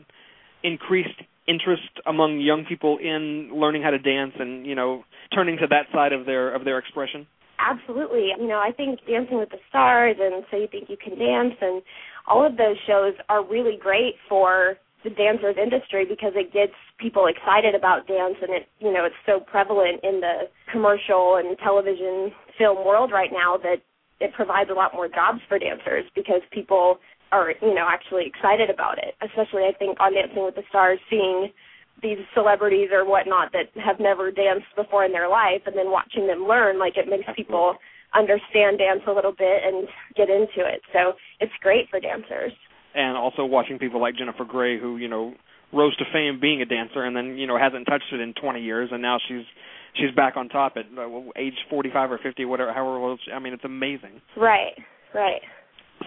increased 0.63 1.19
interest 1.47 1.89
among 2.05 2.39
young 2.39 2.65
people 2.65 2.97
in 2.97 3.49
learning 3.53 3.81
how 3.81 3.89
to 3.89 3.97
dance 3.97 4.33
and, 4.37 4.65
you 4.65 4.75
know, 4.75 5.03
turning 5.33 5.57
to 5.57 5.67
that 5.67 5.87
side 5.91 6.13
of 6.13 6.25
their 6.25 6.53
of 6.53 6.65
their 6.65 6.77
expression? 6.77 7.25
Absolutely. 7.59 8.29
You 8.39 8.47
know, 8.47 8.59
I 8.59 8.71
think 8.71 8.99
Dancing 9.07 9.37
with 9.37 9.49
the 9.49 9.57
Stars 9.69 10.15
and 10.19 10.45
So 10.49 10.57
You 10.57 10.67
Think 10.71 10.89
You 10.89 10.97
Can 10.97 11.17
Dance 11.17 11.55
and 11.59 11.81
all 12.27 12.45
of 12.45 12.57
those 12.57 12.77
shows 12.87 13.13
are 13.27 13.45
really 13.45 13.77
great 13.81 14.15
for 14.29 14.77
the 15.03 15.09
dancers 15.11 15.55
industry 15.61 16.05
because 16.05 16.33
it 16.35 16.51
gets 16.51 16.73
people 16.99 17.27
excited 17.27 17.75
about 17.75 18.07
dance 18.07 18.35
and 18.41 18.51
it 18.51 18.67
you 18.79 18.91
know 18.91 19.05
it's 19.05 19.15
so 19.25 19.39
prevalent 19.39 20.03
in 20.03 20.19
the 20.19 20.51
commercial 20.71 21.37
and 21.37 21.57
television 21.59 22.31
film 22.57 22.85
world 22.85 23.11
right 23.11 23.31
now 23.31 23.55
that 23.55 23.77
it 24.19 24.33
provides 24.33 24.69
a 24.69 24.73
lot 24.73 24.93
more 24.93 25.07
jobs 25.07 25.39
for 25.47 25.57
dancers 25.57 26.03
because 26.15 26.41
people 26.51 26.97
are 27.31 27.53
you 27.61 27.73
know 27.73 27.87
actually 27.87 28.25
excited 28.25 28.69
about 28.69 28.97
it. 28.97 29.15
Especially 29.23 29.63
i 29.63 29.71
think 29.77 29.99
on 29.99 30.13
dancing 30.13 30.43
with 30.43 30.55
the 30.55 30.67
stars 30.69 30.99
seeing 31.09 31.49
these 32.01 32.19
celebrities 32.33 32.89
or 32.91 33.03
whatnot 33.07 33.51
that 33.51 33.67
have 33.79 33.99
never 33.99 34.31
danced 34.31 34.67
before 34.75 35.03
in 35.03 35.11
their 35.11 35.27
life 35.27 35.61
and 35.65 35.75
then 35.75 35.91
watching 35.91 36.27
them 36.27 36.47
learn 36.47 36.79
like 36.79 36.95
it 36.95 37.09
makes 37.09 37.27
people 37.35 37.75
understand 38.15 38.79
dance 38.79 39.01
a 39.05 39.11
little 39.11 39.33
bit 39.33 39.61
and 39.63 39.87
get 40.15 40.29
into 40.29 40.63
it. 40.63 40.81
So 40.93 41.13
it's 41.39 41.51
great 41.61 41.89
for 41.89 41.99
dancers 41.99 42.53
And 42.95 43.17
also 43.17 43.45
watching 43.45 43.79
people 43.79 44.01
like 44.01 44.15
Jennifer 44.15 44.45
Grey 44.45 44.79
who, 44.79 44.97
you 44.97 45.07
know, 45.07 45.33
rose 45.71 45.95
to 45.97 46.05
fame 46.11 46.39
being 46.39 46.61
a 46.61 46.65
dancer 46.65 47.03
and 47.03 47.15
then, 47.15 47.37
you 47.37 47.45
know, 47.45 47.57
hasn't 47.57 47.85
touched 47.85 48.11
it 48.11 48.19
in 48.19 48.33
20 48.33 48.61
years 48.61 48.89
and 48.91 49.01
now 49.01 49.17
she's 49.27 49.45
she's 49.95 50.13
back 50.15 50.37
on 50.37 50.49
top 50.49 50.73
at 50.77 50.85
uh, 50.97 51.07
age 51.37 51.53
45 51.69 52.11
or 52.11 52.19
50 52.21 52.45
whatever 52.45 52.73
however 52.73 52.97
old 52.97 53.19
I 53.33 53.39
mean 53.39 53.53
it's 53.53 53.65
amazing. 53.65 54.21
right 54.35 54.73
right 55.13 55.41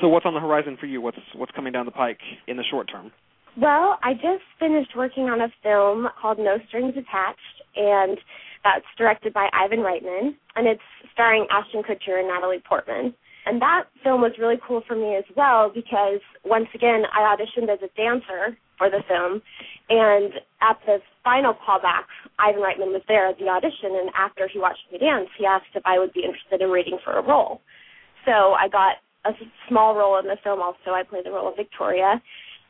So 0.00 0.08
what's 0.08 0.26
on 0.26 0.34
the 0.34 0.40
horizon 0.40 0.76
for 0.80 0.86
you? 0.86 1.00
What's 1.00 1.18
what's 1.34 1.52
coming 1.52 1.72
down 1.72 1.86
the 1.86 1.92
pike 1.92 2.20
in 2.46 2.56
the 2.56 2.64
short 2.70 2.88
term? 2.90 3.12
Well, 3.60 3.98
I 4.02 4.14
just 4.14 4.44
finished 4.58 4.96
working 4.96 5.24
on 5.24 5.42
a 5.42 5.48
film 5.62 6.08
called 6.20 6.38
No 6.38 6.56
Strings 6.68 6.94
Attached, 6.96 7.56
and 7.76 8.16
that's 8.64 8.86
directed 8.96 9.34
by 9.34 9.48
Ivan 9.52 9.80
Reitman, 9.80 10.34
and 10.56 10.66
it's 10.66 10.80
starring 11.12 11.46
Ashton 11.50 11.82
Kutcher 11.82 12.18
and 12.18 12.28
Natalie 12.28 12.62
Portman. 12.66 13.12
And 13.44 13.60
that 13.60 13.90
film 14.04 14.20
was 14.20 14.32
really 14.38 14.58
cool 14.66 14.82
for 14.86 14.94
me 14.94 15.16
as 15.16 15.24
well 15.36 15.70
because 15.74 16.20
once 16.44 16.68
again 16.74 17.02
I 17.12 17.34
auditioned 17.34 17.72
as 17.72 17.80
a 17.82 17.90
dancer 17.96 18.56
for 18.78 18.88
the 18.88 19.02
film, 19.08 19.42
and 19.90 20.32
at 20.60 20.78
the 20.86 20.98
final 21.24 21.54
callback, 21.54 22.06
Ivan 22.38 22.62
Reitman 22.62 22.94
was 22.94 23.02
there 23.08 23.28
at 23.28 23.38
the 23.38 23.48
audition, 23.48 23.98
and 23.98 24.10
after 24.14 24.48
he 24.48 24.58
watched 24.58 24.86
me 24.90 24.98
dance, 24.98 25.28
he 25.38 25.46
asked 25.46 25.74
if 25.74 25.82
I 25.84 25.98
would 25.98 26.12
be 26.12 26.22
interested 26.22 26.62
in 26.62 26.70
reading 26.70 26.98
for 27.04 27.18
a 27.18 27.22
role. 27.22 27.60
So 28.24 28.54
I 28.54 28.68
got 28.68 29.02
a 29.24 29.32
small 29.68 29.94
role 29.94 30.18
in 30.18 30.26
the 30.26 30.36
film. 30.42 30.60
Also, 30.60 30.90
I 30.94 31.02
played 31.02 31.26
the 31.26 31.30
role 31.30 31.48
of 31.48 31.56
Victoria, 31.56 32.22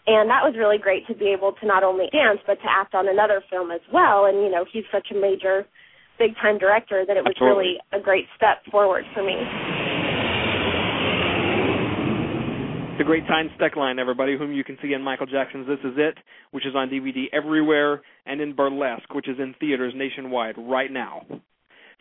and 0.06 0.28
that 0.28 0.42
was 0.42 0.54
really 0.56 0.78
great 0.78 1.06
to 1.06 1.14
be 1.14 1.32
able 1.32 1.52
to 1.52 1.66
not 1.66 1.82
only 1.82 2.08
dance 2.12 2.40
but 2.46 2.56
to 2.60 2.68
act 2.68 2.94
on 2.94 3.08
another 3.08 3.42
film 3.48 3.70
as 3.70 3.80
well. 3.92 4.26
And 4.26 4.42
you 4.42 4.50
know, 4.50 4.64
he's 4.70 4.84
such 4.92 5.08
a 5.12 5.14
major, 5.14 5.64
big 6.18 6.34
time 6.40 6.58
director 6.58 7.04
that 7.06 7.16
it 7.16 7.24
was 7.24 7.36
Absolutely. 7.36 7.80
really 7.92 8.00
a 8.00 8.00
great 8.00 8.26
step 8.36 8.64
forward 8.70 9.04
for 9.14 9.22
me. 9.22 9.36
The 13.02 13.06
Great 13.06 13.26
Tyne 13.26 13.50
Stecklein, 13.58 13.98
everybody, 13.98 14.38
whom 14.38 14.52
you 14.52 14.62
can 14.62 14.78
see 14.80 14.92
in 14.92 15.02
Michael 15.02 15.26
Jackson's 15.26 15.66
This 15.66 15.80
Is 15.80 15.94
It, 15.96 16.16
which 16.52 16.64
is 16.64 16.76
on 16.76 16.88
DVD 16.88 17.24
everywhere, 17.32 18.00
and 18.26 18.40
in 18.40 18.54
Burlesque, 18.54 19.12
which 19.12 19.28
is 19.28 19.40
in 19.40 19.56
theaters 19.58 19.92
nationwide 19.96 20.54
right 20.56 20.88
now. 20.88 21.26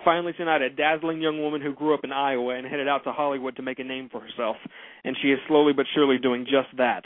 Finally 0.05 0.33
tonight, 0.33 0.61
a 0.61 0.69
dazzling 0.69 1.19
young 1.19 1.41
woman 1.41 1.59
who 1.59 1.73
grew 1.73 1.95
up 1.95 2.01
in 2.03 2.11
Iowa 2.11 2.53
and 2.53 2.67
headed 2.67 2.87
out 2.87 3.03
to 3.05 3.11
Hollywood 3.11 3.55
to 3.55 3.63
make 3.63 3.79
a 3.79 3.83
name 3.83 4.09
for 4.11 4.21
herself, 4.21 4.57
and 5.03 5.17
she 5.23 5.29
is 5.29 5.39
slowly 5.47 5.73
but 5.73 5.87
surely 5.95 6.19
doing 6.19 6.43
just 6.43 6.69
that. 6.77 7.01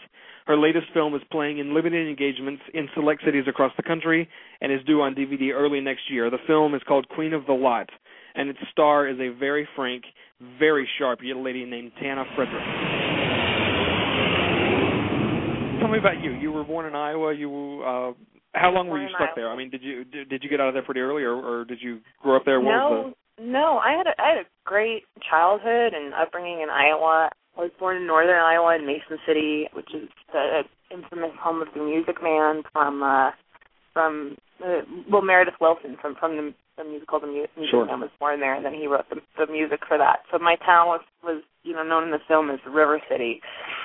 Her 0.46 0.58
latest 0.58 0.88
film 0.93 1.16
is 1.16 1.22
playing 1.32 1.60
in 1.60 1.74
limited 1.74 2.06
engagements 2.06 2.64
in 2.74 2.89
select 2.96 3.24
cities 3.24 3.46
across 3.48 3.72
the 3.78 3.84
country 3.84 4.28
and 4.60 4.74
is 4.74 4.86
due 4.86 5.04
on 5.04 5.16
DVD 5.16 5.54
early 5.54 5.80
next 5.80 6.12
year. 6.12 6.30
The 6.30 6.46
film 6.48 6.76
is 6.76 6.82
called 6.86 7.08
Queen 7.08 7.32
of 7.32 7.46
the 7.46 7.54
Lot, 7.54 7.88
and 8.36 8.50
its 8.50 8.60
star 8.74 9.08
is 9.08 9.18
a 9.22 9.30
very 9.39 9.66
frank, 9.74 10.04
very 10.60 10.86
sharp 11.00 11.20
young 11.24 11.46
lady 11.46 11.64
named 11.64 11.93
Tanna 11.98 12.26
Frederick. 12.36 12.95
Tell 15.86 15.92
me 15.92 16.00
about 16.00 16.20
you. 16.20 16.32
You 16.32 16.52
were 16.52 16.64
born 16.64 16.88
in 16.88 16.96
Iowa. 16.96 17.32
You 17.32 17.84
uh 17.86 18.14
how 18.56 18.72
long 18.72 18.88
were 18.88 19.00
you 19.00 19.08
stuck 19.10 19.22
Iowa. 19.22 19.34
there? 19.36 19.50
I 19.52 19.56
mean, 19.56 19.70
did 19.70 19.84
you 19.84 20.04
did, 20.04 20.30
did 20.30 20.42
you 20.44 20.50
get 20.50 20.60
out 20.60 20.70
of 20.70 20.74
there 20.74 20.82
pretty 20.82 21.02
early, 21.02 21.22
or, 21.22 21.36
or 21.36 21.64
did 21.64 21.78
you 21.80 22.00
grow 22.24 22.38
up 22.38 22.44
there? 22.44 22.60
What 22.60 22.72
no, 22.72 23.14
no. 23.40 23.78
I 23.78 23.92
had 23.92 24.08
a, 24.08 24.20
I 24.20 24.30
had 24.30 24.38
a 24.40 24.50
great 24.64 25.04
childhood 25.30 25.94
and 25.94 26.12
upbringing 26.16 26.62
in 26.62 26.70
Iowa. 26.72 27.30
I 27.56 27.62
was 27.62 27.70
born 27.80 27.98
in 27.98 28.08
northern 28.08 28.42
Iowa 28.42 28.76
in 28.76 28.88
Mason 28.88 29.20
City, 29.28 29.68
which 29.74 29.90
is 29.94 30.10
the 30.34 30.64
infamous 30.90 31.38
home 31.40 31.62
of 31.62 31.68
the 31.76 31.84
Music 31.84 32.16
Man 32.24 32.64
from 32.74 33.04
uh 33.04 33.30
from 33.94 34.38
uh, 34.66 34.82
well 35.12 35.22
Meredith 35.22 35.62
Willson 35.62 36.02
from 36.02 36.16
from 36.20 36.36
the, 36.36 36.54
the 36.78 36.84
musical 36.84 37.19
The 37.19 37.28
Mu- 37.28 37.47
Music 37.57 37.69
Sure. 37.71 37.86
Was 37.86 38.09
born 38.19 38.39
there, 38.39 38.55
and 38.55 38.65
then 38.65 38.73
he 38.73 38.88
wrote 38.88 39.05
the, 39.09 39.21
the 39.38 39.51
music 39.51 39.82
for 39.88 39.97
that. 39.97 40.19
So 40.32 40.39
my 40.39 40.55
town 40.65 40.88
was 40.88 41.01
was 41.23 41.41
you 41.63 41.73
know 41.73 41.84
known 41.84 42.03
in 42.03 42.11
the 42.11 42.19
film 42.28 42.49
as 42.49 42.59
River 42.65 43.01
City, 43.09 43.41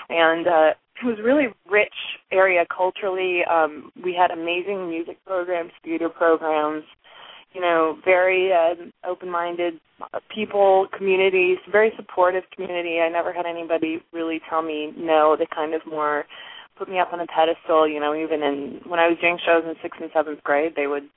and 0.09 0.47
uh, 0.47 0.70
it 1.03 1.07
was 1.07 1.18
really 1.24 1.49
rich 1.70 1.95
area 2.32 2.64
culturally. 2.74 3.43
Um, 3.51 3.91
we 4.03 4.14
had 4.14 4.30
amazing 4.30 4.88
music 4.88 5.18
programs, 5.24 5.72
theater 5.82 6.09
programs, 6.09 6.84
you 7.53 7.61
know, 7.61 7.97
very 8.05 8.53
uh, 8.53 8.74
open-minded 9.09 9.80
people, 10.34 10.86
communities, 10.97 11.59
very 11.70 11.93
supportive 11.97 12.45
community. 12.55 13.01
I 13.01 13.09
never 13.09 13.32
had 13.32 13.47
anybody 13.47 14.03
really 14.12 14.41
tell 14.49 14.62
me 14.62 14.93
no. 14.97 15.36
They 15.38 15.47
kind 15.55 15.74
of 15.74 15.80
more 15.86 16.24
put 16.78 16.88
me 16.88 16.99
up 16.99 17.12
on 17.12 17.20
a 17.20 17.26
pedestal. 17.26 17.88
You 17.88 18.01
know, 18.01 18.14
even 18.14 18.43
in 18.43 18.80
when 18.86 19.01
I 19.01 19.09
was 19.09 19.18
doing 19.20 19.38
shows 19.45 19.64
in 19.66 19.74
sixth 19.82 20.01
and 20.01 20.11
seventh 20.14 20.43
grade, 20.43 20.72
they 20.76 20.86
would 20.86 21.09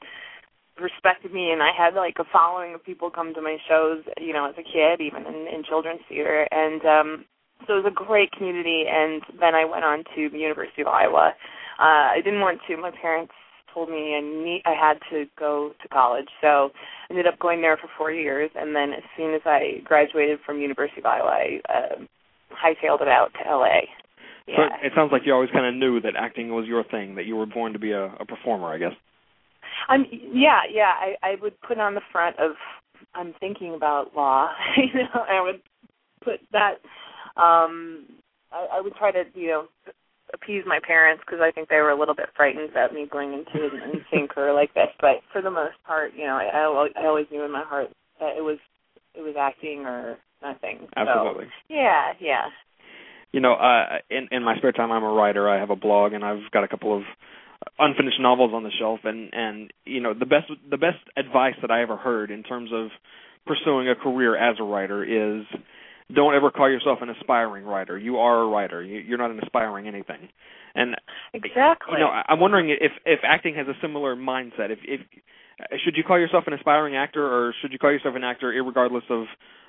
respected 0.81 1.33
me 1.33 1.51
and 1.51 1.61
I 1.61 1.71
had 1.75 1.93
like 1.93 2.15
a 2.19 2.25
following 2.31 2.73
of 2.73 2.83
people 2.83 3.09
come 3.09 3.33
to 3.33 3.41
my 3.41 3.57
shows, 3.69 4.03
you 4.19 4.33
know, 4.33 4.49
as 4.49 4.55
a 4.57 4.63
kid, 4.63 5.01
even 5.01 5.25
in, 5.25 5.47
in 5.53 5.63
children's 5.63 6.01
theater 6.09 6.47
and 6.51 6.85
um 6.85 7.25
so 7.67 7.77
it 7.77 7.83
was 7.83 7.93
a 7.93 8.05
great 8.05 8.31
community 8.31 8.85
and 8.89 9.21
then 9.39 9.55
I 9.55 9.65
went 9.65 9.85
on 9.85 10.03
to 10.15 10.29
the 10.29 10.37
University 10.39 10.81
of 10.81 10.87
Iowa. 10.87 11.33
Uh 11.79 12.09
I 12.17 12.21
didn't 12.23 12.41
want 12.41 12.59
to 12.67 12.77
my 12.77 12.91
parents 12.91 13.33
told 13.73 13.89
me 13.89 14.15
I 14.15 14.21
need 14.21 14.61
I 14.65 14.73
had 14.73 14.97
to 15.11 15.25
go 15.37 15.73
to 15.81 15.87
college. 15.89 16.27
So 16.41 16.71
I 17.09 17.13
ended 17.13 17.27
up 17.27 17.39
going 17.39 17.61
there 17.61 17.77
for 17.77 17.89
four 17.97 18.11
years 18.11 18.49
and 18.55 18.75
then 18.75 18.93
as 18.93 19.03
soon 19.15 19.33
as 19.35 19.41
I 19.45 19.81
graduated 19.83 20.39
from 20.45 20.59
University 20.59 21.01
of 21.01 21.05
Iowa 21.05 21.29
I 21.29 21.61
uh, 21.69 21.95
hightailed 22.53 23.01
it 23.01 23.07
out 23.07 23.31
to 23.33 23.49
LA. 23.49 23.81
So 24.47 24.53
Yeah. 24.57 24.75
it 24.83 24.91
sounds 24.95 25.11
like 25.11 25.25
you 25.25 25.33
always 25.33 25.51
kind 25.51 25.65
of 25.65 25.73
knew 25.75 26.01
that 26.01 26.15
acting 26.17 26.53
was 26.53 26.67
your 26.67 26.83
thing, 26.83 27.15
that 27.15 27.25
you 27.25 27.35
were 27.35 27.45
born 27.45 27.73
to 27.73 27.79
be 27.79 27.91
a, 27.91 28.05
a 28.19 28.25
performer, 28.25 28.67
I 28.73 28.77
guess. 28.77 28.93
I'm 29.89 30.05
yeah, 30.11 30.61
yeah. 30.71 30.93
I 30.97 31.15
I 31.23 31.35
would 31.41 31.59
put 31.61 31.79
on 31.79 31.95
the 31.95 32.01
front 32.11 32.37
of 32.39 32.51
I'm 33.13 33.33
thinking 33.39 33.73
about 33.75 34.15
law. 34.15 34.49
you 34.77 34.93
know, 34.93 35.23
I 35.27 35.41
would 35.41 35.61
put 36.23 36.39
that. 36.51 36.75
Um, 37.41 38.05
I, 38.51 38.67
I 38.73 38.81
would 38.81 38.95
try 38.95 39.11
to 39.11 39.23
you 39.33 39.47
know 39.47 39.67
appease 40.33 40.63
my 40.65 40.79
parents 40.85 41.23
because 41.25 41.41
I 41.41 41.51
think 41.51 41.69
they 41.69 41.77
were 41.77 41.91
a 41.91 41.99
little 41.99 42.15
bit 42.15 42.29
frightened 42.35 42.69
about 42.69 42.93
me 42.93 43.07
going 43.11 43.33
into 43.33 43.65
an 43.65 43.91
insane 43.93 44.27
career 44.27 44.53
like 44.53 44.73
this. 44.73 44.89
But 44.99 45.21
for 45.31 45.41
the 45.41 45.51
most 45.51 45.75
part, 45.85 46.13
you 46.15 46.25
know, 46.25 46.35
I 46.35 46.45
I, 46.45 46.61
al- 46.63 46.89
I 47.03 47.05
always 47.07 47.27
knew 47.31 47.43
in 47.43 47.51
my 47.51 47.63
heart 47.63 47.89
that 48.19 48.37
it 48.37 48.41
was 48.41 48.57
it 49.15 49.21
was 49.21 49.35
acting 49.39 49.85
or 49.85 50.17
nothing. 50.41 50.79
So, 50.95 51.01
Absolutely. 51.01 51.47
yeah, 51.69 52.13
yeah. 52.19 52.45
You 53.31 53.39
know, 53.39 53.53
uh, 53.53 53.99
in 54.09 54.27
in 54.31 54.43
my 54.43 54.57
spare 54.57 54.71
time, 54.71 54.91
I'm 54.91 55.03
a 55.03 55.11
writer. 55.11 55.49
I 55.49 55.59
have 55.59 55.69
a 55.69 55.75
blog, 55.75 56.13
and 56.13 56.23
I've 56.23 56.51
got 56.51 56.63
a 56.63 56.67
couple 56.67 56.95
of 56.95 57.03
unfinished 57.79 58.19
novels 58.19 58.51
on 58.53 58.63
the 58.63 58.71
shelf. 58.79 59.01
And 59.03 59.29
and 59.33 59.73
you 59.85 60.01
know, 60.01 60.13
the 60.13 60.25
best 60.25 60.51
the 60.69 60.77
best 60.77 60.99
advice 61.17 61.55
that 61.61 61.71
I 61.71 61.81
ever 61.81 61.97
heard 61.97 62.31
in 62.31 62.43
terms 62.43 62.71
of 62.73 62.89
pursuing 63.45 63.89
a 63.89 63.95
career 63.95 64.35
as 64.35 64.57
a 64.59 64.63
writer 64.63 65.03
is 65.03 65.45
don't 66.13 66.35
ever 66.35 66.51
call 66.51 66.69
yourself 66.69 66.99
an 67.01 67.09
aspiring 67.09 67.65
writer. 67.65 67.97
You 67.97 68.17
are 68.17 68.41
a 68.41 68.47
writer. 68.47 68.83
You, 68.83 68.99
you're 68.99 69.17
not 69.17 69.31
an 69.31 69.39
aspiring 69.39 69.87
anything. 69.87 70.29
And 70.75 70.95
Exactly. 71.33 71.93
you 71.93 71.99
know, 71.99 72.09
I'm 72.09 72.39
wondering 72.39 72.69
if 72.69 72.91
if 73.05 73.19
acting 73.23 73.55
has 73.55 73.67
a 73.67 73.73
similar 73.81 74.15
mindset. 74.15 74.71
If 74.71 74.79
if 74.83 75.01
should 75.83 75.95
you 75.95 76.03
call 76.03 76.19
yourself 76.19 76.45
an 76.47 76.53
aspiring 76.53 76.95
actor, 76.95 77.25
or 77.25 77.53
should 77.61 77.71
you 77.71 77.79
call 77.79 77.91
yourself 77.91 78.15
an 78.15 78.23
actor, 78.23 78.49
regardless 78.63 79.03
of 79.09 79.25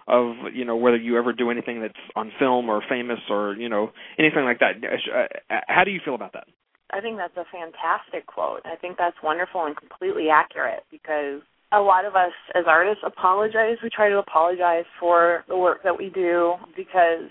of 0.06 0.34
you 0.52 0.64
know 0.64 0.76
whether 0.76 0.96
you 0.96 1.18
ever 1.18 1.32
do 1.32 1.50
anything 1.50 1.80
that's 1.80 1.94
on 2.16 2.32
film 2.38 2.68
or 2.68 2.82
famous 2.88 3.20
or 3.30 3.54
you 3.54 3.68
know 3.68 3.90
anything 4.18 4.44
like 4.44 4.60
that. 4.60 4.76
Uh, 4.82 5.60
how 5.68 5.84
do 5.84 5.90
you 5.90 6.00
feel 6.04 6.14
about 6.14 6.32
that? 6.32 6.46
I 6.94 7.00
think 7.00 7.18
that's 7.18 7.36
a 7.36 7.44
fantastic 7.50 8.26
quote. 8.26 8.60
I 8.64 8.76
think 8.76 8.96
that's 8.96 9.16
wonderful 9.22 9.66
and 9.66 9.76
completely 9.76 10.28
accurate 10.30 10.84
because 10.92 11.42
a 11.72 11.80
lot 11.80 12.04
of 12.04 12.14
us 12.14 12.32
as 12.54 12.64
artists 12.68 13.02
apologize. 13.04 13.78
We 13.82 13.90
try 13.90 14.08
to 14.08 14.18
apologize 14.18 14.84
for 15.00 15.44
the 15.48 15.56
work 15.56 15.82
that 15.82 15.98
we 15.98 16.08
do 16.08 16.54
because 16.76 17.30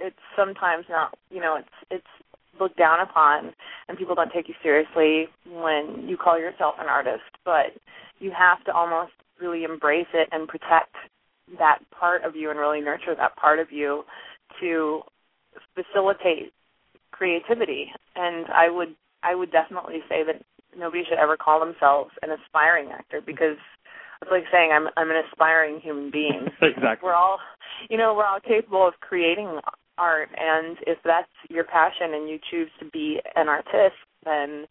it's 0.00 0.16
sometimes 0.34 0.86
not, 0.88 1.14
you 1.30 1.40
know, 1.40 1.56
it's 1.56 1.76
it's 1.90 2.58
looked 2.58 2.78
down 2.78 3.00
upon 3.00 3.52
and 3.86 3.98
people 3.98 4.14
don't 4.14 4.32
take 4.32 4.48
you 4.48 4.54
seriously 4.62 5.26
when 5.46 6.08
you 6.08 6.16
call 6.16 6.38
yourself 6.38 6.76
an 6.80 6.86
artist, 6.88 7.28
but 7.44 7.76
you 8.18 8.30
have 8.30 8.64
to 8.64 8.72
almost 8.72 9.12
really 9.42 9.64
embrace 9.64 10.08
it 10.14 10.26
and 10.32 10.48
protect 10.48 10.96
that 11.58 11.80
part 11.90 12.24
of 12.24 12.34
you 12.34 12.48
and 12.48 12.58
really 12.58 12.80
nurture 12.80 13.14
that 13.14 13.36
part 13.36 13.58
of 13.58 13.70
you 13.70 14.04
to 14.58 15.02
facilitate 15.74 16.52
creativity. 17.16 17.92
And 18.14 18.46
I 18.46 18.70
would 18.70 18.94
I 19.22 19.34
would 19.34 19.50
definitely 19.50 20.00
say 20.08 20.22
that 20.24 20.42
nobody 20.76 21.02
should 21.08 21.18
ever 21.18 21.36
call 21.36 21.60
themselves 21.60 22.10
an 22.22 22.30
aspiring 22.30 22.90
actor 22.92 23.20
because 23.24 23.56
it's 24.22 24.30
like 24.30 24.44
saying 24.52 24.70
I'm 24.72 24.88
I'm 24.96 25.10
an 25.10 25.22
aspiring 25.30 25.80
human 25.80 26.10
being. 26.10 26.46
exactly. 26.62 27.02
We're 27.02 27.14
all 27.14 27.38
you 27.88 27.96
know, 27.96 28.14
we're 28.14 28.26
all 28.26 28.40
capable 28.40 28.86
of 28.86 28.94
creating 29.00 29.60
art 29.98 30.28
and 30.36 30.76
if 30.86 30.98
that's 31.04 31.30
your 31.48 31.64
passion 31.64 32.12
and 32.12 32.28
you 32.28 32.38
choose 32.50 32.68
to 32.78 32.84
be 32.90 33.18
an 33.34 33.48
artist 33.48 33.96
then 34.24 34.66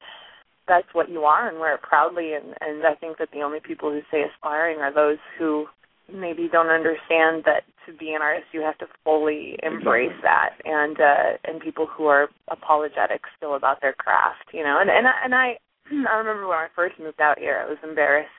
that's 0.67 0.87
what 0.93 1.09
you 1.09 1.21
are 1.23 1.49
and 1.49 1.59
wear 1.59 1.75
it 1.75 1.81
proudly 1.81 2.33
and 2.33 2.53
and 2.61 2.85
I 2.85 2.93
think 2.93 3.17
that 3.17 3.29
the 3.33 3.41
only 3.41 3.59
people 3.59 3.89
who 3.89 4.01
say 4.11 4.21
aspiring 4.21 4.79
are 4.79 4.93
those 4.93 5.17
who 5.39 5.65
maybe 6.13 6.49
don't 6.51 6.69
understand 6.69 7.43
that 7.45 7.63
to 7.85 7.93
be 7.93 8.13
an 8.13 8.21
artist 8.21 8.47
you 8.51 8.61
have 8.61 8.77
to 8.77 8.87
fully 9.03 9.57
embrace 9.63 10.11
exactly. 10.17 10.63
that 10.63 10.71
and 10.71 10.97
uh 10.99 11.37
and 11.45 11.61
people 11.61 11.87
who 11.87 12.05
are 12.05 12.29
apologetic 12.49 13.21
still 13.37 13.55
about 13.55 13.81
their 13.81 13.93
craft 13.93 14.45
you 14.53 14.63
know? 14.63 14.79
And 14.79 14.89
and 14.89 15.07
I, 15.07 15.13
and 15.23 15.35
I 15.35 15.57
I 16.11 16.17
remember 16.17 16.47
when 16.47 16.57
I 16.57 16.67
first 16.75 16.99
moved 16.99 17.21
out 17.21 17.39
here 17.39 17.63
I 17.65 17.69
was 17.69 17.77
embarrassed 17.83 18.29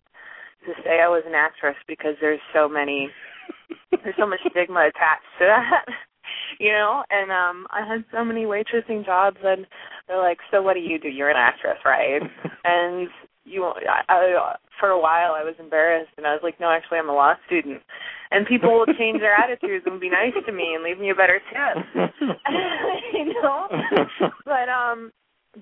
to 0.67 0.73
say 0.85 1.01
I 1.01 1.09
was 1.09 1.23
an 1.27 1.35
actress 1.35 1.77
because 1.87 2.15
there's 2.21 2.41
so 2.55 2.69
many 2.69 3.11
there's 3.91 4.17
so 4.19 4.27
much 4.27 4.41
stigma 4.51 4.89
attached 4.89 5.31
to 5.39 5.47
that 5.47 5.85
you 6.61 6.71
know? 6.73 7.03
And 7.11 7.31
um 7.31 7.67
i 7.71 7.87
had 7.87 8.05
so 8.13 8.25
many 8.25 8.45
waitressing 8.45 9.05
jobs 9.05 9.39
and 9.45 9.67
they're 10.09 10.23
like 10.23 10.39
so 10.51 10.63
what 10.63 10.75
do 10.75 10.81
you 10.81 10.99
do? 10.99 11.09
You're 11.09 11.31
an 11.31 11.37
actress 11.37 11.79
right? 11.85 12.23
And 12.65 13.09
you 13.45 13.65
I, 13.65 14.03
I 14.09 14.55
for 14.79 14.91
a 14.91 15.01
while 15.01 15.33
i 15.33 15.43
was 15.43 15.55
embarrassed 15.59 16.11
and 16.17 16.27
i 16.27 16.33
was 16.33 16.41
like 16.43 16.59
no 16.61 16.71
actually 16.71 16.99
i'm 16.99 17.09
a 17.09 17.15
law 17.15 17.35
student. 17.47 17.81
And 18.31 18.45
people 18.47 18.73
will 18.73 18.93
change 18.99 19.21
their 19.21 19.35
attitudes 19.35 19.85
and 19.87 20.01
be 20.01 20.11
nice 20.11 20.35
to 20.35 20.53
me 20.53 20.75
and 20.75 20.83
leave 20.83 20.99
me 20.99 21.11
a 21.11 21.15
better 21.15 21.41
tip. 21.47 21.85
You 23.15 23.43
know? 23.43 23.69
But 24.45 24.69
um 24.69 25.13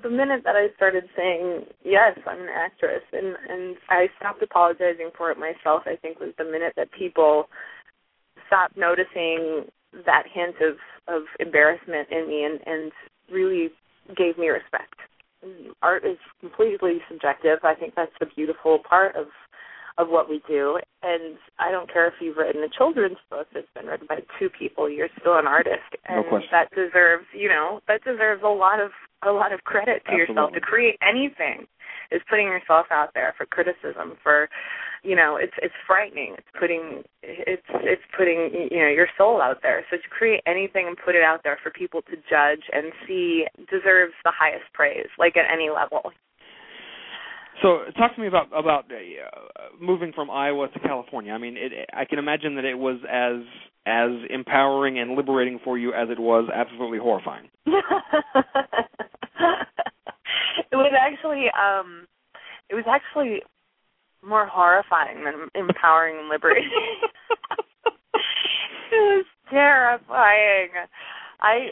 the 0.03 0.11
minute 0.11 0.43
that 0.45 0.57
I 0.57 0.75
started 0.77 1.05
saying 1.17 1.67
yes, 1.85 2.19
I'm 2.27 2.41
an 2.41 2.49
actress, 2.49 3.03
and 3.12 3.37
and 3.49 3.77
I 3.89 4.09
stopped 4.19 4.43
apologizing 4.43 5.11
for 5.17 5.31
it 5.31 5.39
myself, 5.39 5.83
I 5.87 5.97
think 5.97 6.19
was 6.19 6.35
the 6.39 6.45
minute 6.45 6.73
that 6.77 6.91
people 6.91 7.49
stopped 8.47 8.77
noticing 8.77 9.67
that 10.07 10.25
hint 10.33 10.57
of 10.61 10.77
of 11.07 11.23
embarrassment 11.39 12.09
in 12.11 12.27
me 12.29 12.45
and 12.45 12.61
and 12.67 12.93
really 13.31 13.71
gave 14.17 14.39
me 14.39 14.49
respect. 14.49 14.99
Art 15.83 16.05
is 16.05 16.19
completely 16.41 16.99
subjective. 17.09 17.59
I 17.63 17.75
think 17.75 17.95
that's 17.95 18.13
the 18.21 18.27
beautiful 18.27 18.79
part 18.89 19.17
of 19.17 19.27
of 19.97 20.09
what 20.09 20.29
we 20.29 20.43
do. 20.49 20.79
And 21.03 21.39
I 21.61 21.71
don't 21.71 21.93
care 21.93 22.09
if 22.09 22.15
you've 22.21 22.37
written 22.37 22.65
a 22.65 22.69
children's 22.69 23.19
book 23.31 23.47
that's 23.55 23.69
been 23.75 23.87
written 23.87 24.09
by 24.09 24.21
two 24.41 24.51
people, 24.51 24.91
you're 24.91 25.09
still 25.21 25.39
an 25.39 25.47
artist. 25.47 25.87
And 26.07 26.25
no 26.31 26.41
that 26.51 26.71
deserves 26.75 27.27
you 27.33 27.49
know, 27.49 27.81
that 27.87 28.03
deserves 28.03 28.43
a 28.45 28.49
lot 28.49 28.81
of 28.81 28.91
a 29.23 29.31
lot 29.31 29.53
of 29.53 29.63
credit 29.65 30.03
to 30.05 30.11
Absolutely. 30.11 30.35
yourself 30.35 30.53
to 30.53 30.61
create 30.61 30.99
anything 31.01 31.67
is 32.11 32.21
putting 32.29 32.47
yourself 32.47 32.87
out 32.91 33.11
there 33.15 33.35
for 33.37 33.47
criticism 33.47 34.17
for 34.23 34.49
you 35.05 35.15
know 35.15 35.37
it's 35.37 35.53
it's 35.63 35.75
frightening 35.87 36.35
it's 36.37 36.49
putting 36.59 37.05
it's 37.23 37.63
it's 37.85 38.03
putting 38.17 38.69
you 38.71 38.81
know 38.81 38.89
your 38.89 39.07
soul 39.17 39.41
out 39.41 39.59
there 39.63 39.85
so 39.91 39.97
to 39.97 40.09
create 40.09 40.41
anything 40.47 40.87
and 40.89 40.97
put 41.05 41.15
it 41.15 41.23
out 41.23 41.41
there 41.45 41.59
for 41.63 41.71
people 41.71 42.03
to 42.03 42.17
judge 42.29 42.65
and 42.73 42.93
see 43.07 43.45
deserves 43.71 44.15
the 44.25 44.33
highest 44.33 44.65
praise 44.73 45.09
like 45.19 45.37
at 45.37 45.45
any 45.53 45.69
level 45.71 46.11
so 47.63 47.85
talk 47.97 48.15
to 48.17 48.21
me 48.21 48.27
about 48.27 48.49
about 48.57 48.85
uh, 48.91 49.77
moving 49.81 50.13
from 50.13 50.29
Iowa 50.29 50.69
to 50.69 50.81
California. 50.81 51.33
I 51.33 51.39
mean, 51.39 51.57
it, 51.57 51.89
I 51.95 52.05
can 52.05 52.19
imagine 52.19 52.57
that 52.57 52.65
it 52.65 52.75
was 52.75 52.99
as 53.09 53.47
as 53.87 54.11
empowering 54.29 54.99
and 54.99 55.13
liberating 55.13 55.61
for 55.63 55.79
you 55.79 55.93
as 55.93 56.09
it 56.11 56.19
was 56.19 56.49
absolutely 56.53 56.99
horrifying. 56.99 57.49
it 57.67 57.77
was 60.73 60.93
actually 60.99 61.47
um 61.55 62.07
it 62.69 62.75
was 62.75 62.85
actually 62.89 63.41
more 64.27 64.47
horrifying 64.47 65.25
than 65.25 65.49
empowering 65.55 66.18
and 66.18 66.29
liberating. 66.29 66.70
it 68.93 68.93
was 68.93 69.27
terrifying. 69.51 70.70
I 71.41 71.68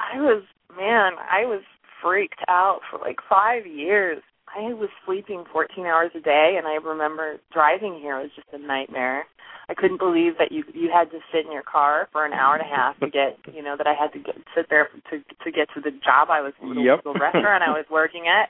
I 0.00 0.20
was 0.20 0.44
man, 0.76 1.12
I 1.18 1.44
was 1.44 1.62
freaked 2.02 2.42
out 2.48 2.80
for 2.90 2.98
like 3.00 3.18
5 3.28 3.66
years. 3.66 4.22
I 4.56 4.72
was 4.72 4.88
sleeping 5.04 5.44
14 5.52 5.84
hours 5.84 6.12
a 6.14 6.20
day 6.20 6.56
and 6.56 6.66
I 6.66 6.74
remember 6.74 7.36
driving 7.52 7.98
here 8.00 8.18
was 8.18 8.30
just 8.34 8.48
a 8.52 8.58
nightmare. 8.58 9.26
I 9.68 9.74
couldn't 9.74 9.98
believe 9.98 10.38
that 10.38 10.50
you 10.50 10.64
you 10.72 10.88
had 10.92 11.10
to 11.10 11.18
sit 11.30 11.44
in 11.44 11.52
your 11.52 11.62
car 11.62 12.08
for 12.12 12.24
an 12.24 12.32
hour 12.32 12.56
and 12.56 12.64
a 12.64 12.74
half 12.74 12.98
to 13.00 13.10
get 13.10 13.36
you 13.54 13.62
know 13.62 13.76
that 13.76 13.86
I 13.86 13.94
had 13.94 14.12
to 14.12 14.18
get, 14.18 14.36
sit 14.56 14.66
there 14.70 14.88
to 15.10 15.18
to 15.18 15.50
get 15.50 15.68
to 15.74 15.80
the 15.80 15.90
job 15.90 16.28
I 16.30 16.40
was 16.40 16.54
the, 16.60 16.80
yep. 16.80 17.04
the 17.04 17.12
restaurant 17.12 17.62
I 17.62 17.76
was 17.76 17.86
working 17.90 18.24
at. 18.28 18.48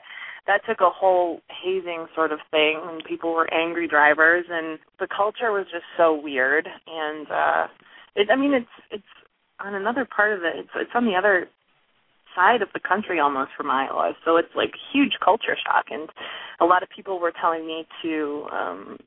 That 0.49 0.65
took 0.65 0.81
a 0.81 0.89
whole 0.89 1.41
hazing 1.61 2.07
sort 2.15 2.31
of 2.31 2.39
thing, 2.49 2.81
and 2.81 3.05
people 3.05 3.35
were 3.37 3.45
angry 3.53 3.87
drivers, 3.87 4.45
and 4.49 4.79
the 4.99 5.05
culture 5.05 5.53
was 5.53 5.65
just 5.69 5.85
so 5.95 6.19
weird. 6.19 6.67
And 6.87 7.27
uh 7.29 7.67
it, 8.15 8.29
I 8.33 8.35
mean, 8.35 8.53
it's 8.53 8.75
it's 8.89 9.13
on 9.59 9.75
another 9.75 10.05
part 10.09 10.33
of 10.33 10.39
it. 10.43 10.57
It's 10.57 10.73
it's 10.75 10.95
on 10.95 11.05
the 11.05 11.13
other 11.13 11.47
side 12.35 12.63
of 12.63 12.69
the 12.73 12.79
country 12.79 13.19
almost 13.19 13.51
from 13.55 13.69
Iowa, 13.69 14.13
so 14.25 14.37
it's 14.37 14.55
like 14.55 14.71
huge 14.91 15.13
culture 15.23 15.55
shock. 15.63 15.85
And 15.91 16.09
a 16.59 16.65
lot 16.65 16.81
of 16.81 16.89
people 16.89 17.19
were 17.19 17.33
telling 17.39 17.67
me 17.67 17.85
to 18.01 18.47
um 18.51 18.97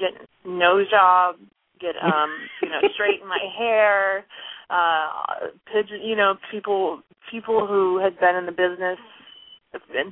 get 0.00 0.16
nose 0.44 0.88
job 0.90 1.36
get 1.78 1.94
um 2.02 2.30
you 2.62 2.68
know 2.68 2.80
straighten 2.94 3.28
my 3.28 3.44
hair 3.56 4.24
uh 4.70 5.46
pigeon 5.70 6.00
you 6.02 6.16
know 6.16 6.34
people 6.50 7.00
people 7.30 7.66
who 7.66 8.00
had 8.02 8.18
been 8.18 8.34
in 8.34 8.46
the 8.46 8.52
business 8.52 8.98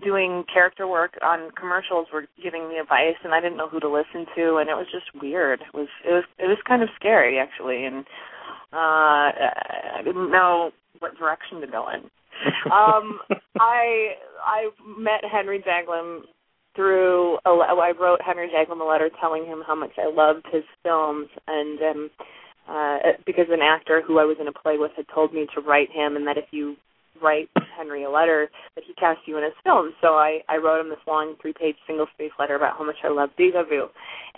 doing 0.03 0.45
character 0.53 0.87
work 0.87 1.13
on 1.23 1.51
commercials 1.59 2.07
were 2.13 2.27
giving 2.43 2.69
me 2.69 2.79
advice 2.79 3.17
and 3.25 3.35
I 3.35 3.41
didn't 3.41 3.57
know 3.57 3.69
who 3.69 3.81
to 3.81 3.89
listen 3.89 4.27
to 4.37 4.57
and 4.57 4.69
it 4.69 4.75
was 4.75 4.87
just 4.93 5.07
weird. 5.23 5.61
It 5.61 5.77
was 5.77 5.89
it 6.05 6.13
was 6.13 6.25
it 6.39 6.47
was 6.47 6.59
kind 6.67 6.83
of 6.83 6.89
scary 6.97 7.39
actually 7.39 7.85
and 7.85 8.05
uh 8.73 9.31
I 9.31 10.03
didn't 10.05 10.31
know 10.31 10.71
what 10.99 11.19
direction 11.19 11.61
to 11.61 11.67
go 11.67 11.89
in. 11.91 12.01
Um 12.67 13.21
I 13.59 14.15
I 14.45 14.71
met 14.99 15.23
Henry 15.31 15.63
Jaglom 15.63 16.23
through 16.75 17.39
a, 17.47 17.51
I 17.51 17.93
wrote 17.99 18.21
Henry 18.21 18.51
Jaglom 18.51 18.81
a 18.81 18.85
letter 18.85 19.11
telling 19.21 19.47
him 19.47 19.63
how 19.67 19.75
much 19.75 19.93
I 19.99 20.11
loved 20.11 20.47
his 20.53 20.65
films 20.83 21.29
and 21.47 21.81
um 21.83 22.11
uh 22.69 22.99
because 23.27 23.47
an 23.51 23.61
actor 23.63 24.03
who 24.07 24.19
I 24.19 24.25
was 24.25 24.37
in 24.41 24.49
a 24.49 24.53
play 24.53 24.79
with 24.79 24.93
had 24.97 25.07
told 25.15 25.33
me 25.33 25.47
to 25.55 25.61
write 25.61 25.91
him 25.93 26.17
and 26.17 26.27
that 26.27 26.39
if 26.39 26.47
you 26.51 26.77
write 27.23 27.49
Henry 27.77 28.05
a 28.05 28.11
letter 28.11 28.49
that 28.75 28.85
he 28.87 28.95
cast 28.95 29.21
you 29.27 29.37
in 29.39 29.45
his 29.45 29.53
film. 29.63 29.93
So 30.01 30.15
I, 30.15 30.41
I 30.49 30.57
wrote 30.57 30.81
him 30.81 30.89
this 30.89 30.99
long 31.07 31.35
three 31.41 31.53
page 31.53 31.77
single 31.87 32.07
space 32.15 32.33
letter 32.39 32.57
about 32.57 32.77
how 32.79 32.85
much 32.85 32.97
I 33.05 33.09
love 33.09 33.31
Deja 33.37 33.65
Vu 33.65 33.89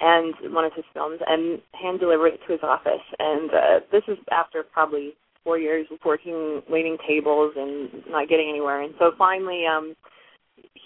and 0.01 0.35
one 0.55 0.64
of 0.64 0.72
his 0.74 0.85
films 0.93 1.20
and 1.27 1.61
hand 1.72 2.01
delivered 2.01 2.35
it 2.35 2.41
to 2.47 2.53
his 2.53 2.62
office 2.62 3.05
and 3.18 3.51
uh 3.51 3.81
this 3.91 4.03
is 4.09 4.18
after 4.31 4.62
probably 4.62 5.14
four 5.43 5.59
years 5.59 5.87
of 5.91 5.99
working 6.05 6.61
waiting 6.68 6.99
tables 7.09 7.53
and 7.57 7.89
not 8.11 8.29
getting 8.29 8.49
anywhere 8.51 8.83
and 8.83 8.93
so 8.99 9.12
finally 9.16 9.64
um 9.64 9.97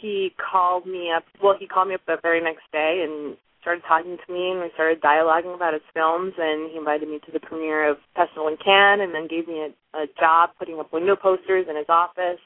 he 0.01 0.32
called 0.51 0.86
me 0.86 1.11
up. 1.14 1.24
Well, 1.43 1.57
he 1.59 1.66
called 1.66 1.88
me 1.88 1.95
up 1.95 2.03
the 2.07 2.16
very 2.22 2.41
next 2.41 2.62
day 2.72 3.05
and 3.07 3.36
started 3.61 3.82
talking 3.86 4.16
to 4.16 4.32
me, 4.32 4.50
and 4.50 4.61
we 4.61 4.70
started 4.74 5.00
dialoguing 5.00 5.54
about 5.54 5.74
his 5.74 5.86
films. 5.94 6.32
And 6.38 6.70
he 6.70 6.78
invited 6.78 7.08
me 7.08 7.20
to 7.26 7.32
the 7.32 7.40
premiere 7.40 7.88
of 7.88 7.98
Festival 8.14 8.48
in 8.48 8.56
Cannes, 8.56 9.00
and 9.00 9.14
then 9.14 9.28
gave 9.28 9.46
me 9.48 9.68
a, 9.68 9.70
a 9.98 10.06
job 10.18 10.50
putting 10.58 10.78
up 10.78 10.92
window 10.92 11.16
posters 11.16 11.66
in 11.68 11.76
his 11.76 11.88
office, 11.88 12.40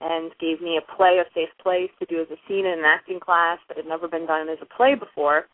and 0.00 0.32
gave 0.40 0.60
me 0.60 0.78
a 0.78 0.96
play, 0.96 1.20
a 1.20 1.28
safe 1.34 1.52
place 1.62 1.90
to 1.98 2.06
do 2.06 2.20
as 2.20 2.28
a 2.30 2.40
scene 2.48 2.66
in 2.66 2.78
an 2.78 2.88
acting 2.88 3.20
class 3.20 3.58
that 3.68 3.76
had 3.76 3.86
never 3.86 4.08
been 4.08 4.26
done 4.26 4.48
as 4.48 4.58
a 4.62 4.74
play 4.76 4.94
before. 4.94 5.44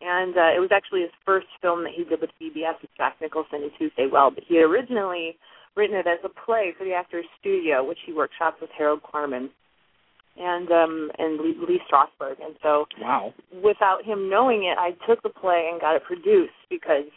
And 0.00 0.36
uh, 0.36 0.50
it 0.56 0.58
was 0.58 0.70
actually 0.74 1.02
his 1.02 1.14
first 1.24 1.46
film 1.60 1.84
that 1.84 1.92
he 1.94 2.02
did 2.02 2.20
with 2.20 2.30
BBS 2.42 2.82
with 2.82 2.90
Jack 2.96 3.16
Nicholson 3.20 3.62
and 3.62 3.70
Tuesday 3.78 4.08
Weld. 4.10 4.34
But 4.34 4.44
he 4.48 4.56
had 4.56 4.64
originally 4.64 5.38
written 5.76 5.96
it 5.96 6.06
as 6.06 6.18
a 6.24 6.28
play 6.28 6.74
for 6.76 6.84
the 6.84 6.92
Actors 6.92 7.24
Studio, 7.40 7.86
which 7.86 7.98
he 8.04 8.12
workshopped 8.12 8.60
with 8.60 8.70
Harold 8.76 9.00
Clurman 9.02 9.50
and 10.36 10.70
um 10.70 11.10
and 11.18 11.40
Lee, 11.40 11.56
Lee 11.68 11.80
Strasberg. 11.90 12.42
And 12.42 12.56
so 12.62 12.86
wow. 13.00 13.34
without 13.62 14.04
him 14.04 14.30
knowing 14.30 14.64
it, 14.64 14.78
I 14.78 14.92
took 15.06 15.22
the 15.22 15.28
play 15.28 15.68
and 15.70 15.80
got 15.80 15.96
it 15.96 16.04
produced 16.04 16.52
because 16.70 17.10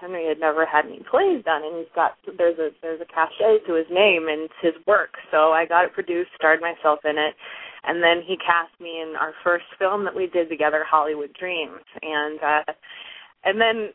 Henry 0.00 0.28
had 0.28 0.38
never 0.38 0.66
had 0.66 0.86
any 0.86 1.02
plays 1.10 1.42
done, 1.44 1.62
and 1.64 1.76
he's 1.78 1.94
got 1.94 2.16
there's 2.36 2.58
a 2.58 2.70
there's 2.82 3.00
a 3.00 3.06
cachet 3.06 3.64
to 3.66 3.74
his 3.74 3.86
name 3.90 4.28
and 4.28 4.48
his 4.60 4.74
work. 4.86 5.14
So 5.30 5.52
I 5.52 5.66
got 5.66 5.84
it 5.84 5.92
produced, 5.92 6.30
starred 6.36 6.60
myself 6.60 7.00
in 7.04 7.16
it, 7.18 7.34
and 7.84 8.02
then 8.02 8.22
he 8.26 8.36
cast 8.36 8.78
me 8.80 9.00
in 9.00 9.14
our 9.18 9.32
first 9.42 9.64
film 9.78 10.04
that 10.04 10.14
we 10.14 10.26
did 10.26 10.48
together, 10.48 10.84
Hollywood 10.84 11.32
Dreams, 11.38 11.80
and 12.02 12.40
uh, 12.42 12.72
and 13.44 13.60
then 13.60 13.90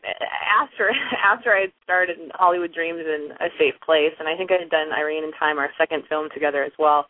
after 0.58 0.90
after 1.24 1.54
I 1.54 1.60
had 1.62 1.72
started 1.84 2.18
Hollywood 2.34 2.74
Dreams 2.74 3.04
in 3.04 3.30
a 3.38 3.48
safe 3.58 3.78
place, 3.84 4.14
and 4.18 4.28
I 4.28 4.36
think 4.36 4.50
I 4.50 4.58
had 4.58 4.70
done 4.70 4.92
Irene 4.92 5.24
in 5.24 5.32
Time, 5.38 5.58
our 5.58 5.70
second 5.78 6.04
film 6.08 6.28
together 6.34 6.64
as 6.64 6.72
well. 6.78 7.06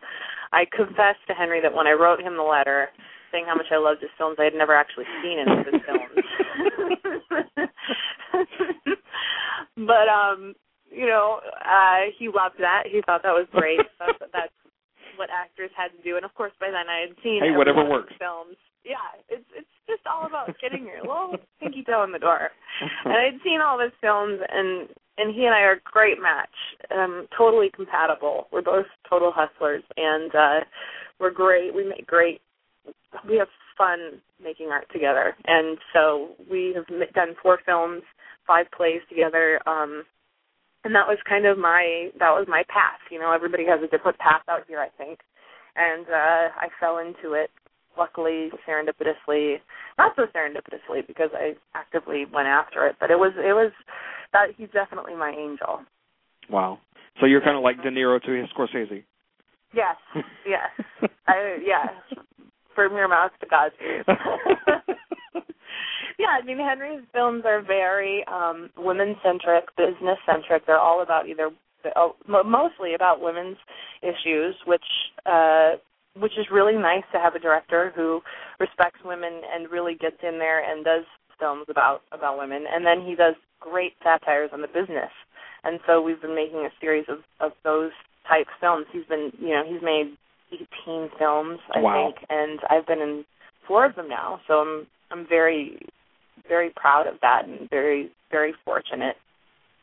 I 0.53 0.65
confessed 0.71 1.25
to 1.29 1.35
Henry 1.35 1.61
that 1.63 1.75
when 1.75 1.87
I 1.87 1.93
wrote 1.93 2.21
him 2.21 2.37
the 2.37 2.43
letter 2.43 2.89
saying 3.33 3.47
how 3.49 3.55
much 3.57 3.73
I 3.73 3.79
loved 3.79 4.03
his 4.03 4.11
films, 4.19 4.37
I 4.39 4.45
had 4.45 4.55
never 4.55 4.75
actually 4.75 5.07
seen 5.23 5.39
any 5.41 5.53
of 5.61 5.65
his 5.67 5.81
films. 5.89 6.17
but 9.77 10.07
um, 10.09 10.55
you 10.91 11.07
know, 11.07 11.41
uh 11.65 12.13
he 12.19 12.27
loved 12.29 12.57
that. 12.61 12.85
He 12.91 13.01
thought 13.07 13.23
that 13.23 13.33
was 13.33 13.47
great. 13.53 13.81
That's, 13.99 14.19
that's 14.33 14.53
what 15.17 15.29
actors 15.31 15.71
had 15.77 15.89
to 15.97 16.03
do, 16.03 16.17
and 16.17 16.25
of 16.25 16.35
course 16.35 16.53
by 16.61 16.67
then 16.69 16.89
I 16.89 17.01
had 17.09 17.17
seen 17.23 17.41
Hey, 17.43 17.57
whatever 17.57 17.85
works. 17.85 18.13
films. 18.19 18.57
Yeah, 18.85 18.97
it's 19.29 19.45
it's 19.57 19.69
just 19.87 20.03
all 20.07 20.27
about 20.27 20.53
getting 20.61 20.85
your 20.87 21.01
little 21.01 21.37
pinky 21.61 21.85
toe 21.85 22.03
in 22.05 22.13
the 22.13 22.19
door. 22.19 22.51
And 23.05 23.13
I'd 23.15 23.41
seen 23.45 23.61
all 23.61 23.79
his 23.79 23.93
films, 24.01 24.41
and 24.49 24.89
and 25.19 25.35
he 25.35 25.45
and 25.45 25.55
I 25.55 25.61
are 25.61 25.73
a 25.75 25.81
great 25.85 26.19
match. 26.21 26.49
Um, 26.91 27.27
totally 27.37 27.71
compatible. 27.75 28.47
We're 28.53 28.63
both 28.63 28.87
total 29.09 29.33
hustlers, 29.35 29.83
and 29.97 30.35
uh 30.35 30.61
we're 31.21 31.31
great. 31.31 31.75
We 31.75 31.85
make 31.89 32.07
great. 32.07 32.41
We 33.29 33.37
have 33.37 33.49
fun 33.79 34.21
making 34.43 34.69
art 34.69 34.87
together, 34.93 35.35
and 35.47 35.79
so 35.93 36.31
we 36.51 36.75
have 36.75 36.87
done 37.15 37.35
four 37.43 37.61
films, 37.65 38.03
five 38.47 38.67
plays 38.77 39.01
together. 39.09 39.61
Um, 39.67 40.05
and 40.85 40.95
that 40.95 41.07
was 41.07 41.19
kind 41.29 41.47
of 41.47 41.59
my 41.59 42.09
that 42.19 42.31
was 42.31 42.47
my 42.49 42.65
path. 42.69 43.01
You 43.11 43.21
know, 43.21 43.33
everybody 43.33 43.65
has 43.67 43.81
a 43.83 43.89
different 43.89 44.19
path 44.19 44.43
out 44.51 44.65
here, 44.67 44.81
I 44.81 44.89
think, 44.99 45.21
and 45.77 46.07
uh 46.09 46.49
I 46.57 46.69
fell 46.81 46.99
into 46.99 47.35
it. 47.35 47.51
Luckily, 47.99 48.49
serendipitously, 48.67 49.57
not 49.99 50.17
so 50.17 50.23
serendipitously 50.35 51.07
because 51.07 51.29
I 51.35 51.53
actively 51.75 52.25
went 52.25 52.49
after 52.49 52.87
it, 52.87 52.97
but 52.99 53.11
it 53.11 53.19
was 53.19 53.33
it 53.37 53.53
was 53.53 53.71
that 54.33 54.49
he's 54.57 54.69
definitely 54.73 55.15
my 55.15 55.31
angel. 55.31 55.81
Wow. 56.51 56.79
So 57.21 57.27
you're 57.27 57.41
kind 57.41 57.57
of 57.57 57.63
like 57.63 57.83
De 57.83 57.91
Niro 57.91 58.21
to 58.23 58.33
his 58.33 58.49
Scorsese. 58.57 59.05
Yes, 59.75 59.97
yes, 60.47 60.71
I 61.27 61.57
yeah. 61.65 61.87
From 62.75 62.95
your 62.95 63.09
mouth 63.09 63.33
to 63.41 63.47
God's 63.47 63.75
ears. 63.83 64.05
yeah, 66.19 66.39
I 66.41 66.45
mean 66.45 66.59
Henry's 66.59 67.05
films 67.13 67.45
are 67.47 67.63
very 67.63 68.25
um 68.27 68.71
women 68.77 69.17
centric, 69.23 69.65
business 69.77 70.19
centric. 70.27 70.67
They're 70.67 70.79
all 70.79 71.03
about 71.03 71.29
either 71.29 71.51
oh, 71.97 72.17
mo- 72.27 72.45
mostly 72.45 72.95
about 72.95 73.21
women's 73.21 73.59
issues, 74.03 74.55
which 74.67 74.85
uh 75.27 75.73
which 76.19 76.33
is 76.39 76.47
really 76.53 76.77
nice 76.77 77.05
to 77.13 77.19
have 77.19 77.35
a 77.35 77.39
director 77.39 77.93
who 77.97 78.21
respects 78.61 79.01
women 79.05 79.41
and 79.55 79.71
really 79.71 79.95
gets 79.95 80.19
in 80.23 80.39
there 80.39 80.63
and 80.63 80.85
does 80.85 81.05
films 81.43 81.67
about 81.69 82.03
about 82.13 82.39
women. 82.39 82.65
And 82.73 82.87
then 82.87 83.03
he 83.05 83.17
does 83.17 83.35
great 83.59 83.95
satires 84.03 84.51
on 84.53 84.63
the 84.63 84.69
business. 84.69 85.11
And 85.65 85.81
so 85.87 86.01
we've 86.01 86.23
been 86.23 86.37
making 86.37 86.61
a 86.61 86.71
series 86.81 87.07
of 87.09 87.19
of 87.41 87.53
those 87.65 87.91
type 88.29 88.47
films. 88.61 88.87
He's 88.93 89.07
been, 89.07 89.33
you 89.41 89.51
know, 89.51 89.65
he's 89.67 89.83
made 89.83 90.17
18 90.87 91.11
films, 91.19 91.59
I 91.75 91.81
Wow. 91.81 91.95
think, 92.15 92.27
and 92.31 92.61
I've 92.71 92.87
been 92.87 93.01
in 93.01 93.25
four 93.67 93.85
of 93.87 93.97
them 93.97 94.09
now. 94.09 94.41
So 94.47 94.55
I'm 94.63 94.87
I'm 95.11 95.27
very 95.29 95.79
very 96.49 96.71
proud 96.71 97.07
of 97.07 97.15
that 97.23 97.43
and 97.47 97.69
very 97.69 98.11
very 98.31 98.55
fortunate. 98.65 99.17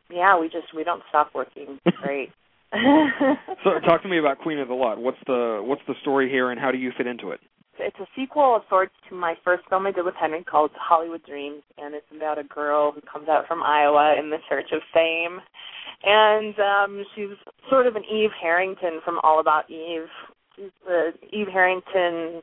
Yeah, 0.10 0.40
we 0.40 0.48
just 0.48 0.74
we 0.76 0.84
don't 0.84 1.04
stop 1.10 1.32
working. 1.36 1.80
Great. 2.02 2.30
So 3.64 3.80
talk 3.86 4.04
to 4.04 4.10
me 4.10 4.20
about 4.20 4.40
Queen 4.40 4.60
of 4.60 4.68
the 4.68 4.74
Lot. 4.74 5.00
What's 5.00 5.18
the 5.28 5.62
what's 5.64 5.82
the 5.88 5.96
story 6.02 6.30
here, 6.30 6.52
and 6.52 6.60
how 6.60 6.72
do 6.72 6.78
you 6.78 6.92
fit 6.98 7.08
into 7.08 7.32
it? 7.32 7.40
It's 7.80 8.00
a 8.00 8.08
sequel 8.16 8.56
of 8.56 8.62
sorts 8.70 8.94
to 9.10 9.16
my 9.16 9.36
first 9.44 9.64
film 9.70 9.88
I 9.88 9.92
did 9.92 10.06
with 10.06 10.16
Henry 10.20 10.44
called 10.44 10.72
Hollywood 10.76 11.24
Dreams, 11.26 11.64
and 11.78 11.96
it's 11.96 12.06
about 12.16 12.38
a 12.38 12.44
girl 12.44 12.92
who 12.92 13.02
comes 13.02 13.30
out 13.30 13.48
from 13.48 13.64
Iowa 13.64 14.16
in 14.20 14.30
the 14.30 14.38
search 14.50 14.72
of 14.72 14.82
fame, 14.94 15.40
and 16.04 16.56
um 16.60 17.06
she's 17.16 17.36
sort 17.70 17.88
of 17.88 17.96
an 17.96 18.04
Eve 18.06 18.32
Harrington 18.42 19.00
from 19.04 19.20
All 19.24 19.40
About 19.40 19.70
Eve. 19.70 20.08
She's 20.56 20.72
the 20.86 21.12
Eve 21.32 21.48
Harrington, 21.52 22.42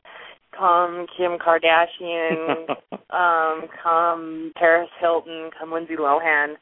come 0.57 1.05
Kim 1.17 1.37
Kardashian, 1.37 2.69
um, 3.11 3.67
come 3.81 4.51
Paris 4.55 4.89
Hilton, 4.99 5.49
come 5.57 5.71
Lindsay 5.71 5.95
Lohan. 5.95 6.55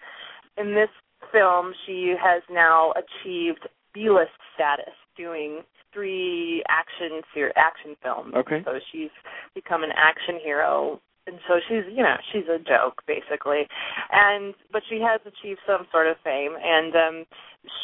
In 0.58 0.74
this 0.74 0.90
film, 1.32 1.74
she 1.86 2.16
has 2.22 2.42
now 2.50 2.94
achieved 2.94 3.68
B-list 3.94 4.32
status, 4.54 4.94
doing 5.18 5.62
three 5.96 6.62
action 6.68 7.22
ser- 7.34 7.54
action 7.56 7.96
films. 8.04 8.34
Okay. 8.36 8.62
So 8.66 8.80
she's 8.92 9.10
become 9.56 9.84
an 9.84 9.92
action 9.96 10.38
hero, 10.44 11.00
and 11.26 11.40
so 11.48 11.56
she's 11.68 11.86
you 11.90 12.04
know 12.04 12.18
she's 12.32 12.48
a 12.52 12.60
joke 12.60 13.02
basically, 13.08 13.64
and 14.12 14.54
but 14.72 14.84
she 14.90 15.00
has 15.00 15.22
achieved 15.26 15.62
some 15.66 15.88
sort 15.92 16.08
of 16.08 16.18
fame, 16.24 16.56
and 16.62 16.96
um 16.96 17.26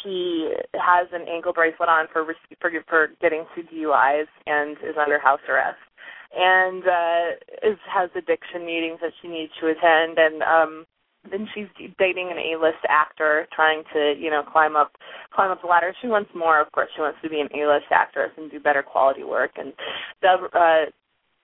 she 0.02 0.52
has 0.74 1.08
an 1.12 1.26
ankle 1.28 1.52
bracelet 1.52 1.88
on 1.88 2.06
for 2.12 2.24
for 2.60 2.70
for 2.88 3.08
getting 3.20 3.44
two 3.54 3.62
DUIs 3.62 4.28
and 4.46 4.76
is 4.84 4.96
under 5.00 5.18
house 5.18 5.40
arrest. 5.48 5.80
And 6.36 6.84
uh 6.84 7.26
is 7.62 7.78
has 7.88 8.10
addiction 8.14 8.64
meetings 8.66 9.00
that 9.00 9.12
she 9.20 9.28
needs 9.28 9.52
to 9.60 9.68
attend. 9.68 10.18
And 10.18 10.42
um 10.42 10.86
then 11.30 11.48
she's 11.54 11.68
dating 11.98 12.30
an 12.30 12.38
A-list 12.38 12.82
actor 12.88 13.46
trying 13.54 13.84
to, 13.92 14.14
you 14.18 14.30
know, 14.30 14.42
climb 14.42 14.76
up 14.76 14.92
climb 15.32 15.50
up 15.50 15.60
the 15.62 15.68
ladder. 15.68 15.94
She 16.00 16.08
wants 16.08 16.30
more, 16.34 16.60
of 16.60 16.70
course. 16.72 16.88
She 16.94 17.00
wants 17.00 17.18
to 17.22 17.30
be 17.30 17.40
an 17.40 17.48
A-list 17.54 17.86
actress 17.90 18.30
and 18.36 18.50
do 18.50 18.58
better 18.60 18.82
quality 18.82 19.24
work. 19.24 19.52
And 19.56 19.72
Dove 20.20 20.50
uh 20.52 20.90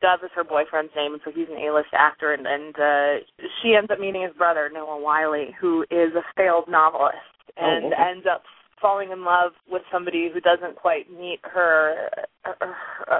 Dove 0.01 0.25
is 0.25 0.31
her 0.35 0.45
boyfriend's 0.45 0.93
name, 0.95 1.13
and 1.13 1.23
so 1.25 1.31
he's 1.31 1.49
an 1.49 1.63
A-list 1.63 1.91
actor. 1.93 2.33
And 2.33 2.47
and 2.47 2.75
uh 2.75 3.25
she 3.63 3.75
ends 3.77 3.91
up 3.91 4.01
meeting 4.01 4.23
his 4.23 4.37
brother 4.37 4.71
Noah 4.73 5.01
Wyle, 5.01 5.35
who 5.61 5.83
is 5.91 6.15
a 6.15 6.25
failed 6.37 6.69
novelist, 6.69 7.17
and 7.57 7.93
okay. 7.93 8.03
ends 8.11 8.27
up 8.31 8.43
falling 8.81 9.11
in 9.11 9.25
love 9.25 9.53
with 9.71 9.83
somebody 9.93 10.31
who 10.33 10.41
doesn't 10.41 10.77
quite 10.77 11.11
meet 11.11 11.41
her, 11.43 12.09
uh, 12.45 12.65
uh, 13.11 13.19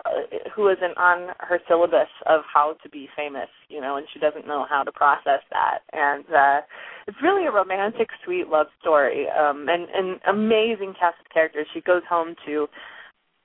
who 0.55 0.69
isn't 0.69 0.97
on 0.97 1.35
her 1.41 1.59
syllabus 1.69 2.09
of 2.27 2.43
how 2.53 2.77
to 2.83 2.89
be 2.89 3.09
famous, 3.17 3.49
you 3.69 3.81
know, 3.81 3.97
and 3.97 4.07
she 4.13 4.19
doesn't 4.19 4.47
know 4.47 4.67
how 4.69 4.83
to 4.83 4.93
process 4.93 5.41
that. 5.51 5.79
And 5.93 6.25
uh 6.35 6.61
it's 7.09 7.17
really 7.23 7.47
a 7.47 7.51
romantic, 7.51 8.09
sweet 8.23 8.49
love 8.49 8.67
story, 8.81 9.27
um, 9.31 9.67
and 9.69 9.89
an 9.95 10.21
amazing 10.29 10.93
cast 11.01 11.17
of 11.19 11.33
characters. 11.33 11.67
She 11.73 11.81
goes 11.81 12.03
home 12.07 12.35
to 12.45 12.69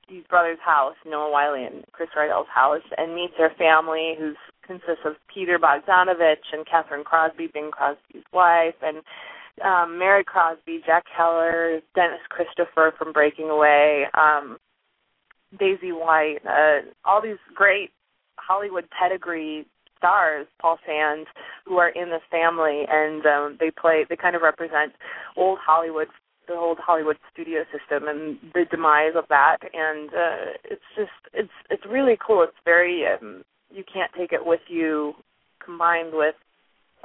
these 0.09 0.23
brothers' 0.29 0.59
house, 0.63 0.95
Noah 1.05 1.31
Wyle 1.31 1.53
and 1.53 1.85
Chris 1.93 2.09
Rydell's 2.15 2.51
house, 2.53 2.83
and 2.97 3.15
meets 3.15 3.33
their 3.37 3.53
family, 3.57 4.15
who 4.19 4.33
consists 4.67 5.05
of 5.05 5.13
Peter 5.33 5.57
Bogdanovich 5.57 6.51
and 6.51 6.65
Kathryn 6.65 7.05
Crosby, 7.05 7.47
Bing 7.53 7.71
Crosby's 7.71 8.23
wife, 8.33 8.75
and 8.81 8.97
um, 9.61 9.99
Mary 9.99 10.23
Crosby, 10.23 10.81
Jack 10.85 11.03
Keller, 11.15 11.79
Dennis 11.95 12.21
Christopher 12.29 12.93
from 12.97 13.13
Breaking 13.13 13.49
Away, 13.49 14.05
um, 14.13 14.57
Daisy 15.59 15.91
White, 15.91 16.39
uh, 16.47 16.81
all 17.05 17.21
these 17.21 17.37
great 17.53 17.91
Hollywood 18.37 18.85
pedigree 18.89 19.65
stars, 19.97 20.47
Paul 20.59 20.77
Sands, 20.85 21.27
who 21.65 21.77
are 21.77 21.89
in 21.89 22.09
this 22.09 22.21
family, 22.31 22.83
and 22.89 23.25
um, 23.25 23.57
they 23.59 23.69
play. 23.69 24.05
They 24.09 24.15
kind 24.15 24.35
of 24.35 24.41
represent 24.41 24.93
old 25.37 25.59
Hollywood, 25.63 26.07
the 26.47 26.55
old 26.55 26.79
Hollywood 26.79 27.17
studio 27.31 27.63
system, 27.71 28.07
and 28.07 28.37
the 28.53 28.65
demise 28.69 29.13
of 29.15 29.25
that. 29.29 29.57
And 29.73 30.09
uh, 30.09 30.57
it's 30.65 30.81
just, 30.97 31.11
it's 31.33 31.53
it's 31.69 31.83
really 31.89 32.17
cool. 32.25 32.43
It's 32.43 32.57
very, 32.65 33.03
um, 33.05 33.43
you 33.69 33.83
can't 33.91 34.11
take 34.17 34.33
it 34.33 34.45
with 34.45 34.61
you, 34.67 35.13
combined 35.63 36.09
with 36.13 36.35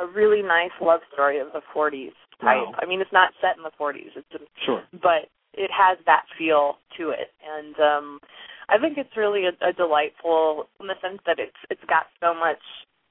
a 0.00 0.06
really 0.06 0.42
nice 0.42 0.70
love 0.80 1.00
story 1.12 1.38
of 1.38 1.48
the 1.52 1.60
40s 1.74 2.12
type. 2.40 2.66
Wow. 2.66 2.74
I 2.80 2.86
mean, 2.86 3.00
it's 3.00 3.12
not 3.12 3.32
set 3.40 3.56
in 3.56 3.62
the 3.62 3.72
40s. 3.78 4.14
It's 4.16 4.34
a, 4.34 4.38
Sure. 4.64 4.82
but 4.92 5.28
it 5.54 5.70
has 5.72 5.98
that 6.06 6.24
feel 6.38 6.78
to 6.98 7.10
it, 7.10 7.32
and 7.42 7.74
um, 7.80 8.20
I 8.68 8.78
think 8.78 8.98
it's 8.98 9.16
really 9.16 9.44
a, 9.46 9.54
a 9.66 9.72
delightful 9.72 10.68
in 10.80 10.86
the 10.86 10.94
sense 11.02 11.20
that 11.26 11.38
it's 11.38 11.56
it's 11.70 11.84
got 11.88 12.06
so 12.20 12.34
much 12.34 12.60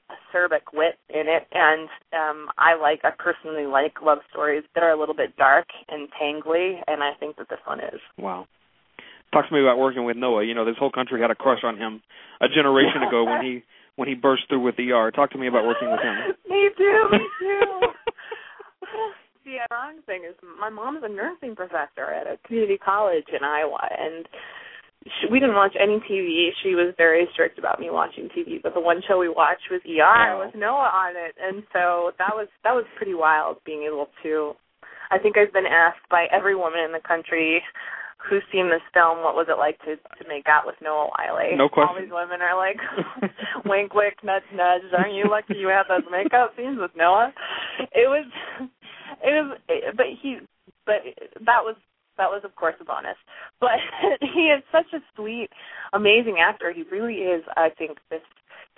acerbic 0.08 0.72
wit 0.74 0.96
in 1.10 1.28
it, 1.28 1.48
and 1.52 1.90
um, 2.14 2.48
I 2.58 2.76
like 2.80 3.02
I 3.04 3.12
personally 3.18 3.66
like 3.66 4.02
love 4.02 4.20
stories 4.32 4.64
that 4.76 4.84
are 4.84 4.92
a 4.92 5.00
little 5.00 5.16
bit 5.16 5.36
dark 5.36 5.66
and 5.90 6.08
tangly, 6.16 6.80
and 6.88 7.04
I 7.04 7.12
think 7.20 7.38
that 7.38 7.50
this 7.50 7.60
one 7.66 7.80
is. 7.80 8.00
Wow. 8.18 8.48
Talk 9.34 9.50
to 9.50 9.54
me 9.54 9.60
about 9.62 9.78
working 9.78 10.06
with 10.06 10.16
Noah. 10.16 10.46
You 10.46 10.54
know, 10.54 10.64
this 10.64 10.78
whole 10.80 10.92
country 10.92 11.20
had 11.20 11.32
a 11.32 11.36
crush 11.36 11.60
on 11.64 11.76
him 11.78 12.02
a 12.40 12.48
generation 12.48 13.04
ago 13.04 13.26
when 13.26 13.44
he 13.44 13.64
when 13.98 14.08
he 14.08 14.14
burst 14.16 14.44
through 14.48 14.62
with 14.62 14.78
the 14.78 14.92
ER. 14.92 15.12
Talk 15.12 15.32
to 15.32 15.38
me 15.38 15.48
about 15.48 15.66
working 15.66 15.92
with 15.92 16.00
him. 16.00 16.16
me 16.50 16.70
too, 16.78 17.08
me 17.12 17.20
too. 17.40 17.87
The 19.48 19.64
ironic 19.72 20.04
thing 20.04 20.28
is 20.28 20.36
my 20.60 20.68
mom's 20.70 21.04
a 21.04 21.10
nursing 21.10 21.56
professor 21.56 22.12
at 22.12 22.28
a 22.28 22.36
community 22.46 22.78
college 22.78 23.24
in 23.32 23.48
Iowa 23.48 23.80
and 23.98 24.28
she, 25.08 25.32
we 25.32 25.40
didn't 25.40 25.56
watch 25.56 25.72
any 25.80 26.04
TV. 26.04 26.50
She 26.64 26.76
was 26.76 26.94
very 26.98 27.28
strict 27.32 27.58
about 27.58 27.80
me 27.80 27.90
watching 27.90 28.28
TV, 28.36 28.62
but 28.62 28.74
the 28.74 28.82
one 28.82 29.00
show 29.08 29.18
we 29.18 29.30
watched 29.30 29.72
was 29.72 29.80
ER 29.88 30.04
Wow. 30.04 30.44
with 30.44 30.56
Noah 30.56 30.92
on 30.92 31.14
it, 31.16 31.36
and 31.40 31.64
so 31.72 32.12
that 32.20 32.36
was 32.36 32.48
that 32.66 32.74
was 32.76 32.84
pretty 32.98 33.14
wild 33.14 33.58
being 33.64 33.84
able 33.88 34.10
to. 34.24 34.54
I 35.10 35.18
think 35.18 35.38
I've 35.38 35.54
been 35.54 35.70
asked 35.70 36.04
by 36.12 36.28
every 36.34 36.56
woman 36.56 36.82
in 36.84 36.92
the 36.92 37.00
country 37.08 37.62
who's 38.18 38.44
seen 38.52 38.68
this 38.68 38.84
film, 38.94 39.24
what 39.24 39.36
was 39.36 39.48
it 39.48 39.58
like 39.58 39.80
to 39.86 39.96
to 39.96 40.28
make 40.28 40.48
out 40.50 40.66
with 40.66 40.76
Noah 40.82 41.08
Wyle? 41.16 41.40
No 41.56 41.70
question. 41.70 41.88
All 41.96 42.02
these 42.02 42.12
women 42.12 42.42
are 42.42 42.58
like, 42.58 42.78
wink, 43.66 43.94
wink, 43.94 44.16
nudge, 44.24 44.44
nudge. 44.54 44.92
Aren't 44.98 45.14
you 45.16 45.30
lucky 45.30 45.56
you 45.56 45.70
had 45.70 45.88
those 45.88 46.04
makeup 46.12 46.52
scenes 46.58 46.78
with 46.80 46.92
Noah? 46.98 47.32
It 47.94 48.10
was, 48.10 48.26
it 49.24 49.32
was, 49.46 49.58
but 49.96 50.06
he, 50.22 50.38
but 50.86 51.02
that 51.46 51.64
was 51.64 51.76
that 52.18 52.30
was 52.30 52.42
of 52.44 52.56
course 52.56 52.76
a 52.82 52.86
bonus. 52.86 53.18
But 53.60 53.80
he 54.22 54.50
is 54.50 54.64
such 54.72 54.92
a 54.94 55.00
sweet, 55.16 55.50
amazing 55.94 56.38
actor. 56.42 56.74
He 56.74 56.84
really 56.92 57.22
is. 57.22 57.44
I 57.56 57.70
think 57.78 57.98
this 58.10 58.22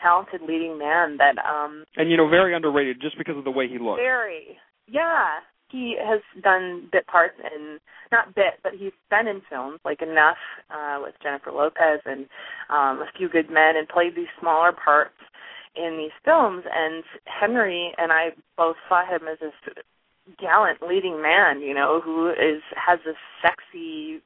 talented 0.02 0.42
leading 0.48 0.78
man 0.78 1.18
that 1.18 1.36
um 1.44 1.84
And 1.98 2.10
you 2.10 2.18
know, 2.18 2.28
very 2.30 2.56
underrated 2.56 3.02
just 3.02 3.18
because 3.18 3.38
of 3.38 3.44
the 3.44 3.52
way 3.52 3.68
he 3.68 3.80
looks. 3.80 4.00
very 4.00 4.58
yeah. 4.88 5.40
He 5.70 5.96
has 6.02 6.22
done 6.42 6.90
bit 6.92 7.06
parts 7.06 7.36
in 7.38 7.78
not 8.12 8.34
bit, 8.34 8.58
but 8.64 8.72
he's 8.74 8.96
been 9.12 9.28
in 9.28 9.42
films 9.50 9.80
like 9.86 10.02
Enough 10.02 10.38
uh 10.70 11.00
with 11.02 11.16
Jennifer 11.22 11.52
Lopez 11.52 12.02
and 12.06 12.26
um 12.70 13.04
A 13.04 13.08
Few 13.18 13.30
Good 13.30 13.50
Men 13.50 13.76
and 13.78 13.88
played 13.88 14.16
these 14.16 14.32
smaller 14.40 14.72
parts 14.72 15.16
in 15.76 15.98
these 15.98 16.16
films 16.26 16.64
and 16.74 17.04
Henry 17.26 17.92
and 17.98 18.12
I 18.12 18.30
both 18.58 18.78
saw 18.88 19.06
him 19.06 19.28
as 19.32 19.40
this 19.40 19.54
gallant 20.38 20.80
leading 20.82 21.22
man, 21.22 21.62
you 21.62 21.74
know, 21.74 22.02
who 22.04 22.30
is 22.30 22.62
has 22.76 23.00
this 23.06 23.16
sexy, 23.42 24.22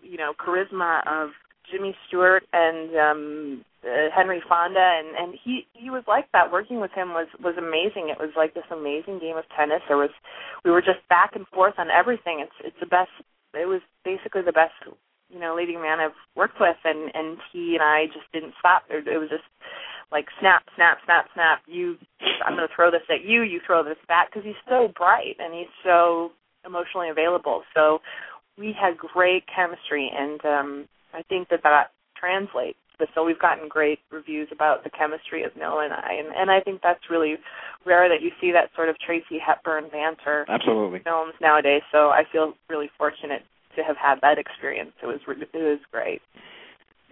you 0.00 0.16
know, 0.16 0.32
charisma 0.38 1.00
of 1.06 1.30
Jimmy 1.70 1.94
Stewart 2.06 2.44
and 2.52 2.96
um 2.96 3.64
uh, 3.84 4.10
Henry 4.14 4.42
Fonda 4.48 4.80
and 4.80 5.16
and 5.16 5.38
he 5.42 5.66
he 5.72 5.90
was 5.90 6.04
like 6.06 6.30
that. 6.32 6.52
Working 6.52 6.80
with 6.80 6.92
him 6.92 7.10
was 7.10 7.28
was 7.42 7.54
amazing. 7.56 8.10
It 8.10 8.18
was 8.18 8.30
like 8.36 8.54
this 8.54 8.68
amazing 8.70 9.18
game 9.18 9.36
of 9.36 9.44
tennis. 9.56 9.82
There 9.88 9.96
was 9.96 10.10
we 10.64 10.70
were 10.70 10.82
just 10.82 11.06
back 11.08 11.34
and 11.34 11.46
forth 11.48 11.74
on 11.78 11.90
everything. 11.90 12.40
It's 12.40 12.58
it's 12.64 12.80
the 12.80 12.86
best 12.86 13.10
it 13.54 13.66
was 13.66 13.80
basically 14.04 14.42
the 14.42 14.52
best 14.52 14.74
you 15.28 15.40
know 15.40 15.54
leading 15.54 15.80
man 15.80 16.00
I've 16.00 16.18
worked 16.36 16.60
with 16.60 16.76
and 16.84 17.10
and 17.14 17.38
he 17.52 17.74
and 17.74 17.82
I 17.82 18.06
just 18.06 18.30
didn't 18.32 18.54
stop. 18.58 18.84
It, 18.90 19.08
it 19.08 19.18
was 19.18 19.30
just 19.30 19.44
like 20.12 20.26
snap 20.38 20.62
snap 20.76 20.98
snap 21.04 21.26
snap 21.34 21.60
you 21.66 21.96
I'm 22.44 22.54
going 22.54 22.68
to 22.68 22.74
throw 22.74 22.90
this 22.90 23.02
at 23.10 23.24
you 23.24 23.42
you 23.42 23.60
throw 23.66 23.82
this 23.82 23.98
back 24.06 24.30
because 24.30 24.44
he's 24.44 24.60
so 24.68 24.92
bright 24.94 25.36
and 25.38 25.54
he's 25.54 25.72
so 25.82 26.30
emotionally 26.64 27.08
available 27.08 27.62
so 27.74 27.98
we 28.58 28.74
had 28.78 28.96
great 28.96 29.44
chemistry 29.48 30.10
and 30.14 30.44
um 30.44 30.88
I 31.14 31.22
think 31.22 31.48
that 31.48 31.62
that 31.64 31.90
translates 32.16 32.78
so 33.14 33.24
we've 33.24 33.38
gotten 33.38 33.68
great 33.68 33.98
reviews 34.10 34.48
about 34.52 34.84
the 34.84 34.90
chemistry 34.90 35.42
of 35.42 35.50
Noah 35.56 35.84
and 35.84 35.92
I, 35.92 36.14
and, 36.18 36.28
and 36.34 36.50
I 36.50 36.60
think 36.60 36.80
that's 36.82 37.10
really 37.10 37.36
rare 37.84 38.08
that 38.08 38.22
you 38.22 38.30
see 38.40 38.52
that 38.52 38.70
sort 38.76 38.88
of 38.88 38.96
Tracy 38.98 39.38
Hepburn 39.44 39.90
banter 39.90 40.46
Absolutely. 40.48 40.98
in 40.98 41.04
films 41.04 41.34
nowadays. 41.40 41.82
So 41.90 42.10
I 42.10 42.22
feel 42.30 42.54
really 42.68 42.90
fortunate 42.96 43.42
to 43.76 43.82
have 43.82 43.96
had 43.96 44.20
that 44.22 44.38
experience. 44.38 44.92
It 45.02 45.06
was 45.06 45.20
it 45.26 45.48
was 45.54 45.80
great. 45.90 46.20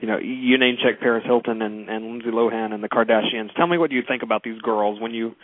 You 0.00 0.08
know, 0.08 0.18
you 0.18 0.56
name 0.58 0.76
check 0.82 1.00
Paris 1.00 1.24
Hilton 1.26 1.60
and 1.62 1.88
and 1.88 2.04
Lindsay 2.06 2.30
Lohan 2.30 2.72
and 2.72 2.82
the 2.82 2.88
Kardashians. 2.88 3.54
Tell 3.56 3.66
me 3.66 3.78
what 3.78 3.92
you 3.92 4.02
think 4.06 4.22
about 4.22 4.42
these 4.42 4.60
girls 4.62 5.00
when 5.00 5.12
you 5.12 5.34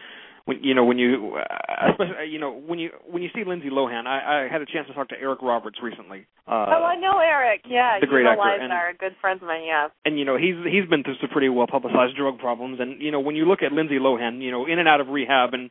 when 0.46 0.62
you 0.62 0.74
know 0.74 0.84
when 0.84 0.98
you 0.98 1.36
uh, 1.36 1.90
especially 1.90 2.30
you 2.30 2.38
know 2.38 2.52
when 2.52 2.78
you 2.78 2.90
when 3.10 3.22
you 3.22 3.28
see 3.34 3.42
Lindsay 3.44 3.68
Lohan. 3.68 4.06
I 4.06 4.46
I 4.46 4.48
had 4.50 4.62
a 4.62 4.66
chance 4.66 4.86
to 4.88 4.94
talk 4.94 5.08
to 5.10 5.16
Eric 5.20 5.42
Roberts 5.42 5.78
recently. 5.82 6.26
Uh 6.48 6.66
oh, 6.78 6.84
I 6.84 6.96
know 6.96 7.18
Eric. 7.18 7.62
Yeah, 7.68 7.98
the 8.00 8.06
great 8.06 8.24
actor, 8.26 8.42
and- 8.60 8.72
are 8.72 8.94
good 8.98 9.14
friends 9.20 9.42
of 9.42 9.48
mine. 9.48 9.64
Yeah. 9.66 9.88
and 10.04 10.18
you 10.18 10.24
know 10.24 10.36
he's 10.38 10.54
he's 10.64 10.88
been 10.88 11.02
through 11.02 11.16
some 11.20 11.30
pretty 11.30 11.48
well 11.48 11.66
publicized 11.66 12.16
drug 12.16 12.38
problems 12.38 12.78
and 12.80 13.02
you 13.02 13.10
know 13.10 13.20
when 13.20 13.34
you 13.36 13.44
look 13.44 13.62
at 13.62 13.72
Lindsay 13.72 13.98
Lohan 13.98 14.40
you 14.40 14.50
know 14.50 14.66
in 14.66 14.78
and 14.78 14.88
out 14.88 15.00
of 15.00 15.08
rehab 15.08 15.52
and 15.52 15.70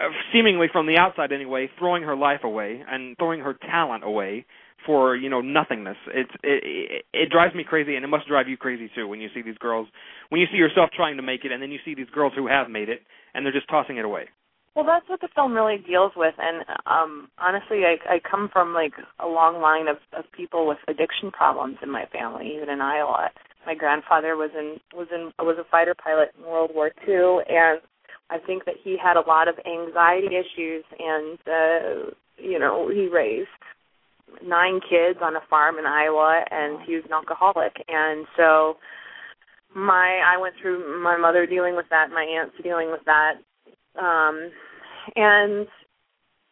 uh, 0.00 0.04
seemingly 0.32 0.68
from 0.72 0.86
the 0.86 0.96
outside 0.96 1.32
anyway 1.32 1.68
throwing 1.78 2.04
her 2.04 2.16
life 2.16 2.44
away 2.44 2.82
and 2.88 3.16
throwing 3.18 3.40
her 3.40 3.54
talent 3.54 4.04
away 4.04 4.46
for 4.86 5.16
you 5.16 5.28
know 5.28 5.40
nothingness 5.40 5.96
it's 6.08 6.30
it, 6.42 6.62
it 6.64 7.04
it 7.12 7.30
drives 7.30 7.54
me 7.54 7.64
crazy 7.64 7.96
and 7.96 8.04
it 8.04 8.08
must 8.08 8.28
drive 8.28 8.48
you 8.48 8.56
crazy 8.56 8.90
too 8.94 9.06
when 9.08 9.20
you 9.20 9.28
see 9.34 9.42
these 9.42 9.58
girls 9.58 9.86
when 10.28 10.40
you 10.40 10.46
see 10.50 10.58
yourself 10.58 10.90
trying 10.94 11.16
to 11.16 11.22
make 11.22 11.44
it 11.44 11.52
and 11.52 11.62
then 11.62 11.70
you 11.70 11.78
see 11.84 11.94
these 11.94 12.10
girls 12.14 12.32
who 12.36 12.46
have 12.46 12.68
made 12.70 12.88
it 12.88 13.02
and 13.34 13.44
they're 13.44 13.52
just 13.52 13.68
tossing 13.68 13.96
it 13.96 14.04
away 14.04 14.24
Well, 14.74 14.86
that's 14.86 15.08
what 15.08 15.20
the 15.20 15.28
film 15.34 15.52
really 15.52 15.78
deals 15.78 16.12
with, 16.16 16.34
and 16.38 16.64
um 16.86 17.28
honestly, 17.38 17.84
I 17.84 17.96
I 18.08 18.18
come 18.18 18.48
from 18.52 18.72
like 18.72 18.94
a 19.20 19.26
long 19.26 19.60
line 19.60 19.88
of 19.88 19.98
of 20.12 20.24
people 20.32 20.66
with 20.66 20.78
addiction 20.88 21.30
problems 21.30 21.76
in 21.82 21.90
my 21.90 22.06
family, 22.06 22.52
even 22.56 22.68
in 22.68 22.80
Iowa. 22.80 23.30
My 23.66 23.74
grandfather 23.74 24.36
was 24.36 24.50
in 24.58 24.80
was 24.96 25.08
in 25.12 25.32
was 25.38 25.58
a 25.60 25.70
fighter 25.70 25.94
pilot 25.94 26.30
in 26.36 26.44
World 26.44 26.72
War 26.74 26.90
II, 27.06 27.44
and 27.48 27.80
I 28.30 28.38
think 28.38 28.64
that 28.64 28.76
he 28.82 28.96
had 28.96 29.16
a 29.16 29.28
lot 29.28 29.46
of 29.46 29.56
anxiety 29.66 30.34
issues, 30.42 30.84
and 30.98 31.38
uh, 31.46 32.10
you 32.38 32.58
know, 32.58 32.88
he 32.88 33.08
raised 33.08 33.48
nine 34.44 34.80
kids 34.80 35.18
on 35.22 35.36
a 35.36 35.40
farm 35.48 35.78
in 35.78 35.86
Iowa, 35.86 36.44
and 36.50 36.80
he 36.86 36.94
was 36.94 37.04
an 37.04 37.12
alcoholic, 37.12 37.72
and 37.88 38.26
so 38.36 38.76
my 39.74 40.20
I 40.24 40.38
went 40.38 40.54
through 40.60 41.02
my 41.02 41.16
mother 41.16 41.46
dealing 41.46 41.76
with 41.76 41.86
that, 41.90 42.10
my 42.10 42.22
aunts 42.24 42.56
dealing 42.62 42.90
with 42.90 43.02
that, 43.06 43.34
um, 43.98 44.50
and 45.16 45.66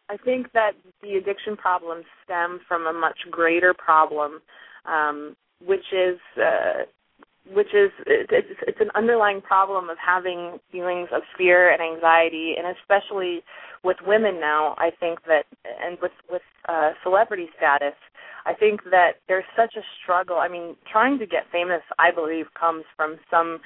I 0.09 0.17
think 0.17 0.51
that 0.53 0.71
the 1.01 1.15
addiction 1.15 1.55
problems 1.55 2.05
stem 2.25 2.59
from 2.67 2.85
a 2.85 2.93
much 2.93 3.17
greater 3.29 3.73
problem, 3.73 4.41
um, 4.85 5.35
which 5.65 5.85
is 5.93 6.19
uh, 6.37 6.83
which 7.53 7.73
is 7.73 7.91
it, 8.05 8.29
it's, 8.29 8.59
it's 8.67 8.81
an 8.81 8.91
underlying 8.95 9.41
problem 9.41 9.89
of 9.89 9.97
having 9.97 10.59
feelings 10.71 11.09
of 11.13 11.21
fear 11.37 11.71
and 11.71 11.81
anxiety, 11.81 12.55
and 12.57 12.75
especially 12.77 13.41
with 13.83 13.97
women 14.05 14.39
now. 14.39 14.75
I 14.77 14.91
think 14.99 15.19
that, 15.25 15.45
and 15.83 15.97
with 16.01 16.11
with 16.29 16.41
uh, 16.67 16.91
celebrity 17.03 17.47
status, 17.57 17.95
I 18.45 18.53
think 18.53 18.83
that 18.91 19.13
there's 19.27 19.45
such 19.55 19.75
a 19.75 19.81
struggle. 20.01 20.37
I 20.37 20.47
mean, 20.47 20.75
trying 20.91 21.19
to 21.19 21.25
get 21.25 21.43
famous, 21.51 21.81
I 21.99 22.11
believe, 22.11 22.45
comes 22.59 22.83
from 22.95 23.17
some 23.29 23.59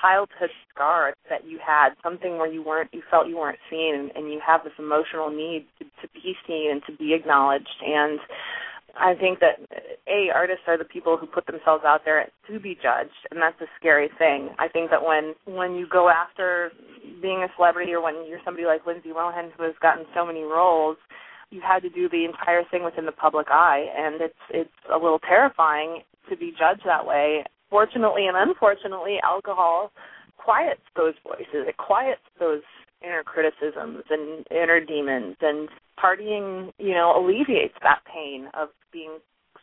childhood 0.00 0.50
scar 0.72 1.14
that 1.30 1.46
you 1.46 1.58
had, 1.64 1.90
something 2.02 2.38
where 2.38 2.50
you 2.50 2.62
weren't, 2.62 2.90
you 2.92 3.02
felt 3.10 3.28
you 3.28 3.38
weren't 3.38 3.58
seen, 3.70 3.94
and, 3.94 4.10
and 4.16 4.32
you 4.32 4.40
have 4.44 4.64
this 4.64 4.72
emotional 4.78 5.30
need 5.30 5.66
to, 5.78 5.84
to 5.84 6.12
be 6.12 6.34
seen 6.46 6.70
and 6.72 6.82
to 6.86 6.92
be 6.96 7.14
acknowledged. 7.14 7.82
And 7.86 8.18
I 8.98 9.14
think 9.14 9.40
that 9.40 9.60
a 10.08 10.30
artists 10.34 10.64
are 10.66 10.78
the 10.78 10.84
people 10.84 11.16
who 11.16 11.26
put 11.26 11.46
themselves 11.46 11.84
out 11.84 12.02
there 12.04 12.26
to 12.48 12.60
be 12.60 12.74
judged, 12.74 13.26
and 13.30 13.40
that's 13.40 13.60
a 13.60 13.66
scary 13.78 14.10
thing. 14.18 14.50
I 14.58 14.68
think 14.68 14.90
that 14.90 15.04
when 15.04 15.34
when 15.44 15.74
you 15.74 15.86
go 15.86 16.08
after 16.08 16.72
being 17.20 17.42
a 17.42 17.48
celebrity, 17.56 17.92
or 17.92 18.02
when 18.02 18.26
you're 18.28 18.40
somebody 18.44 18.66
like 18.66 18.86
Lindsay 18.86 19.10
Lohan 19.10 19.50
who 19.56 19.64
has 19.64 19.74
gotten 19.80 20.04
so 20.14 20.24
many 20.24 20.42
roles, 20.42 20.96
you 21.50 21.60
had 21.60 21.80
to 21.80 21.90
do 21.90 22.08
the 22.08 22.24
entire 22.24 22.62
thing 22.70 22.84
within 22.84 23.06
the 23.06 23.12
public 23.12 23.46
eye, 23.50 23.86
and 23.96 24.20
it's 24.20 24.44
it's 24.50 24.78
a 24.92 24.96
little 24.96 25.20
terrifying 25.20 26.02
to 26.30 26.36
be 26.36 26.52
judged 26.58 26.82
that 26.84 27.06
way. 27.06 27.44
Fortunately 27.70 28.26
and 28.26 28.36
unfortunately, 28.36 29.18
alcohol 29.22 29.92
quiets 30.38 30.82
those 30.94 31.14
voices. 31.24 31.66
It 31.68 31.76
quiets 31.76 32.22
those 32.38 32.62
inner 33.02 33.22
criticisms 33.22 34.04
and 34.10 34.46
inner 34.50 34.80
demons 34.80 35.36
and 35.40 35.68
partying, 36.02 36.72
you 36.78 36.92
know, 36.92 37.14
alleviates 37.16 37.74
that 37.82 38.00
pain 38.12 38.48
of 38.54 38.68
being 38.92 39.18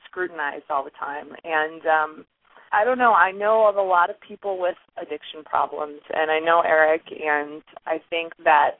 scrutinized 0.09 0.65
all 0.69 0.83
the 0.83 0.91
time. 0.91 1.29
And 1.43 1.85
um 1.85 2.25
I 2.71 2.83
don't 2.83 2.97
know, 2.97 3.13
I 3.13 3.31
know 3.31 3.67
of 3.67 3.75
a 3.75 3.81
lot 3.81 4.09
of 4.09 4.15
people 4.19 4.59
with 4.59 4.77
addiction 4.97 5.43
problems 5.45 6.01
and 6.13 6.31
I 6.31 6.39
know 6.39 6.61
Eric 6.65 7.03
and 7.11 7.61
I 7.85 8.01
think 8.09 8.33
that 8.43 8.79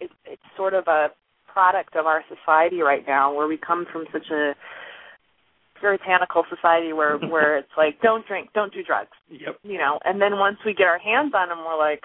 it, 0.00 0.10
it's 0.24 0.42
sort 0.56 0.74
of 0.74 0.88
a 0.88 1.08
product 1.52 1.94
of 1.96 2.06
our 2.06 2.22
society 2.28 2.80
right 2.80 3.04
now 3.06 3.34
where 3.34 3.46
we 3.46 3.58
come 3.58 3.86
from 3.92 4.06
such 4.12 4.30
a 4.30 4.54
puritanical 5.78 6.44
society 6.54 6.92
where 6.92 7.16
where 7.30 7.58
it's 7.58 7.74
like 7.76 8.00
don't 8.02 8.26
drink, 8.26 8.50
don't 8.54 8.72
do 8.72 8.82
drugs. 8.82 9.10
Yep. 9.30 9.58
You 9.62 9.78
know, 9.78 9.98
and 10.04 10.20
then 10.20 10.38
once 10.38 10.58
we 10.64 10.74
get 10.74 10.86
our 10.86 10.98
hands 10.98 11.32
on 11.34 11.48
them 11.48 11.58
we're 11.58 11.78
like, 11.78 12.02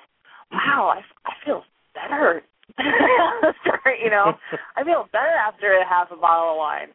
wow, 0.52 0.94
I 0.96 1.02
I 1.28 1.34
feel 1.46 1.64
better. 1.94 2.42
Sorry, 2.78 4.00
you 4.04 4.10
know, 4.10 4.34
I 4.76 4.84
feel 4.84 5.08
better 5.12 5.36
after 5.36 5.78
a 5.78 5.88
half 5.88 6.12
a 6.12 6.18
bottle 6.18 6.52
of 6.52 6.58
wine. 6.58 6.90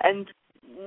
And 0.00 0.26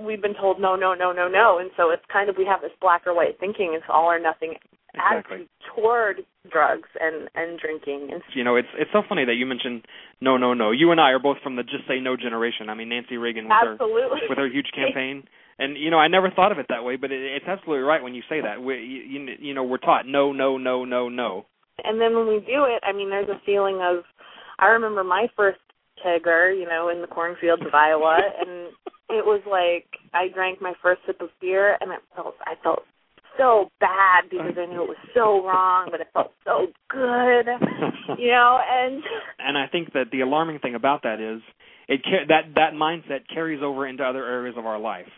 we've 0.06 0.22
been 0.22 0.36
told 0.36 0.60
no, 0.60 0.76
no, 0.76 0.94
no, 0.94 1.12
no, 1.12 1.28
no, 1.28 1.60
and 1.60 1.70
so 1.78 1.90
it's 1.90 2.04
kind 2.12 2.30
of 2.30 2.38
we 2.38 2.46
have 2.46 2.62
this 2.62 2.72
black 2.80 3.06
or 3.06 3.14
white 3.14 3.40
thinking. 3.40 3.74
It's 3.76 3.86
all 3.90 4.06
or 4.06 4.20
nothing 4.20 4.56
Exactly. 4.94 5.48
attitude 5.48 5.50
toward 5.74 6.18
drugs 6.52 6.90
and 7.00 7.30
and 7.36 7.60
drinking. 7.60 8.10
And 8.12 8.22
you 8.34 8.44
know 8.44 8.58
it's 8.58 8.68
it's 8.78 8.92
so 8.92 9.04
funny 9.08 9.24
that 9.24 9.36
you 9.36 9.46
mentioned 9.46 9.86
no 10.20 10.36
no 10.36 10.54
no 10.54 10.72
you 10.72 10.92
and 10.92 11.00
i 11.00 11.12
are 11.12 11.20
both 11.20 11.38
from 11.42 11.56
the 11.56 11.64
just 11.64 11.88
say 11.88 12.02
no 12.02 12.18
generation 12.18 12.68
i 12.70 12.74
mean 12.74 12.90
nancy 12.90 13.16
reagan 13.16 13.46
with 13.46 13.54
absolutely, 13.54 14.20
her 14.20 14.28
with 14.28 14.38
her 14.38 14.50
huge 14.50 14.68
campaign 14.76 15.24
and 15.60 15.78
you 15.78 15.90
know 15.92 15.98
i 15.98 16.10
never 16.10 16.30
thought 16.30 16.52
of 16.52 16.60
it 16.60 16.66
that 16.68 16.84
way 16.84 16.98
but 16.98 17.10
it, 17.10 17.22
it's 17.22 17.46
absolutely 17.48 17.84
right 17.84 18.04
when 18.04 18.14
you 18.14 18.22
say 18.28 18.42
that 18.42 18.62
we 18.62 18.76
you, 18.84 19.20
you 19.20 19.36
you 19.40 19.54
know 19.54 19.64
we're 19.64 19.78
taught 19.78 20.06
no 20.06 20.34
no 20.34 20.58
no 20.58 20.84
no 20.84 21.08
no 21.08 21.46
and 21.84 22.00
then 22.00 22.16
when 22.16 22.28
we 22.28 22.40
do 22.40 22.66
it, 22.66 22.82
I 22.84 22.94
mean, 22.94 23.10
there's 23.10 23.30
a 23.30 23.42
feeling 23.46 23.80
of. 23.82 24.04
I 24.62 24.68
remember 24.68 25.04
my 25.04 25.28
first 25.36 25.60
kegger, 26.06 26.58
you 26.58 26.68
know, 26.68 26.90
in 26.90 27.02
the 27.02 27.08
cornfields 27.08 27.64
of 27.66 27.74
Iowa, 27.74 28.18
and 28.40 28.72
it 29.10 29.26
was 29.26 29.42
like 29.50 29.88
I 30.14 30.28
drank 30.34 30.62
my 30.62 30.74
first 30.82 31.02
sip 31.06 31.20
of 31.22 31.30
beer 31.42 31.78
and 31.82 31.92
it 31.92 32.00
felt 32.16 32.36
I 32.46 32.54
felt 32.64 32.84
so 33.38 33.70
bad 33.80 34.30
because 34.30 34.54
I 34.58 34.66
knew 34.66 34.84
it 34.84 34.90
was 34.90 34.98
so 35.14 35.46
wrong, 35.46 35.88
but 35.90 36.02
it 36.02 36.08
felt 36.14 36.32
so 36.46 36.68
good, 36.90 37.48
you 38.20 38.28
know. 38.32 38.60
And 38.70 39.04
and 39.40 39.58
I 39.58 39.68
think 39.68 39.94
that 39.94 40.06
the 40.12 40.22
alarming 40.22 40.60
thing 40.60 40.76
about 40.76 41.04
that 41.04 41.20
is 41.20 41.42
it 41.88 42.02
that 42.28 42.56
that 42.56 42.74
mindset 42.74 43.28
carries 43.34 43.62
over 43.64 43.88
into 43.88 44.04
other 44.04 44.26
areas 44.26 44.56
of 44.58 44.66
our 44.66 44.80
life, 44.80 45.10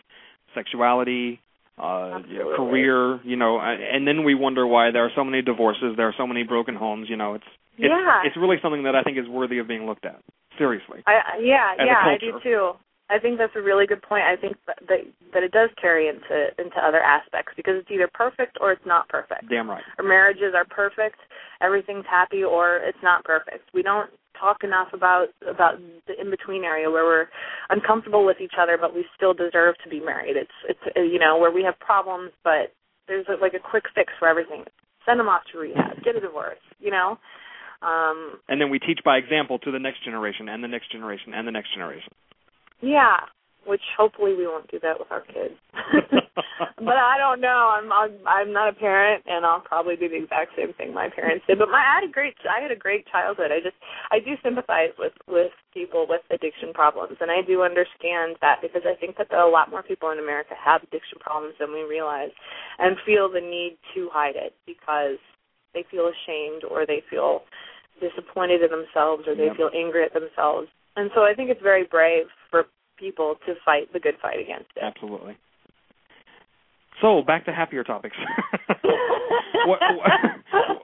sexuality, 0.54 1.40
uh 1.76 2.20
career, 2.56 3.20
you 3.24 3.36
know, 3.36 3.58
and 3.60 4.06
then 4.06 4.24
we 4.24 4.34
wonder 4.34 4.66
why 4.66 4.90
there 4.92 5.04
are 5.04 5.12
so 5.16 5.24
many 5.24 5.42
divorces, 5.42 5.94
there 5.96 6.08
are 6.08 6.14
so 6.16 6.26
many 6.26 6.44
broken 6.44 6.76
homes. 6.76 7.08
You 7.10 7.16
know, 7.16 7.34
it's 7.34 7.44
it's, 7.78 7.90
yeah, 7.90 8.22
it's 8.24 8.36
really 8.36 8.56
something 8.62 8.84
that 8.84 8.94
I 8.94 9.02
think 9.02 9.18
is 9.18 9.28
worthy 9.28 9.58
of 9.58 9.68
being 9.68 9.86
looked 9.86 10.04
at 10.04 10.20
seriously. 10.58 11.02
I 11.06 11.38
yeah 11.42 11.74
yeah 11.78 12.02
I 12.04 12.16
do 12.18 12.38
too. 12.42 12.72
I 13.10 13.18
think 13.18 13.36
that's 13.36 13.52
a 13.54 13.60
really 13.60 13.86
good 13.86 14.00
point. 14.00 14.24
I 14.24 14.36
think 14.36 14.56
that, 14.66 14.78
that 14.88 15.00
that 15.32 15.42
it 15.42 15.52
does 15.52 15.68
carry 15.80 16.08
into 16.08 16.48
into 16.58 16.78
other 16.80 17.00
aspects 17.00 17.52
because 17.56 17.74
it's 17.76 17.90
either 17.90 18.08
perfect 18.12 18.56
or 18.60 18.72
it's 18.72 18.86
not 18.86 19.08
perfect. 19.08 19.48
Damn 19.50 19.68
right. 19.68 19.82
Our 19.98 20.04
marriages 20.04 20.54
are 20.54 20.64
perfect, 20.64 21.18
everything's 21.60 22.06
happy, 22.08 22.42
or 22.44 22.78
it's 22.78 23.02
not 23.02 23.24
perfect. 23.24 23.68
We 23.74 23.82
don't 23.82 24.10
talk 24.40 24.64
enough 24.64 24.88
about 24.92 25.28
about 25.48 25.74
the 26.06 26.18
in 26.20 26.30
between 26.30 26.64
area 26.64 26.90
where 26.90 27.04
we're 27.04 27.28
uncomfortable 27.68 28.24
with 28.24 28.40
each 28.40 28.54
other, 28.60 28.78
but 28.80 28.94
we 28.94 29.04
still 29.16 29.34
deserve 29.34 29.74
to 29.84 29.90
be 29.90 30.00
married. 30.00 30.36
It's 30.36 30.58
it's 30.68 30.96
uh, 30.96 31.02
you 31.02 31.18
know 31.18 31.36
where 31.38 31.52
we 31.52 31.62
have 31.62 31.78
problems, 31.80 32.30
but 32.42 32.72
there's 33.06 33.26
a, 33.28 33.40
like 33.40 33.54
a 33.54 33.60
quick 33.60 33.84
fix 33.94 34.12
for 34.18 34.28
everything. 34.28 34.64
Send 35.04 35.20
them 35.20 35.28
off 35.28 35.42
to 35.52 35.58
rehab, 35.58 36.02
get 36.02 36.16
a 36.16 36.20
divorce. 36.20 36.62
You 36.80 36.90
know. 36.90 37.18
Um, 37.84 38.40
And 38.48 38.60
then 38.60 38.70
we 38.70 38.78
teach 38.78 39.00
by 39.04 39.18
example 39.18 39.58
to 39.60 39.70
the 39.70 39.78
next 39.78 40.02
generation 40.04 40.48
and 40.48 40.64
the 40.64 40.68
next 40.68 40.90
generation 40.90 41.34
and 41.34 41.46
the 41.46 41.52
next 41.52 41.74
generation. 41.74 42.12
Yeah, 42.80 43.20
which 43.66 43.82
hopefully 43.96 44.34
we 44.34 44.46
won't 44.46 44.70
do 44.70 44.78
that 44.80 44.98
with 44.98 45.10
our 45.10 45.20
kids. 45.20 45.54
but 46.78 46.96
I 46.96 47.16
don't 47.18 47.40
know. 47.40 47.72
I'm 47.72 47.92
I'm 47.92 48.12
I'm 48.26 48.52
not 48.52 48.68
a 48.68 48.72
parent, 48.72 49.24
and 49.26 49.44
I'll 49.44 49.60
probably 49.60 49.96
do 49.96 50.08
the 50.08 50.16
exact 50.16 50.52
same 50.56 50.72
thing 50.74 50.92
my 50.92 51.08
parents 51.08 51.44
did. 51.46 51.58
But 51.58 51.68
my 51.68 51.80
I 51.80 52.00
had 52.00 52.08
a 52.08 52.12
great 52.12 52.34
I 52.48 52.60
had 52.60 52.70
a 52.70 52.76
great 52.76 53.06
childhood. 53.08 53.52
I 53.52 53.60
just 53.60 53.76
I 54.10 54.18
do 54.18 54.36
sympathize 54.42 54.92
with 54.98 55.12
with 55.28 55.52
people 55.72 56.06
with 56.08 56.22
addiction 56.30 56.72
problems, 56.72 57.16
and 57.20 57.30
I 57.30 57.40
do 57.46 57.62
understand 57.62 58.36
that 58.40 58.60
because 58.60 58.82
I 58.84 58.94
think 58.96 59.16
that 59.16 59.32
a 59.32 59.46
lot 59.48 59.70
more 59.70 59.82
people 59.82 60.10
in 60.10 60.18
America 60.18 60.54
have 60.56 60.82
addiction 60.82 61.18
problems 61.20 61.54
than 61.58 61.72
we 61.72 61.82
realize, 61.82 62.32
and 62.78 62.96
feel 63.04 63.30
the 63.30 63.40
need 63.40 63.76
to 63.94 64.08
hide 64.12 64.36
it 64.36 64.54
because 64.66 65.18
they 65.72 65.84
feel 65.90 66.08
ashamed 66.08 66.64
or 66.64 66.86
they 66.86 67.02
feel 67.10 67.42
disappointed 68.00 68.62
in 68.62 68.70
themselves 68.70 69.24
or 69.26 69.34
they 69.34 69.46
Yep. 69.46 69.56
feel 69.56 69.70
angry 69.74 70.04
at 70.04 70.12
themselves. 70.12 70.68
And 70.96 71.10
so 71.14 71.22
I 71.22 71.34
think 71.34 71.50
it's 71.50 71.62
very 71.62 71.84
brave 71.84 72.26
for 72.50 72.66
people 72.96 73.36
to 73.46 73.54
fight 73.64 73.92
the 73.92 74.00
good 74.00 74.14
fight 74.22 74.38
against 74.38 74.70
it. 74.76 74.82
Absolutely. 74.82 75.36
So 77.00 77.22
back 77.22 77.44
to 77.46 77.52
happier 77.52 77.82
topics. 77.82 78.16
what, 79.66 79.80
what, 79.80 80.12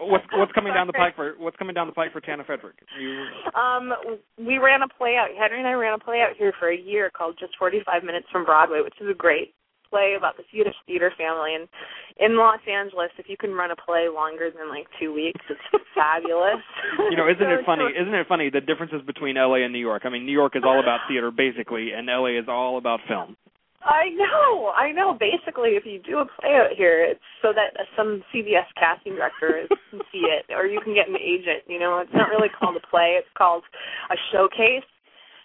what's 0.01 0.25
what's 0.35 0.53
coming 0.53 0.75
down 0.75 0.89
the 0.89 0.93
pike 0.93 1.15
for 1.15 1.35
what's 1.39 1.57
coming 1.57 1.75
down 1.75 1.87
the 1.87 1.93
pike 1.93 2.13
for 2.13 2.21
Tanna 2.21 2.43
Frederick? 2.45 2.75
You 3.01 3.27
Um, 3.55 3.93
we 4.37 4.59
ran 4.59 4.83
a 4.83 4.89
play 4.89 5.17
out. 5.17 5.29
Henry 5.39 5.59
and 5.61 5.69
I 5.69 5.73
ran 5.75 5.95
a 5.95 5.99
play 5.99 6.21
out 6.21 6.37
here 6.37 6.53
for 6.59 6.69
a 6.69 6.77
year 6.77 7.11
called 7.17 7.37
Just 7.39 7.57
45 7.59 8.03
Minutes 8.03 8.27
from 8.33 8.45
Broadway, 8.45 8.81
which 8.83 8.95
is 9.01 9.09
a 9.09 9.15
great 9.15 9.55
play 9.91 10.15
about 10.17 10.37
the 10.37 10.45
Swedish 10.51 10.75
theater 10.87 11.13
family. 11.19 11.55
And 11.59 11.69
in 12.19 12.39
Los 12.39 12.61
Angeles, 12.71 13.11
if 13.19 13.27
you 13.29 13.37
can 13.37 13.53
run 13.53 13.71
a 13.71 13.77
play 13.77 14.07
longer 14.09 14.49
than 14.51 14.71
like 14.71 14.87
two 14.99 15.13
weeks, 15.13 15.41
it's 15.51 15.61
fabulous. 15.95 16.63
you 17.11 17.17
know, 17.17 17.27
isn't 17.29 17.43
So 17.43 17.61
it 17.61 17.67
funny? 17.67 17.85
Isn't 17.91 18.15
it 18.15 18.27
funny 18.29 18.51
the 18.51 18.61
differences 18.63 19.03
between 19.05 19.37
LA 19.37 19.67
and 19.67 19.73
New 19.73 19.83
York? 19.83 20.03
I 20.07 20.09
mean, 20.09 20.25
New 20.25 20.33
York 20.33 20.55
is 20.57 20.63
all 20.65 20.81
about 20.81 21.01
theater 21.09 21.31
basically, 21.31 21.91
and 21.93 22.07
LA 22.07 22.39
is 22.39 22.47
all 22.49 22.79
about 22.79 23.01
film. 23.09 23.37
I 23.83 24.11
know, 24.13 24.69
I 24.77 24.93
know. 24.93 25.17
Basically, 25.19 25.71
if 25.71 25.87
you 25.87 26.01
do 26.05 26.19
a 26.19 26.27
play 26.27 26.53
out 26.53 26.77
here, 26.77 27.03
it's 27.03 27.25
so 27.41 27.49
that 27.57 27.73
some 27.97 28.23
CBS 28.29 28.69
casting 28.77 29.15
director 29.17 29.65
can 29.91 30.01
see 30.13 30.29
it, 30.29 30.45
or 30.53 30.67
you 30.67 30.81
can 30.85 30.93
get 30.93 31.09
an 31.09 31.17
agent. 31.17 31.65
You 31.67 31.79
know, 31.81 31.97
it's 31.99 32.13
not 32.13 32.29
really 32.29 32.51
called 32.53 32.77
a 32.77 32.87
play; 32.87 33.17
it's 33.17 33.33
called 33.39 33.65
a 34.13 34.17
showcase, 34.33 34.85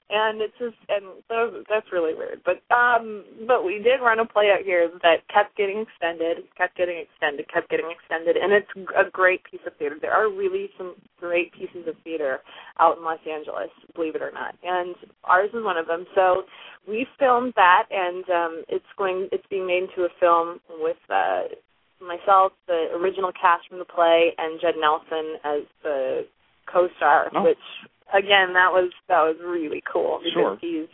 and 0.09 0.41
it's 0.41 0.53
just 0.59 0.77
and 0.89 1.05
so 1.27 1.63
that's 1.69 1.87
really 1.91 2.13
weird. 2.13 2.41
But 2.45 2.61
um, 2.73 3.25
but 3.47 3.65
we 3.65 3.79
did 3.79 4.01
run 4.01 4.19
a 4.19 4.25
play 4.25 4.51
out 4.53 4.63
here 4.63 4.89
that 5.01 5.27
kept 5.33 5.57
getting 5.57 5.85
extended, 5.85 6.45
kept 6.57 6.77
getting 6.77 6.97
extended, 6.97 7.47
kept 7.51 7.69
getting 7.69 7.89
extended, 7.89 8.37
and 8.37 8.53
it's 8.53 8.69
a 8.95 9.09
great 9.09 9.41
piece 9.49 9.61
of 9.65 9.73
theater. 9.77 9.95
There 9.99 10.13
are 10.13 10.29
really 10.29 10.69
some 10.77 10.95
great 11.19 11.51
pieces 11.53 11.87
of 11.87 11.95
theater 12.03 12.39
out 12.79 12.97
in 12.97 13.03
Los 13.03 13.19
Angeles, 13.29 13.69
believe 13.95 14.15
it 14.15 14.21
or 14.21 14.31
not, 14.31 14.55
and 14.63 14.95
ours 15.23 15.49
is 15.53 15.63
one 15.63 15.77
of 15.77 15.87
them. 15.87 16.05
So 16.13 16.43
we 16.87 17.07
filmed 17.17 17.53
that 17.55 17.83
and 17.89 18.23
um 18.29 18.63
it's 18.69 18.85
going 18.97 19.27
it's 19.31 19.45
being 19.49 19.65
made 19.65 19.83
into 19.89 20.03
a 20.05 20.09
film 20.19 20.59
with 20.81 20.97
uh 21.09 21.43
myself 21.99 22.51
the 22.67 22.87
original 22.93 23.31
cast 23.31 23.67
from 23.67 23.79
the 23.79 23.85
play 23.85 24.33
and 24.37 24.59
Judd 24.61 24.75
Nelson 24.79 25.35
as 25.43 25.61
the 25.81 26.27
co-star 26.71 27.29
Oh. 27.33 27.43
which 27.43 27.57
again 28.13 28.53
that 28.53 28.71
was 28.71 28.91
that 29.07 29.21
was 29.21 29.35
really 29.43 29.81
cool 29.91 30.19
because 30.23 30.33
Sure. 30.33 30.57
he's 30.61 30.87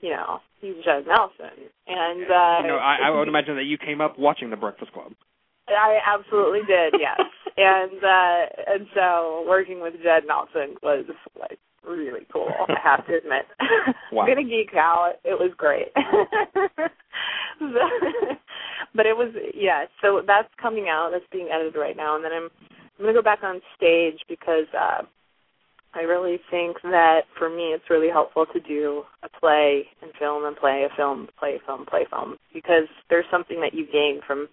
you 0.00 0.10
know 0.10 0.40
he's 0.60 0.74
Judd 0.84 1.06
Nelson 1.06 1.68
and 1.86 2.22
uh 2.30 2.58
You 2.62 2.68
know, 2.68 2.78
I, 2.80 2.98
I 3.04 3.10
would 3.10 3.28
imagine 3.28 3.56
that 3.56 3.64
you 3.64 3.78
came 3.78 4.00
up 4.00 4.18
watching 4.18 4.50
The 4.50 4.56
Breakfast 4.56 4.92
Club. 4.92 5.12
I 5.68 5.98
absolutely 6.06 6.60
did, 6.66 6.94
yes. 6.98 7.20
and 7.56 8.02
uh 8.02 8.46
and 8.66 8.86
so 8.94 9.44
working 9.48 9.80
with 9.80 9.94
Judd 10.02 10.24
Nelson 10.26 10.76
was 10.82 11.04
like 11.38 11.58
really 11.86 12.26
cool, 12.32 12.48
I 12.68 12.74
have 12.82 13.06
to 13.06 13.16
admit. 13.16 13.46
Wow. 14.12 14.22
I'm 14.22 14.28
gonna 14.28 14.42
geek 14.48 14.74
out. 14.74 15.12
It 15.24 15.38
was 15.38 15.52
great. 15.56 15.92
but 18.94 19.06
it 19.06 19.16
was 19.16 19.32
yeah, 19.54 19.84
so 20.02 20.20
that's 20.26 20.48
coming 20.60 20.88
out, 20.88 21.10
that's 21.12 21.24
being 21.30 21.48
edited 21.52 21.76
right 21.76 21.96
now 21.96 22.16
and 22.16 22.24
then 22.24 22.32
I'm 22.32 22.48
I'm 22.98 23.04
gonna 23.04 23.12
go 23.14 23.22
back 23.22 23.42
on 23.42 23.60
stage 23.76 24.18
because 24.28 24.66
uh 24.78 25.02
I 25.94 26.00
really 26.02 26.38
think 26.50 26.76
that 26.82 27.22
for 27.36 27.48
me 27.48 27.74
it's 27.74 27.90
really 27.90 28.10
helpful 28.10 28.46
to 28.52 28.60
do 28.60 29.02
a 29.22 29.28
play 29.40 29.86
and 30.02 30.12
film 30.18 30.44
and 30.44 30.56
play 30.56 30.86
a 30.90 30.96
film, 30.96 31.28
play 31.38 31.56
a 31.56 31.66
film, 31.66 31.84
play 31.86 32.06
film 32.08 32.36
because 32.54 32.86
there's 33.08 33.24
something 33.30 33.60
that 33.60 33.74
you 33.74 33.86
gain 33.90 34.20
from 34.26 34.48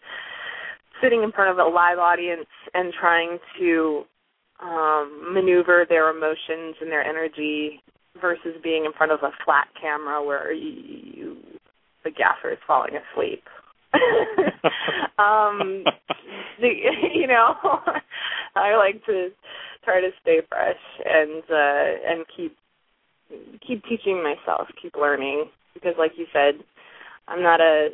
sitting 1.02 1.22
in 1.22 1.32
front 1.32 1.52
of 1.52 1.66
a 1.66 1.70
live 1.70 2.00
audience 2.00 2.48
and 2.74 2.94
trying 3.00 3.38
to 3.60 4.04
um 4.64 5.32
maneuver 5.34 5.86
their 5.88 6.10
emotions 6.10 6.76
and 6.82 6.90
their 6.92 7.04
energy 7.04 7.82
versus 8.20 8.56
being 8.64 8.86
in 8.86 8.94
front 8.94 9.12
of 9.12 9.20
a 9.22 9.32
flat 9.46 9.68
camera 9.80 10.24
where 10.24 10.52
you 10.52 11.38
the 12.04 12.10
gaffer 12.10 12.52
is 12.52 12.58
falling 12.66 12.94
asleep. 12.96 13.44
um 15.18 15.84
the, 16.60 16.70
you 17.14 17.28
know 17.28 17.56
I 18.56 18.76
like 18.76 19.06
to 19.06 19.30
try 19.84 20.02
to 20.02 20.10
stay 20.22 20.42
fresh 20.50 20.76
and 21.06 21.44
uh 21.50 22.12
and 22.12 22.26
keep 22.36 22.56
keep 23.66 23.84
teaching 23.86 24.24
myself, 24.24 24.68
keep 24.82 24.96
learning 24.96 25.46
because 25.74 25.94
like 25.98 26.14
you 26.16 26.26
said, 26.34 26.56
I'm 27.28 27.42
not 27.42 27.62
a 27.62 27.90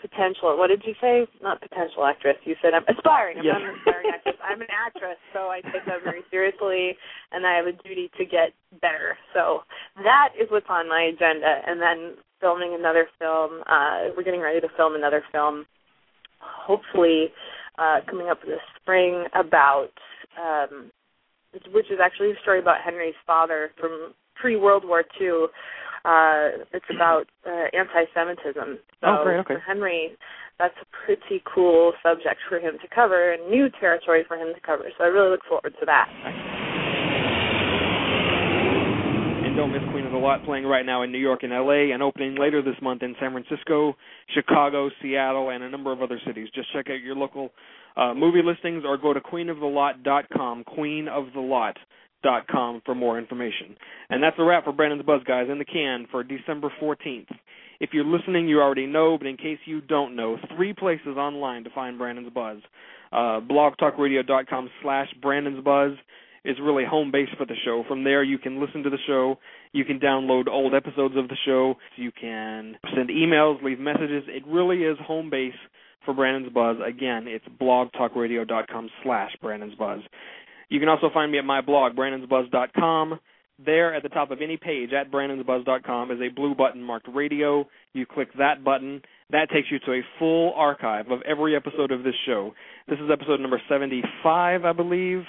potential 0.00 0.58
what 0.58 0.68
did 0.68 0.82
you 0.84 0.94
say? 1.00 1.26
Not 1.42 1.60
potential 1.60 2.04
actress. 2.04 2.36
You 2.44 2.56
said 2.62 2.74
I'm 2.74 2.84
aspiring. 2.88 3.38
I'm 3.38 3.46
not 3.46 3.62
an 3.62 3.74
aspiring 3.78 4.06
actress. 4.12 4.36
I'm 4.42 4.60
an 4.60 4.68
actress, 4.70 5.18
so 5.32 5.48
I 5.48 5.60
take 5.60 5.86
that 5.86 6.02
very 6.04 6.22
seriously 6.30 6.96
and 7.32 7.46
I 7.46 7.56
have 7.56 7.66
a 7.66 7.72
duty 7.82 8.10
to 8.18 8.24
get 8.24 8.52
better. 8.80 9.16
So 9.34 9.62
that 10.02 10.30
is 10.40 10.50
what's 10.50 10.66
on 10.68 10.88
my 10.88 11.10
agenda 11.14 11.62
and 11.66 11.80
then 11.80 12.14
filming 12.42 12.74
another 12.78 13.06
film. 13.18 13.62
Uh 13.64 14.10
we're 14.16 14.24
getting 14.26 14.42
ready 14.42 14.60
to 14.60 14.68
film 14.76 14.94
another 14.94 15.22
film 15.32 15.64
hopefully 16.40 17.32
uh 17.78 18.00
coming 18.10 18.28
up 18.28 18.42
this 18.42 18.60
spring 18.82 19.24
about 19.34 19.94
um 20.36 20.90
which 21.72 21.90
is 21.90 21.98
actually 22.02 22.32
a 22.32 22.40
story 22.42 22.58
about 22.58 22.80
Henry's 22.84 23.14
father 23.26 23.70
from 23.78 24.12
pre 24.34 24.56
World 24.56 24.84
War 24.86 25.04
II. 25.20 25.46
Uh, 26.04 26.64
it's 26.72 26.90
about 26.92 27.26
uh, 27.46 27.70
anti-Semitism. 27.72 28.78
So 29.00 29.06
Oh, 29.06 29.20
great, 29.22 29.38
okay. 29.40 29.54
for 29.54 29.60
Henry, 29.60 30.16
that's 30.58 30.74
a 30.82 30.86
pretty 31.06 31.42
cool 31.46 31.92
subject 32.02 32.40
for 32.48 32.58
him 32.58 32.74
to 32.82 32.88
cover 32.92 33.32
and 33.32 33.48
new 33.50 33.68
territory 33.78 34.24
for 34.26 34.36
him 34.36 34.52
to 34.54 34.60
cover. 34.66 34.84
So 34.98 35.04
I 35.04 35.08
really 35.08 35.30
look 35.30 35.44
forward 35.48 35.74
to 35.78 35.86
that. 35.86 36.08
And 39.44 39.56
don't 39.56 39.70
miss 39.72 39.82
Queen 39.92 40.06
of 40.06 40.11
the 40.11 40.11
Lot 40.22 40.44
playing 40.44 40.64
right 40.64 40.86
now 40.86 41.02
in 41.02 41.10
New 41.10 41.18
York 41.18 41.42
and 41.42 41.52
LA 41.52 41.92
and 41.92 42.02
opening 42.02 42.36
later 42.36 42.62
this 42.62 42.76
month 42.80 43.02
in 43.02 43.16
San 43.20 43.32
Francisco, 43.32 43.96
Chicago, 44.34 44.88
Seattle, 45.02 45.50
and 45.50 45.64
a 45.64 45.68
number 45.68 45.92
of 45.92 46.00
other 46.00 46.20
cities. 46.26 46.48
Just 46.54 46.72
check 46.72 46.86
out 46.88 47.00
your 47.00 47.16
local 47.16 47.50
uh, 47.96 48.14
movie 48.14 48.42
listings 48.42 48.84
or 48.86 48.96
go 48.96 49.12
to 49.12 49.20
queenofthelot.com, 49.20 50.64
queenofthelot.com 50.78 52.82
for 52.84 52.94
more 52.94 53.18
information. 53.18 53.76
And 54.10 54.22
that's 54.22 54.36
a 54.38 54.44
wrap 54.44 54.64
for 54.64 54.72
Brandon's 54.72 55.02
Buzz, 55.02 55.22
guys, 55.26 55.48
in 55.50 55.58
the 55.58 55.64
can 55.64 56.06
for 56.10 56.22
December 56.22 56.72
14th. 56.80 57.26
If 57.80 57.90
you're 57.92 58.04
listening, 58.04 58.48
you 58.48 58.60
already 58.60 58.86
know, 58.86 59.18
but 59.18 59.26
in 59.26 59.36
case 59.36 59.58
you 59.64 59.80
don't 59.80 60.14
know, 60.14 60.38
three 60.54 60.72
places 60.72 61.16
online 61.16 61.64
to 61.64 61.70
find 61.70 61.98
Brandon's 61.98 62.32
Buzz. 62.32 62.58
Uh, 63.10 63.40
blogtalkradio.com 63.40 64.70
slash 64.82 65.08
Brandon's 65.20 65.64
Buzz. 65.64 65.94
Is 66.44 66.56
really 66.60 66.84
home 66.84 67.10
base 67.10 67.28
for 67.38 67.46
the 67.46 67.54
show. 67.64 67.84
From 67.86 68.04
there, 68.04 68.22
you 68.22 68.38
can 68.38 68.60
listen 68.60 68.82
to 68.82 68.90
the 68.90 68.98
show. 69.06 69.36
You 69.72 69.84
can 69.84 70.00
download 70.00 70.48
old 70.48 70.74
episodes 70.74 71.16
of 71.16 71.28
the 71.28 71.36
show. 71.46 71.74
You 71.96 72.10
can 72.12 72.76
send 72.94 73.10
emails, 73.10 73.62
leave 73.62 73.78
messages. 73.78 74.24
It 74.26 74.42
really 74.46 74.82
is 74.82 74.96
home 75.06 75.30
base 75.30 75.54
for 76.04 76.14
Brandon's 76.14 76.52
Buzz. 76.52 76.76
Again, 76.84 77.26
it's 77.28 77.44
blogtalkradio.com 77.60 78.90
slash 79.02 79.30
Brandon's 79.40 79.74
Buzz. 79.76 80.00
You 80.68 80.80
can 80.80 80.88
also 80.88 81.10
find 81.12 81.30
me 81.30 81.38
at 81.38 81.44
my 81.44 81.60
blog, 81.60 81.94
brandonsbuzz.com. 81.94 83.20
There 83.64 83.94
at 83.94 84.02
the 84.02 84.08
top 84.08 84.30
of 84.30 84.40
any 84.42 84.56
page 84.56 84.90
at 84.92 85.12
brandonsbuzz.com 85.12 86.10
is 86.10 86.18
a 86.20 86.34
blue 86.34 86.54
button 86.54 86.82
marked 86.82 87.08
radio. 87.14 87.68
You 87.92 88.06
click 88.06 88.28
that 88.38 88.64
button. 88.64 89.02
That 89.30 89.50
takes 89.50 89.68
you 89.70 89.78
to 89.80 89.92
a 89.92 90.00
full 90.18 90.52
archive 90.56 91.10
of 91.10 91.20
every 91.22 91.54
episode 91.54 91.92
of 91.92 92.02
this 92.02 92.14
show. 92.26 92.52
This 92.88 92.98
is 92.98 93.10
episode 93.12 93.40
number 93.40 93.60
75, 93.68 94.64
I 94.64 94.72
believe. 94.72 95.22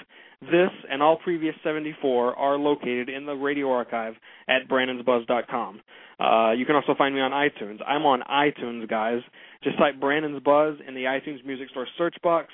This 0.50 0.70
and 0.90 1.02
all 1.02 1.16
previous 1.16 1.54
74 1.62 2.34
are 2.36 2.56
located 2.56 3.08
in 3.08 3.26
the 3.26 3.34
radio 3.34 3.70
archive 3.70 4.14
at 4.48 4.68
brandonsbuzz.com. 4.68 5.80
Uh, 6.20 6.52
you 6.52 6.66
can 6.66 6.76
also 6.76 6.94
find 6.96 7.14
me 7.14 7.20
on 7.20 7.30
iTunes. 7.30 7.78
I'm 7.86 8.04
on 8.06 8.22
iTunes, 8.22 8.88
guys. 8.88 9.20
Just 9.62 9.78
type 9.78 9.98
Brandon's 10.00 10.42
Buzz 10.42 10.76
in 10.86 10.94
the 10.94 11.04
iTunes 11.04 11.44
Music 11.44 11.68
Store 11.70 11.86
search 11.96 12.14
box. 12.22 12.48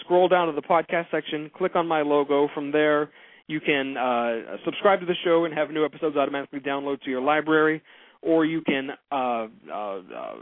Scroll 0.00 0.28
down 0.28 0.48
to 0.48 0.52
the 0.52 0.62
podcast 0.62 1.10
section, 1.10 1.50
click 1.56 1.76
on 1.76 1.86
my 1.86 2.02
logo. 2.02 2.48
From 2.54 2.72
there, 2.72 3.10
you 3.46 3.60
can 3.60 3.96
uh, 3.96 4.56
subscribe 4.64 5.00
to 5.00 5.06
the 5.06 5.14
show 5.24 5.44
and 5.44 5.54
have 5.54 5.70
new 5.70 5.84
episodes 5.84 6.16
automatically 6.16 6.60
download 6.60 7.00
to 7.02 7.10
your 7.10 7.20
library, 7.20 7.82
or 8.20 8.44
you 8.44 8.62
can 8.62 8.90
uh, 9.10 9.46
uh, 9.70 9.98
uh 9.98 10.34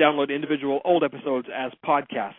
download 0.00 0.34
individual 0.34 0.80
old 0.84 1.02
episodes 1.02 1.48
as 1.54 1.72
podcasts 1.84 2.34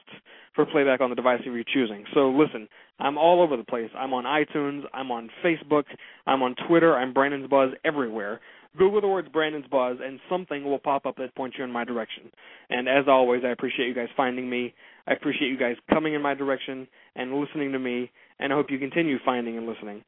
for 0.56 0.66
playback 0.66 1.01
on 1.01 1.10
the 1.10 1.16
device 1.16 1.41
of 1.47 1.54
your 1.54 1.64
choosing. 1.74 2.06
So 2.14 2.30
listen, 2.30 2.68
I'm 2.99 3.18
all 3.18 3.41
over 3.41 3.58
the 3.58 3.64
place. 3.64 3.89
I'm 3.97 4.14
on 4.14 4.26
iTunes, 4.26 4.84
I'm 4.93 5.12
on 5.12 5.30
Facebook, 5.43 5.84
I'm 6.28 6.41
on 6.43 6.56
Twitter, 6.68 6.95
I'm 6.95 7.14
Brandon's 7.14 7.49
Buzz 7.49 7.72
everywhere. 7.84 8.39
Google 8.78 9.01
the 9.01 9.08
words 9.08 9.28
Brandon's 9.32 9.68
Buzz, 9.68 9.97
and 10.04 10.20
something 10.30 10.64
will 10.64 10.80
pop 10.80 11.06
up 11.06 11.18
that 11.18 11.36
points 11.36 11.58
you 11.58 11.64
in 11.64 11.72
my 11.72 11.84
direction. 11.84 12.32
And 12.70 12.89
as 12.89 13.06
always, 13.08 13.43
I 13.45 13.49
appreciate 13.49 13.88
you 13.88 13.93
guys 13.93 14.08
finding 14.18 14.49
me. 14.49 14.74
I 15.06 15.14
appreciate 15.14 15.49
you 15.49 15.60
guys 15.60 15.76
coming 15.91 16.16
in 16.16 16.22
my 16.22 16.34
direction 16.34 16.88
and 17.16 17.39
listening 17.39 17.72
to 17.72 17.80
me, 17.80 18.10
and 18.39 18.51
I 18.51 18.56
hope 18.56 18.72
you 18.72 18.80
continue 18.80 19.18
finding 19.24 19.58
and 19.58 19.68
listening 19.68 20.04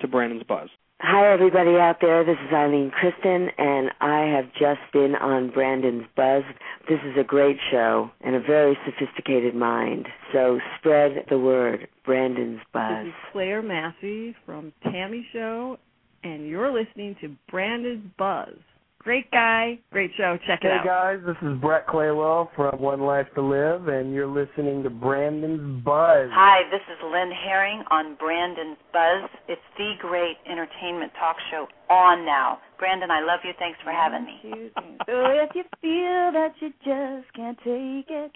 to 0.00 0.08
Brandon's 0.08 0.44
Buzz. 0.44 0.68
Hi, 1.06 1.30
everybody 1.30 1.76
out 1.76 1.96
there. 2.00 2.24
This 2.24 2.38
is 2.42 2.50
Ilene 2.50 2.90
Kristen, 2.90 3.50
and 3.58 3.90
I 4.00 4.20
have 4.34 4.46
just 4.54 4.80
been 4.90 5.14
on 5.14 5.50
Brandon's 5.50 6.06
Buzz. 6.16 6.44
This 6.88 6.98
is 7.04 7.14
a 7.20 7.22
great 7.22 7.58
show 7.70 8.10
and 8.22 8.34
a 8.34 8.40
very 8.40 8.74
sophisticated 8.86 9.54
mind. 9.54 10.08
So 10.32 10.58
spread 10.78 11.26
the 11.28 11.38
word. 11.38 11.88
Brandon's 12.06 12.60
Buzz. 12.72 13.04
This 13.04 13.08
is 13.08 13.14
Claire 13.32 13.62
Massey 13.62 14.34
from 14.46 14.72
Tammy 14.82 15.26
Show 15.30 15.76
and 16.24 16.48
you're 16.48 16.72
listening 16.72 17.16
to 17.20 17.36
Brandon's 17.50 18.10
Buzz. 18.18 18.56
Great 19.04 19.30
guy, 19.30 19.78
great 19.92 20.10
show. 20.16 20.38
Check 20.46 20.60
it 20.62 20.70
out. 20.70 20.80
Hey 20.80 20.86
guys, 20.88 21.18
this 21.26 21.36
is 21.46 21.60
Brett 21.60 21.86
Claywell 21.86 22.48
from 22.56 22.80
One 22.80 23.02
Life 23.02 23.26
to 23.34 23.42
Live, 23.42 23.86
and 23.88 24.14
you're 24.14 24.26
listening 24.26 24.82
to 24.82 24.88
Brandon's 24.88 25.84
Buzz. 25.84 26.30
Hi, 26.32 26.62
this 26.70 26.80
is 26.88 26.96
Lynn 27.04 27.30
Herring 27.30 27.84
on 27.90 28.14
Brandon's 28.14 28.78
Buzz. 28.94 29.28
It's 29.46 29.60
the 29.76 29.92
great 30.00 30.38
entertainment 30.50 31.12
talk 31.20 31.36
show 31.50 31.66
on 31.92 32.24
now. 32.24 32.60
Brandon, 32.78 33.10
I 33.10 33.20
love 33.20 33.40
you. 33.44 33.52
Thanks 33.58 33.78
for 33.84 33.92
having 33.92 34.24
me. 34.24 34.70
so 35.04 35.26
if 35.36 35.50
you 35.54 35.64
feel 35.82 36.32
that 36.32 36.54
you 36.60 36.70
just 36.82 37.30
can't 37.36 37.58
take 37.58 38.08
it, 38.08 38.32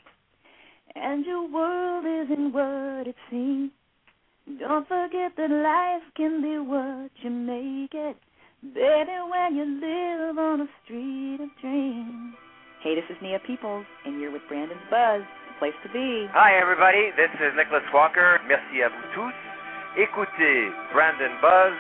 and 0.95 1.25
your 1.25 1.51
world 1.51 2.05
isn't 2.05 2.53
what 2.53 3.07
it 3.07 3.17
seems, 3.31 3.71
don't 4.61 4.87
forget 4.87 5.33
that 5.35 5.49
life 5.49 6.13
can 6.15 6.43
be 6.43 6.59
what 6.59 7.11
you 7.23 7.31
make 7.31 7.95
it. 7.95 8.19
Baby, 8.59 9.15
when 9.31 9.55
you 9.55 9.63
live 9.79 10.37
on 10.37 10.63
a 10.63 10.69
street 10.83 11.39
of 11.39 11.47
dreams. 11.63 12.35
Hey, 12.83 12.99
this 12.99 13.07
is 13.07 13.15
Nia 13.23 13.39
Peeples, 13.39 13.87
and 14.05 14.21
you're 14.21 14.33
with 14.33 14.43
Brandon's 14.49 14.83
Buzz. 14.91 15.23
Place 15.61 15.79
to 15.87 15.89
be. 15.95 16.27
Hi, 16.35 16.59
everybody. 16.59 17.15
This 17.15 17.31
is 17.39 17.55
Nicholas 17.55 17.87
Walker. 17.95 18.43
Merci 18.51 18.83
à 18.83 18.91
vous 18.91 19.07
tous. 19.15 19.35
Écoutez 19.95 20.75
Brandon 20.93 21.31
Buzz 21.39 21.75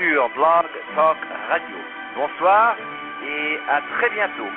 sur 0.00 0.32
Blog 0.32 0.64
Talk 0.96 1.20
Radio. 1.52 1.76
Bonsoir 2.16 2.76
et 3.20 3.58
à 3.68 3.82
très 4.00 4.08
bientôt. 4.08 4.48